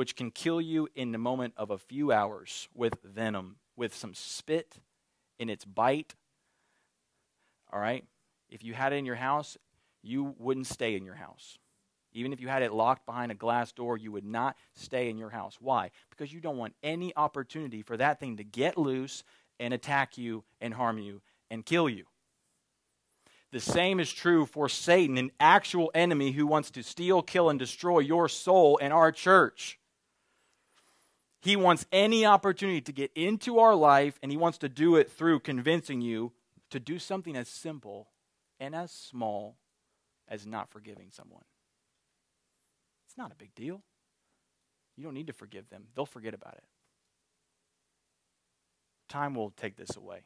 which 0.00 0.16
can 0.16 0.30
kill 0.30 0.62
you 0.62 0.88
in 0.94 1.12
the 1.12 1.18
moment 1.18 1.52
of 1.58 1.70
a 1.70 1.76
few 1.76 2.10
hours 2.10 2.68
with 2.74 2.94
venom, 3.04 3.56
with 3.76 3.94
some 3.94 4.14
spit 4.14 4.78
in 5.38 5.50
its 5.50 5.64
bite. 5.66 6.14
All 7.70 7.78
right? 7.78 8.04
If 8.48 8.64
you 8.64 8.72
had 8.72 8.92
it 8.92 8.96
in 8.96 9.04
your 9.04 9.16
house, 9.16 9.58
you 10.02 10.34
wouldn't 10.38 10.66
stay 10.66 10.96
in 10.96 11.04
your 11.04 11.16
house. 11.16 11.58
Even 12.12 12.32
if 12.32 12.40
you 12.40 12.48
had 12.48 12.62
it 12.62 12.72
locked 12.72 13.06
behind 13.06 13.30
a 13.30 13.36
glass 13.36 13.72
door, 13.72 13.96
you 13.96 14.10
would 14.12 14.24
not 14.24 14.56
stay 14.74 15.08
in 15.08 15.18
your 15.18 15.30
house. 15.30 15.58
Why? 15.60 15.90
Because 16.10 16.32
you 16.32 16.40
don't 16.40 16.56
want 16.56 16.74
any 16.82 17.14
opportunity 17.16 17.82
for 17.82 17.96
that 17.96 18.18
thing 18.18 18.36
to 18.38 18.44
get 18.44 18.76
loose 18.76 19.22
and 19.60 19.72
attack 19.72 20.18
you 20.18 20.44
and 20.60 20.74
harm 20.74 20.98
you 20.98 21.22
and 21.50 21.64
kill 21.64 21.88
you. 21.88 22.04
The 23.52 23.60
same 23.60 23.98
is 23.98 24.12
true 24.12 24.46
for 24.46 24.68
Satan, 24.68 25.18
an 25.18 25.32
actual 25.40 25.90
enemy 25.94 26.32
who 26.32 26.46
wants 26.46 26.70
to 26.72 26.82
steal, 26.82 27.20
kill, 27.20 27.50
and 27.50 27.58
destroy 27.58 27.98
your 27.98 28.28
soul 28.28 28.78
and 28.80 28.92
our 28.92 29.10
church. 29.10 29.78
He 31.40 31.56
wants 31.56 31.86
any 31.90 32.24
opportunity 32.26 32.80
to 32.82 32.92
get 32.92 33.10
into 33.14 33.58
our 33.58 33.74
life, 33.74 34.18
and 34.22 34.30
he 34.30 34.36
wants 34.36 34.58
to 34.58 34.68
do 34.68 34.96
it 34.96 35.10
through 35.10 35.40
convincing 35.40 36.00
you 36.00 36.32
to 36.70 36.78
do 36.78 36.98
something 36.98 37.34
as 37.34 37.48
simple 37.48 38.08
and 38.60 38.74
as 38.74 38.92
small 38.92 39.56
as 40.28 40.46
not 40.46 40.68
forgiving 40.68 41.08
someone. 41.10 41.42
It's 43.10 43.18
not 43.18 43.32
a 43.32 43.34
big 43.34 43.52
deal. 43.56 43.82
You 44.96 45.02
don't 45.02 45.14
need 45.14 45.26
to 45.26 45.32
forgive 45.32 45.68
them, 45.68 45.88
they'll 45.96 46.06
forget 46.06 46.32
about 46.32 46.54
it. 46.54 46.64
Time 49.08 49.34
will 49.34 49.50
take 49.50 49.76
this 49.76 49.96
away. 49.96 50.20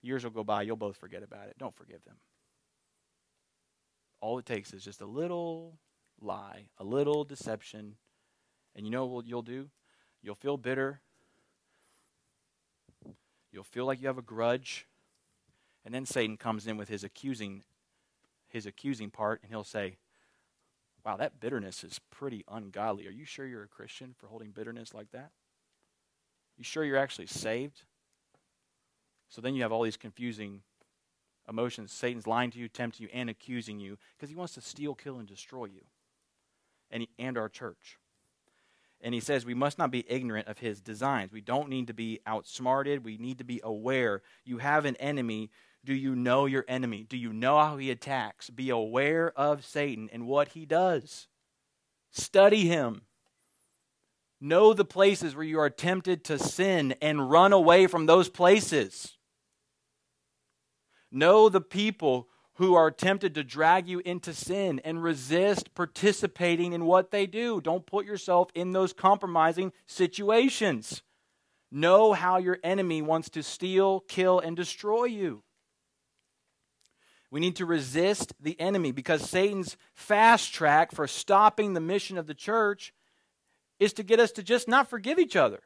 Years 0.00 0.24
will 0.24 0.30
go 0.30 0.44
by, 0.44 0.62
you'll 0.62 0.76
both 0.76 0.96
forget 0.96 1.22
about 1.22 1.48
it. 1.48 1.58
Don't 1.58 1.76
forgive 1.76 2.02
them. 2.06 2.16
All 4.22 4.38
it 4.38 4.46
takes 4.46 4.72
is 4.72 4.82
just 4.82 5.02
a 5.02 5.06
little 5.06 5.74
lie, 6.22 6.68
a 6.78 6.84
little 6.84 7.22
deception 7.22 7.96
and 8.74 8.86
you 8.86 8.90
know 8.90 9.04
what 9.04 9.26
you'll 9.26 9.42
do? 9.42 9.68
You'll 10.22 10.36
feel 10.36 10.56
bitter. 10.56 11.02
You'll 13.52 13.62
feel 13.64 13.84
like 13.84 14.00
you 14.00 14.06
have 14.06 14.16
a 14.16 14.22
grudge. 14.22 14.86
And 15.84 15.92
then 15.92 16.06
Satan 16.06 16.38
comes 16.38 16.66
in 16.66 16.78
with 16.78 16.88
his 16.88 17.04
accusing 17.04 17.64
his 18.48 18.64
accusing 18.64 19.10
part 19.10 19.42
and 19.42 19.50
he'll 19.50 19.62
say, 19.62 19.98
"Wow, 21.08 21.16
that 21.16 21.40
bitterness 21.40 21.84
is 21.84 22.00
pretty 22.10 22.44
ungodly. 22.48 23.06
Are 23.06 23.10
you 23.10 23.24
sure 23.24 23.46
you're 23.46 23.62
a 23.62 23.68
Christian 23.68 24.14
for 24.18 24.26
holding 24.26 24.50
bitterness 24.50 24.92
like 24.92 25.10
that? 25.12 25.30
You 26.58 26.64
sure 26.64 26.84
you're 26.84 26.98
actually 26.98 27.28
saved?" 27.28 27.84
So 29.30 29.40
then 29.40 29.54
you 29.54 29.62
have 29.62 29.72
all 29.72 29.84
these 29.84 29.96
confusing 29.96 30.64
emotions. 31.48 31.92
Satan's 31.92 32.26
lying 32.26 32.50
to 32.50 32.58
you, 32.58 32.68
tempting 32.68 33.04
you, 33.04 33.08
and 33.10 33.30
accusing 33.30 33.80
you 33.80 33.96
because 34.16 34.28
he 34.28 34.36
wants 34.36 34.52
to 34.52 34.60
steal, 34.60 34.94
kill, 34.94 35.18
and 35.18 35.26
destroy 35.26 35.64
you 35.64 35.86
and, 36.90 37.00
he, 37.00 37.08
and 37.18 37.38
our 37.38 37.48
church. 37.48 37.98
And 39.00 39.14
he 39.14 39.20
says 39.20 39.46
we 39.46 39.54
must 39.54 39.78
not 39.78 39.90
be 39.90 40.04
ignorant 40.10 40.46
of 40.46 40.58
his 40.58 40.82
designs. 40.82 41.32
We 41.32 41.40
don't 41.40 41.70
need 41.70 41.86
to 41.86 41.94
be 41.94 42.20
outsmarted. 42.26 43.02
We 43.02 43.16
need 43.16 43.38
to 43.38 43.44
be 43.44 43.62
aware. 43.64 44.20
You 44.44 44.58
have 44.58 44.84
an 44.84 44.96
enemy. 44.96 45.50
Do 45.88 45.94
you 45.94 46.14
know 46.14 46.44
your 46.44 46.66
enemy? 46.68 47.06
Do 47.08 47.16
you 47.16 47.32
know 47.32 47.58
how 47.58 47.78
he 47.78 47.90
attacks? 47.90 48.50
Be 48.50 48.68
aware 48.68 49.32
of 49.34 49.64
Satan 49.64 50.10
and 50.12 50.26
what 50.26 50.48
he 50.48 50.66
does. 50.66 51.28
Study 52.10 52.68
him. 52.68 53.04
Know 54.38 54.74
the 54.74 54.84
places 54.84 55.34
where 55.34 55.46
you 55.46 55.58
are 55.58 55.70
tempted 55.70 56.24
to 56.24 56.38
sin 56.38 56.94
and 57.00 57.30
run 57.30 57.54
away 57.54 57.86
from 57.86 58.04
those 58.04 58.28
places. 58.28 59.16
Know 61.10 61.48
the 61.48 61.62
people 61.62 62.28
who 62.56 62.74
are 62.74 62.90
tempted 62.90 63.34
to 63.36 63.42
drag 63.42 63.88
you 63.88 64.02
into 64.04 64.34
sin 64.34 64.82
and 64.84 65.02
resist 65.02 65.74
participating 65.74 66.74
in 66.74 66.84
what 66.84 67.12
they 67.12 67.24
do. 67.24 67.62
Don't 67.62 67.86
put 67.86 68.04
yourself 68.04 68.50
in 68.54 68.72
those 68.72 68.92
compromising 68.92 69.72
situations. 69.86 71.00
Know 71.72 72.12
how 72.12 72.36
your 72.36 72.58
enemy 72.62 73.00
wants 73.00 73.30
to 73.30 73.42
steal, 73.42 74.00
kill, 74.00 74.38
and 74.38 74.54
destroy 74.54 75.04
you. 75.04 75.44
We 77.30 77.40
need 77.40 77.56
to 77.56 77.66
resist 77.66 78.32
the 78.40 78.58
enemy 78.60 78.92
because 78.92 79.28
Satan's 79.28 79.76
fast 79.94 80.52
track 80.52 80.92
for 80.92 81.06
stopping 81.06 81.74
the 81.74 81.80
mission 81.80 82.16
of 82.16 82.26
the 82.26 82.34
church 82.34 82.94
is 83.78 83.92
to 83.94 84.02
get 84.02 84.18
us 84.18 84.32
to 84.32 84.42
just 84.42 84.66
not 84.66 84.88
forgive 84.88 85.18
each 85.18 85.36
other. 85.36 85.60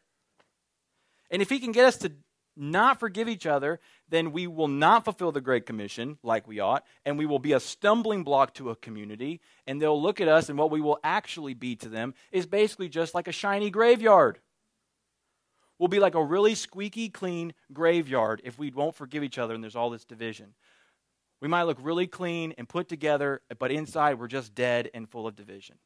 And 1.31 1.41
if 1.41 1.49
he 1.49 1.61
can 1.61 1.73
get 1.73 1.87
us 1.87 1.97
to 1.99 2.13
not 2.57 3.01
forgive 3.01 3.29
each 3.29 3.47
other, 3.47 3.81
then 4.09 4.33
we 4.33 4.47
will 4.47 4.69
not 4.69 5.05
fulfill 5.05 5.33
the 5.33 5.41
Great 5.41 5.65
Commission 5.65 6.19
like 6.23 6.47
we 6.47 6.61
ought, 6.61 6.85
and 7.07 7.17
we 7.17 7.25
will 7.25 7.39
be 7.39 7.53
a 7.53 7.61
stumbling 7.61 8.25
block 8.25 8.53
to 8.55 8.69
a 8.69 8.77
community, 8.77 9.41
and 9.67 9.81
they'll 9.81 10.01
look 10.01 10.21
at 10.21 10.29
us, 10.29 10.51
and 10.51 10.59
what 10.59 10.71
we 10.71 10.81
will 10.81 10.99
actually 11.03 11.55
be 11.55 11.77
to 11.77 11.89
them 11.89 12.13
is 12.31 12.45
basically 12.45 12.91
just 12.91 13.15
like 13.15 13.29
a 13.29 13.33
shiny 13.33 13.71
graveyard. 13.71 14.39
We'll 15.79 15.89
be 15.89 15.99
like 15.99 16.15
a 16.15 16.23
really 16.23 16.55
squeaky 16.55 17.09
clean 17.09 17.55
graveyard 17.73 18.43
if 18.45 18.59
we 18.59 18.71
won't 18.71 18.95
forgive 18.95 19.25
each 19.25 19.39
other 19.39 19.55
and 19.55 19.65
there's 19.65 19.75
all 19.75 19.91
this 19.91 20.05
division. 20.05 20.55
We 21.43 21.49
might 21.49 21.65
look 21.65 21.77
really 21.83 22.07
clean 22.07 22.55
and 22.57 22.67
put 22.67 22.89
together, 22.89 23.43
but 23.59 23.71
inside 23.71 24.19
we're 24.19 24.29
just 24.29 24.55
dead 24.55 24.89
and 24.95 25.07
full 25.07 25.27
of 25.27 25.37
division 25.37 25.77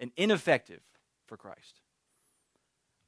and 0.00 0.12
ineffective 0.16 0.80
for 1.26 1.36
Christ 1.36 1.80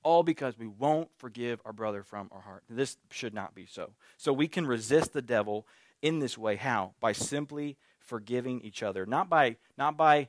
all 0.07 0.22
because 0.22 0.57
we 0.57 0.68
won't 0.68 1.09
forgive 1.18 1.61
our 1.64 1.72
brother 1.72 2.05
from 2.05 2.28
our 2.30 2.40
heart. 2.40 2.62
This 2.70 2.97
should 3.11 3.34
not 3.34 3.57
be 3.57 3.66
so. 3.66 3.90
So 4.16 4.32
we 4.32 4.47
can 4.47 4.64
resist 4.64 5.12
the 5.12 5.20
devil 5.20 5.66
in 6.01 6.20
this 6.20 6.38
way. 6.38 6.55
How? 6.55 6.94
By 7.01 7.11
simply 7.11 7.76
forgiving 7.99 8.61
each 8.61 8.84
other. 8.84 9.05
Not 9.05 9.28
by 9.28 9.57
not 9.76 9.97
by 9.97 10.28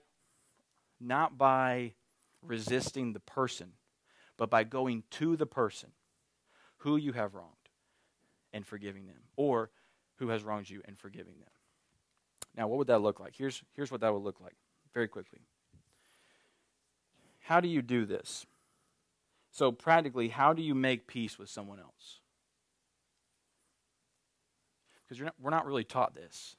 not 0.99 1.38
by 1.38 1.93
resisting 2.41 3.13
the 3.13 3.20
person, 3.20 3.74
but 4.36 4.49
by 4.49 4.63
going 4.63 5.03
to 5.11 5.36
the 5.36 5.45
person 5.45 5.91
who 6.78 6.97
you 6.97 7.13
have 7.13 7.36
wronged 7.36 7.53
and 8.51 8.65
forgiving 8.65 9.05
them, 9.05 9.22
or 9.36 9.70
who 10.18 10.30
has 10.30 10.43
wronged 10.43 10.70
you 10.70 10.82
and 10.86 10.97
forgiving 10.97 11.36
them. 11.39 11.49
Now, 12.55 12.68
what 12.68 12.78
would 12.80 12.88
that 12.88 13.01
look 13.01 13.20
like? 13.20 13.36
Here's, 13.36 13.61
here's 13.76 13.91
what 13.91 14.01
that 14.01 14.13
would 14.13 14.24
look 14.24 14.41
like 14.41 14.55
very 14.93 15.07
quickly. 15.07 15.41
How 17.39 17.59
do 17.59 17.68
you 17.68 17.82
do 17.82 18.05
this? 18.05 18.45
So, 19.51 19.72
practically, 19.72 20.30
how 20.30 20.53
do 20.53 20.61
you 20.61 20.76
make 20.76 21.07
peace 21.07 21.39
with 21.39 21.49
someone 21.49 21.80
else? 21.80 22.20
Because 25.07 25.32
we're 25.39 25.49
not 25.49 25.65
really 25.65 25.86
taught 25.86 26.13
this. 26.13 26.57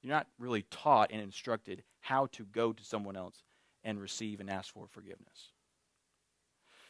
You're 0.00 0.14
not 0.14 0.26
really 0.38 0.62
taught 0.62 1.10
and 1.12 1.20
instructed 1.20 1.82
how 2.00 2.26
to 2.32 2.44
go 2.44 2.72
to 2.72 2.84
someone 2.84 3.16
else 3.16 3.42
and 3.84 4.00
receive 4.00 4.40
and 4.40 4.48
ask 4.48 4.72
for 4.72 4.86
forgiveness. 4.86 5.52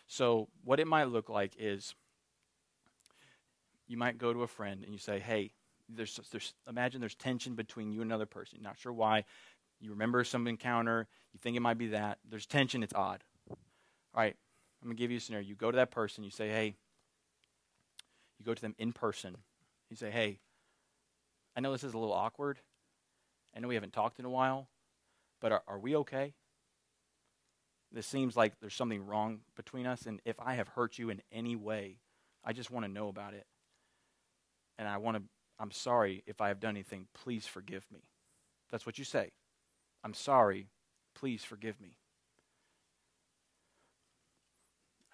So, 0.07 0.49
what 0.65 0.81
it 0.81 0.87
might 0.87 1.09
look 1.09 1.29
like 1.29 1.55
is 1.59 1.95
you 3.93 3.99
might 3.99 4.17
go 4.17 4.33
to 4.33 4.43
a 4.43 4.49
friend 4.49 4.83
and 4.83 4.93
you 4.93 4.99
say, 4.99 5.21
Hey, 5.21 5.53
there's, 5.87 6.19
there's, 6.31 6.55
imagine 6.67 7.01
there's 7.01 7.15
tension 7.15 7.55
between 7.55 7.93
you 7.93 8.01
and 8.01 8.11
another 8.11 8.25
person. 8.27 8.59
You're 8.59 8.69
not 8.69 8.79
sure 8.79 8.93
why. 8.93 9.25
You 9.81 9.91
remember 9.91 10.25
some 10.25 10.47
encounter. 10.47 11.07
You 11.35 11.39
think 11.39 11.57
it 11.57 11.61
might 11.61 11.77
be 11.77 11.89
that. 11.89 12.19
There's 12.29 12.47
tension. 12.47 12.83
It's 12.83 12.95
odd. 12.95 13.23
All 13.51 13.57
right. 14.17 14.35
I'm 14.81 14.89
going 14.89 14.97
to 14.97 15.01
give 15.01 15.11
you 15.11 15.19
a 15.19 15.21
scenario. 15.21 15.47
You 15.47 15.55
go 15.55 15.71
to 15.71 15.77
that 15.77 15.91
person, 15.91 16.25
you 16.25 16.31
say, 16.31 16.49
hey, 16.49 16.75
you 18.39 18.47
go 18.47 18.55
to 18.55 18.63
them 18.63 18.75
in 18.79 18.93
person 18.93 19.37
You 19.91 19.97
say, 19.97 20.11
hey, 20.11 20.41
I 21.55 21.61
know 21.61 21.71
this 21.71 21.85
is 21.85 21.93
a 21.95 21.99
little 21.99 22.15
awkward. 22.15 22.59
I 23.55 23.61
know 23.61 23.69
we 23.69 23.75
haven't 23.75 23.93
talked 23.93 24.19
in 24.19 24.25
a 24.25 24.31
while, 24.31 24.69
but 25.41 25.53
are, 25.53 25.63
are 25.69 25.79
we 25.79 25.95
okay? 25.97 26.33
This 27.93 28.07
seems 28.07 28.37
like 28.37 28.59
there's 28.59 28.75
something 28.75 29.05
wrong 29.05 29.41
between 29.55 29.87
us, 29.87 30.07
and 30.07 30.21
if 30.25 30.41
I 30.41 30.55
have 30.55 30.69
hurt 30.69 30.99
you 30.99 31.11
in 31.11 31.21
any 31.31 31.55
way, 31.55 31.99
I 32.43 32.55
just 32.55 32.71
want 32.71 32.87
to 32.87 32.91
know 32.91 33.09
about 33.09 33.35
it. 33.35 33.47
And 34.79 34.89
I 34.89 34.99
want 34.99 35.17
to, 35.17 35.23
I'm 35.59 35.71
sorry 35.71 36.23
if 36.27 36.41
I 36.41 36.49
have 36.49 36.61
done 36.61 36.71
anything. 36.71 37.07
Please 37.15 37.47
forgive 37.47 37.87
me. 37.93 38.05
That's 38.71 38.87
what 38.87 38.99
you 38.99 39.05
say. 39.05 39.33
I'm 40.03 40.15
sorry. 40.15 40.69
Please 41.15 41.45
forgive 41.45 41.81
me. 41.81 41.97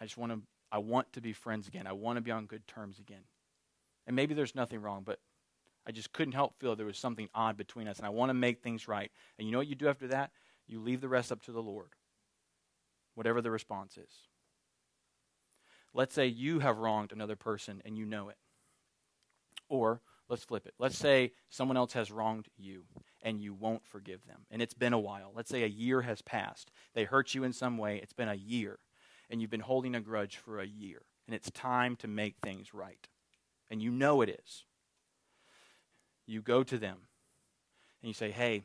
I 0.01 0.05
just 0.05 0.17
want 0.17 0.33
to, 0.33 0.41
I 0.71 0.79
want 0.79 1.13
to 1.15 1.21
be 1.21 1.33
friends 1.33 1.67
again. 1.67 1.87
I 1.87 1.93
want 1.93 2.17
to 2.17 2.23
be 2.23 2.31
on 2.31 2.47
good 2.47 2.67
terms 2.67 2.99
again. 2.99 3.25
And 4.07 4.15
maybe 4.15 4.35
there's 4.35 4.55
nothing 4.55 4.81
wrong, 4.81 5.03
but 5.05 5.19
I 5.87 5.93
just 5.93 6.13
couldn't 6.13 6.33
help 6.33 6.55
feel 6.59 6.77
there 6.77 6.87
was 6.87 6.99
something 6.99 7.29
odd 7.35 7.57
between 7.57 7.89
us, 7.89 7.99
and 7.99 8.07
I 8.07 8.11
want 8.11 8.31
to 8.31 8.35
make 8.35 8.63
things 8.63 8.87
right. 8.87 9.11
And 9.39 9.47
you 9.47 9.53
know 9.53 9.59
what 9.59 9.67
you 9.67 9.75
do 9.75 9.89
after 9.89 10.09
that? 10.09 10.31
You 10.67 10.81
leave 10.81 11.01
the 11.01 11.09
rest 11.09 11.33
up 11.33 11.43
to 11.43 11.53
the 11.53 11.63
Lord 11.63 11.91
whatever 13.19 13.43
the 13.43 13.51
response 13.51 13.97
is. 13.99 14.13
Let's 15.93 16.15
say 16.15 16.29
you 16.29 16.61
have 16.61 16.79
wronged 16.79 17.11
another 17.11 17.35
person 17.35 17.83
and 17.85 17.99
you 17.99 18.05
know 18.05 18.29
it. 18.29 18.37
Or 19.69 20.01
let's 20.29 20.45
flip 20.45 20.67
it. 20.67 20.75
Let's 20.79 20.97
say 20.97 21.33
someone 21.49 21.77
else 21.77 21.93
has 21.93 22.11
wronged 22.11 22.49
you 22.57 22.85
and 23.23 23.41
you 23.41 23.53
won't 23.53 23.87
forgive 23.87 24.27
them. 24.27 24.47
And 24.51 24.63
it's 24.63 24.75
been 24.75 24.93
a 24.93 24.99
while. 24.99 25.33
Let's 25.35 25.51
say 25.51 25.63
a 25.63 25.69
year 25.69 26.03
has 26.03 26.23
passed. 26.23 26.71
They 26.95 27.05
hurt 27.05 27.35
you 27.35 27.45
in 27.45 27.53
some 27.53 27.79
way. 27.79 27.99
It's 28.03 28.13
been 28.13 28.29
a 28.29 28.35
year. 28.35 28.79
And 29.31 29.41
you've 29.41 29.51
been 29.51 29.61
holding 29.61 29.95
a 29.95 30.01
grudge 30.01 30.37
for 30.37 30.61
a 30.61 30.67
year. 30.67 31.03
And 31.27 31.35
it's 31.35 31.51
time 31.51 31.97
to 31.97 32.09
make 32.09 32.37
things 32.43 32.73
right. 32.73 33.07
And 33.71 33.83
you 33.83 33.91
know 33.91 34.23
it 34.23 34.31
is. 34.31 34.65
You 36.27 36.41
go 36.41 36.63
to 36.63 36.79
them 36.79 36.99
and 38.03 38.09
you 38.09 38.15
say, 38.15 38.31
Hey, 38.31 38.63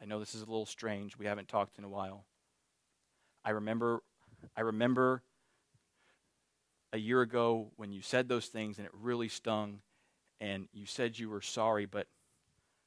I 0.00 0.06
know 0.06 0.18
this 0.18 0.34
is 0.34 0.42
a 0.42 0.46
little 0.46 0.66
strange. 0.66 1.18
We 1.18 1.26
haven't 1.26 1.48
talked 1.48 1.78
in 1.78 1.84
a 1.84 1.88
while. 1.88 2.24
I 3.44 3.50
remember, 3.50 4.02
I 4.56 4.62
remember 4.62 5.22
a 6.94 6.98
year 6.98 7.20
ago 7.22 7.72
when 7.76 7.90
you 7.90 8.00
said 8.00 8.28
those 8.28 8.46
things 8.46 8.78
and 8.78 8.86
it 8.86 8.92
really 8.94 9.28
stung, 9.28 9.80
and 10.40 10.68
you 10.72 10.86
said 10.86 11.18
you 11.18 11.28
were 11.28 11.42
sorry, 11.42 11.86
but 11.86 12.06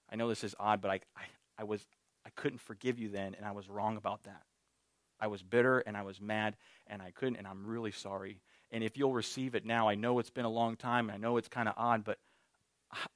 I 0.10 0.16
know 0.16 0.30
this 0.30 0.46
is 0.46 0.56
odd, 0.58 0.80
but 0.80 0.90
I, 0.90 1.00
I, 1.18 1.24
I 1.60 1.64
was, 1.66 1.86
I 2.26 2.30
couldn't 2.30 2.62
forgive 2.62 2.98
you 2.98 3.10
then, 3.10 3.36
and 3.36 3.46
I 3.46 3.52
was 3.52 3.70
wrong 3.70 3.98
about 3.98 4.24
that. 4.24 4.44
I 5.20 5.28
was 5.28 5.44
bitter 5.44 5.80
and 5.80 5.98
I 5.98 6.04
was 6.04 6.22
mad, 6.22 6.56
and 6.88 7.02
I 7.02 7.12
couldn't, 7.12 7.36
and 7.36 7.46
I'm 7.46 7.68
really 7.68 7.92
sorry. 7.92 8.40
And 8.72 8.82
if 8.82 8.98
you'll 8.98 9.14
receive 9.14 9.56
it 9.56 9.66
now, 9.66 9.90
I 9.90 9.96
know 9.96 10.20
it's 10.20 10.30
been 10.30 10.46
a 10.46 10.50
long 10.50 10.78
time, 10.78 11.10
and 11.10 11.16
I 11.16 11.18
know 11.18 11.36
it's 11.36 11.50
kind 11.50 11.68
of 11.68 11.74
odd, 11.76 12.06
but 12.06 12.18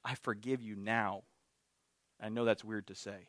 I 0.04 0.14
forgive 0.16 0.60
you 0.60 0.76
now. 0.76 1.22
I 2.20 2.28
know 2.28 2.44
that's 2.44 2.64
weird 2.64 2.86
to 2.88 2.94
say. 2.94 3.28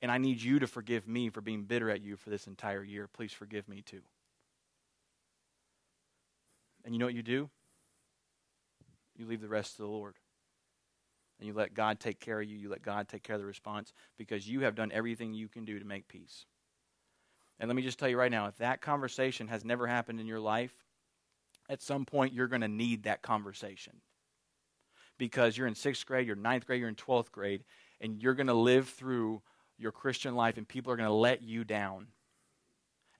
And 0.00 0.12
I 0.12 0.18
need 0.18 0.40
you 0.40 0.60
to 0.60 0.68
forgive 0.68 1.08
me 1.08 1.28
for 1.28 1.40
being 1.40 1.64
bitter 1.64 1.90
at 1.90 2.02
you 2.02 2.14
for 2.16 2.30
this 2.30 2.46
entire 2.46 2.84
year. 2.84 3.08
Please 3.08 3.32
forgive 3.32 3.68
me 3.68 3.82
too. 3.82 4.02
And 6.84 6.94
you 6.94 6.98
know 6.98 7.06
what 7.06 7.14
you 7.14 7.22
do? 7.22 7.48
You 9.16 9.26
leave 9.26 9.40
the 9.40 9.48
rest 9.48 9.76
to 9.76 9.82
the 9.82 9.88
Lord. 9.88 10.14
And 11.38 11.48
you 11.48 11.54
let 11.54 11.74
God 11.74 12.00
take 12.00 12.20
care 12.20 12.40
of 12.40 12.48
you. 12.48 12.56
You 12.56 12.68
let 12.68 12.82
God 12.82 13.08
take 13.08 13.22
care 13.22 13.36
of 13.36 13.40
the 13.40 13.46
response 13.46 13.92
because 14.16 14.48
you 14.48 14.60
have 14.60 14.74
done 14.74 14.92
everything 14.92 15.34
you 15.34 15.48
can 15.48 15.64
do 15.64 15.78
to 15.78 15.84
make 15.84 16.08
peace. 16.08 16.46
And 17.58 17.68
let 17.68 17.76
me 17.76 17.82
just 17.82 17.98
tell 17.98 18.08
you 18.08 18.18
right 18.18 18.30
now 18.30 18.46
if 18.46 18.58
that 18.58 18.80
conversation 18.80 19.48
has 19.48 19.64
never 19.64 19.86
happened 19.86 20.20
in 20.20 20.26
your 20.26 20.40
life, 20.40 20.74
at 21.68 21.82
some 21.82 22.04
point 22.04 22.32
you're 22.32 22.48
going 22.48 22.60
to 22.60 22.68
need 22.68 23.04
that 23.04 23.22
conversation. 23.22 23.94
Because 25.16 25.56
you're 25.56 25.68
in 25.68 25.74
sixth 25.74 26.04
grade, 26.06 26.26
you're 26.26 26.36
ninth 26.36 26.66
grade, 26.66 26.80
you're 26.80 26.88
in 26.88 26.96
12th 26.96 27.30
grade, 27.30 27.64
and 28.00 28.20
you're 28.20 28.34
going 28.34 28.48
to 28.48 28.54
live 28.54 28.88
through 28.88 29.42
your 29.78 29.92
Christian 29.92 30.34
life 30.34 30.56
and 30.56 30.66
people 30.66 30.92
are 30.92 30.96
going 30.96 31.08
to 31.08 31.14
let 31.14 31.42
you 31.42 31.64
down. 31.64 32.08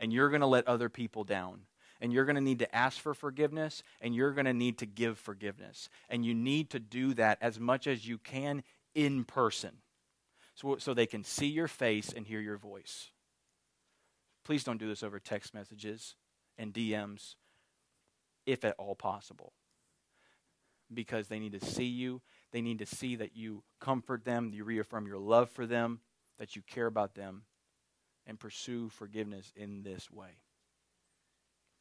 And 0.00 0.12
you're 0.12 0.28
going 0.28 0.40
to 0.40 0.46
let 0.46 0.66
other 0.66 0.88
people 0.88 1.24
down. 1.24 1.60
And 2.00 2.12
you're 2.12 2.24
going 2.24 2.36
to 2.36 2.42
need 2.42 2.58
to 2.58 2.74
ask 2.74 2.98
for 2.98 3.14
forgiveness 3.14 3.82
and 4.00 4.14
you're 4.14 4.32
going 4.32 4.44
to 4.46 4.52
need 4.52 4.78
to 4.78 4.86
give 4.86 5.18
forgiveness. 5.18 5.88
And 6.08 6.24
you 6.24 6.34
need 6.34 6.70
to 6.70 6.78
do 6.78 7.14
that 7.14 7.38
as 7.40 7.58
much 7.58 7.86
as 7.86 8.06
you 8.06 8.18
can 8.18 8.62
in 8.94 9.24
person 9.24 9.78
so, 10.54 10.76
so 10.78 10.94
they 10.94 11.06
can 11.06 11.24
see 11.24 11.46
your 11.46 11.68
face 11.68 12.12
and 12.14 12.26
hear 12.26 12.40
your 12.40 12.56
voice. 12.56 13.10
Please 14.44 14.64
don't 14.64 14.78
do 14.78 14.88
this 14.88 15.02
over 15.02 15.18
text 15.18 15.54
messages 15.54 16.14
and 16.56 16.72
DMs, 16.72 17.34
if 18.46 18.64
at 18.64 18.76
all 18.78 18.94
possible. 18.94 19.52
Because 20.92 21.28
they 21.28 21.38
need 21.38 21.58
to 21.58 21.64
see 21.64 21.86
you. 21.86 22.20
They 22.52 22.60
need 22.60 22.78
to 22.78 22.86
see 22.86 23.16
that 23.16 23.36
you 23.36 23.64
comfort 23.80 24.24
them, 24.24 24.52
you 24.52 24.64
reaffirm 24.64 25.06
your 25.06 25.18
love 25.18 25.50
for 25.50 25.66
them, 25.66 26.00
that 26.38 26.54
you 26.54 26.62
care 26.62 26.86
about 26.86 27.14
them 27.14 27.42
and 28.26 28.38
pursue 28.38 28.88
forgiveness 28.90 29.52
in 29.56 29.82
this 29.82 30.10
way. 30.10 30.38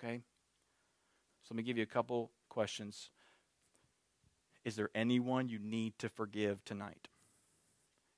Okay? 0.04 0.22
So 1.44 1.54
let 1.54 1.58
me 1.58 1.64
give 1.64 1.78
you 1.78 1.84
a 1.84 1.88
couple 1.88 2.32
questions. 2.50 3.10
Is 4.66 4.76
there 4.76 4.90
anyone 4.96 5.50
you 5.50 5.60
need 5.60 5.98
to 6.00 6.10
forgive 6.10 6.64
tonight? 6.64 7.08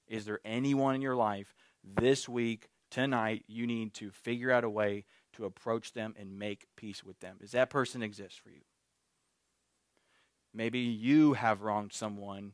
Is 0.07 0.25
there 0.25 0.39
anyone 0.45 0.95
in 0.95 1.01
your 1.01 1.15
life 1.15 1.55
this 1.83 2.29
week, 2.29 2.69
tonight, 2.91 3.43
you 3.47 3.65
need 3.65 3.93
to 3.95 4.11
figure 4.11 4.51
out 4.51 4.63
a 4.63 4.69
way 4.69 5.05
to 5.33 5.45
approach 5.45 5.93
them 5.93 6.13
and 6.17 6.37
make 6.37 6.67
peace 6.75 7.03
with 7.03 7.19
them? 7.19 7.37
Does 7.41 7.51
that 7.51 7.69
person 7.69 8.03
exist 8.03 8.39
for 8.39 8.49
you? 8.49 8.61
Maybe 10.53 10.79
you 10.79 11.33
have 11.33 11.61
wronged 11.61 11.93
someone 11.93 12.53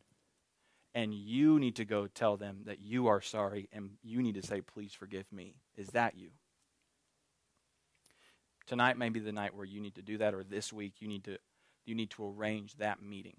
and 0.96 1.14
you 1.14 1.60
need 1.60 1.76
to 1.76 1.86
go 1.86 2.08
tell 2.08 2.38
them 2.38 2.62
that 2.66 2.80
you 2.80 3.08
are 3.08 3.22
sorry 3.22 3.70
and 3.72 3.92
you 4.02 4.22
need 4.22 4.36
to 4.36 4.46
say, 4.46 4.62
please 4.62 4.94
forgive 4.94 5.32
me. 5.32 5.56
Is 5.78 5.90
that 5.90 6.18
you? 6.18 6.30
Tonight 8.68 8.98
may 8.98 9.10
be 9.10 9.20
the 9.20 9.32
night 9.32 9.56
where 9.56 9.66
you 9.66 9.82
need 9.82 9.96
to 9.96 10.02
do 10.02 10.18
that, 10.20 10.34
or 10.34 10.44
this 10.44 10.72
week 10.72 10.96
you 11.00 11.08
need 11.08 11.24
to, 11.26 11.38
you 11.86 11.96
need 11.96 12.12
to 12.12 12.26
arrange 12.26 12.76
that 12.78 13.02
meeting. 13.02 13.38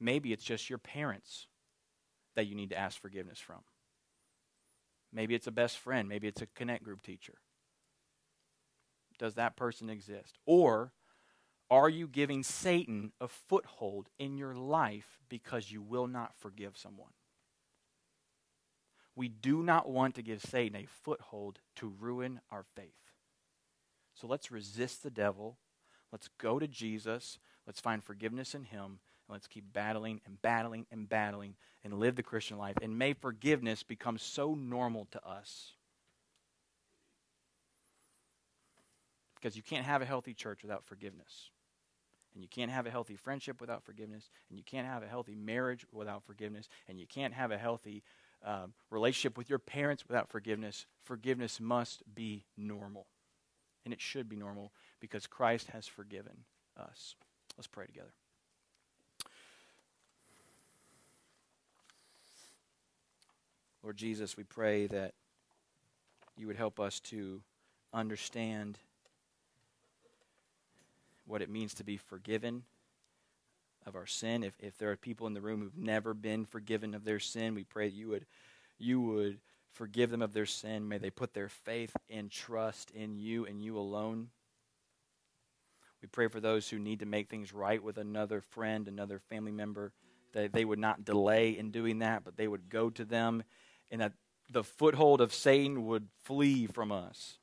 Maybe 0.00 0.32
it's 0.32 0.44
just 0.44 0.68
your 0.68 0.78
parents 0.78 1.46
that 2.34 2.46
you 2.46 2.54
need 2.54 2.70
to 2.70 2.78
ask 2.78 3.00
forgiveness 3.00 3.38
from. 3.38 3.60
Maybe 5.12 5.34
it's 5.34 5.46
a 5.46 5.52
best 5.52 5.78
friend. 5.78 6.08
Maybe 6.08 6.26
it's 6.26 6.42
a 6.42 6.46
connect 6.46 6.82
group 6.84 7.02
teacher. 7.02 7.34
Does 9.18 9.34
that 9.34 9.56
person 9.56 9.90
exist? 9.90 10.38
Or 10.46 10.92
are 11.70 11.88
you 11.88 12.08
giving 12.08 12.42
Satan 12.42 13.12
a 13.20 13.28
foothold 13.28 14.08
in 14.18 14.36
your 14.36 14.54
life 14.54 15.20
because 15.28 15.70
you 15.70 15.82
will 15.82 16.06
not 16.06 16.34
forgive 16.36 16.76
someone? 16.76 17.12
We 19.14 19.28
do 19.28 19.62
not 19.62 19.88
want 19.88 20.14
to 20.14 20.22
give 20.22 20.40
Satan 20.40 20.76
a 20.76 20.86
foothold 20.86 21.60
to 21.76 21.94
ruin 22.00 22.40
our 22.50 22.64
faith. 22.74 23.11
So 24.22 24.28
let's 24.28 24.52
resist 24.52 25.02
the 25.02 25.10
devil. 25.10 25.58
Let's 26.12 26.28
go 26.38 26.60
to 26.60 26.68
Jesus. 26.68 27.40
Let's 27.66 27.80
find 27.80 28.04
forgiveness 28.04 28.54
in 28.54 28.62
him. 28.62 29.00
And 29.26 29.32
let's 29.32 29.48
keep 29.48 29.72
battling 29.72 30.20
and 30.24 30.40
battling 30.40 30.86
and 30.92 31.08
battling 31.08 31.56
and 31.82 31.98
live 31.98 32.14
the 32.14 32.22
Christian 32.22 32.56
life. 32.56 32.76
And 32.80 32.96
may 32.96 33.14
forgiveness 33.14 33.82
become 33.82 34.18
so 34.18 34.54
normal 34.54 35.08
to 35.10 35.26
us. 35.26 35.72
Because 39.34 39.56
you 39.56 39.62
can't 39.62 39.84
have 39.84 40.02
a 40.02 40.06
healthy 40.06 40.34
church 40.34 40.62
without 40.62 40.84
forgiveness. 40.84 41.50
And 42.34 42.44
you 42.44 42.48
can't 42.48 42.70
have 42.70 42.86
a 42.86 42.92
healthy 42.92 43.16
friendship 43.16 43.60
without 43.60 43.82
forgiveness. 43.82 44.30
And 44.50 44.56
you 44.56 44.64
can't 44.64 44.86
have 44.86 45.02
a 45.02 45.08
healthy 45.08 45.34
marriage 45.34 45.84
without 45.90 46.22
forgiveness. 46.22 46.68
And 46.88 47.00
you 47.00 47.08
can't 47.08 47.34
have 47.34 47.50
a 47.50 47.58
healthy 47.58 48.04
um, 48.44 48.72
relationship 48.88 49.36
with 49.36 49.50
your 49.50 49.58
parents 49.58 50.06
without 50.06 50.30
forgiveness. 50.30 50.86
Forgiveness 51.02 51.58
must 51.58 52.04
be 52.14 52.44
normal. 52.56 53.08
And 53.84 53.92
it 53.92 54.00
should 54.00 54.28
be 54.28 54.36
normal 54.36 54.72
because 55.00 55.26
Christ 55.26 55.68
has 55.68 55.86
forgiven 55.86 56.44
us. 56.76 57.16
Let's 57.56 57.66
pray 57.66 57.86
together. 57.86 58.12
Lord 63.82 63.96
Jesus, 63.96 64.36
we 64.36 64.44
pray 64.44 64.86
that 64.86 65.14
you 66.36 66.46
would 66.46 66.56
help 66.56 66.78
us 66.78 67.00
to 67.00 67.42
understand 67.92 68.78
what 71.26 71.42
it 71.42 71.50
means 71.50 71.74
to 71.74 71.84
be 71.84 71.96
forgiven 71.96 72.62
of 73.86 73.96
our 73.96 74.06
sin. 74.06 74.44
If, 74.44 74.54
if 74.60 74.78
there 74.78 74.90
are 74.90 74.96
people 74.96 75.26
in 75.26 75.34
the 75.34 75.40
room 75.40 75.60
who've 75.60 75.76
never 75.76 76.14
been 76.14 76.44
forgiven 76.44 76.94
of 76.94 77.04
their 77.04 77.18
sin, 77.18 77.54
we 77.54 77.64
pray 77.64 77.88
that 77.88 77.94
you 77.94 78.08
would, 78.08 78.26
you 78.78 79.00
would 79.00 79.38
forgive 79.72 80.10
them 80.10 80.22
of 80.22 80.32
their 80.32 80.46
sin. 80.46 80.88
May 80.88 80.98
they 80.98 81.10
put 81.10 81.34
their 81.34 81.48
faith 81.48 81.94
and 82.10 82.30
trust 82.30 82.90
in 82.92 83.16
you 83.16 83.46
and 83.46 83.62
you 83.62 83.78
alone. 83.78 84.28
We 86.00 86.08
pray 86.08 86.28
for 86.28 86.40
those 86.40 86.68
who 86.68 86.78
need 86.78 87.00
to 87.00 87.06
make 87.06 87.28
things 87.28 87.52
right 87.52 87.82
with 87.82 87.96
another 87.96 88.40
friend, 88.40 88.88
another 88.88 89.18
family 89.18 89.52
member, 89.52 89.92
that 90.32 90.52
they 90.52 90.64
would 90.64 90.78
not 90.78 91.04
delay 91.04 91.50
in 91.50 91.70
doing 91.70 92.00
that, 92.00 92.24
but 92.24 92.36
they 92.36 92.48
would 92.48 92.68
go 92.68 92.90
to 92.90 93.04
them 93.04 93.44
and 93.90 94.00
that 94.00 94.12
the 94.50 94.64
foothold 94.64 95.20
of 95.20 95.32
Satan 95.32 95.86
would 95.86 96.08
flee 96.24 96.66
from 96.66 96.90
us. 96.90 97.38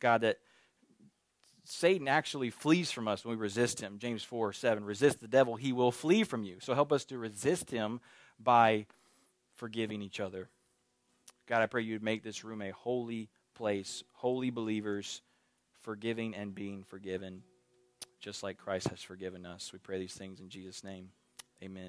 God, 0.00 0.20
that 0.20 0.38
Satan 1.64 2.08
actually 2.08 2.50
flees 2.50 2.90
from 2.90 3.08
us 3.08 3.24
when 3.24 3.36
we 3.36 3.42
resist 3.42 3.80
him. 3.80 3.98
James 3.98 4.22
4 4.22 4.52
7. 4.52 4.84
Resist 4.84 5.20
the 5.20 5.28
devil, 5.28 5.56
he 5.56 5.72
will 5.72 5.92
flee 5.92 6.24
from 6.24 6.44
you. 6.44 6.56
So 6.60 6.74
help 6.74 6.92
us 6.92 7.04
to 7.06 7.18
resist 7.18 7.70
him 7.70 8.00
by 8.38 8.86
forgiving 9.54 10.02
each 10.02 10.20
other. 10.20 10.50
God, 11.46 11.62
I 11.62 11.66
pray 11.66 11.82
you'd 11.82 12.02
make 12.02 12.22
this 12.22 12.44
room 12.44 12.62
a 12.62 12.70
holy 12.70 13.28
place, 13.54 14.02
holy 14.12 14.50
believers, 14.50 15.22
forgiving 15.80 16.34
and 16.34 16.54
being 16.54 16.82
forgiven, 16.82 17.42
just 18.20 18.42
like 18.42 18.56
Christ 18.56 18.88
has 18.88 19.02
forgiven 19.02 19.44
us. 19.44 19.72
We 19.72 19.78
pray 19.78 19.98
these 19.98 20.14
things 20.14 20.40
in 20.40 20.48
Jesus' 20.48 20.82
name. 20.82 21.10
Amen. 21.62 21.82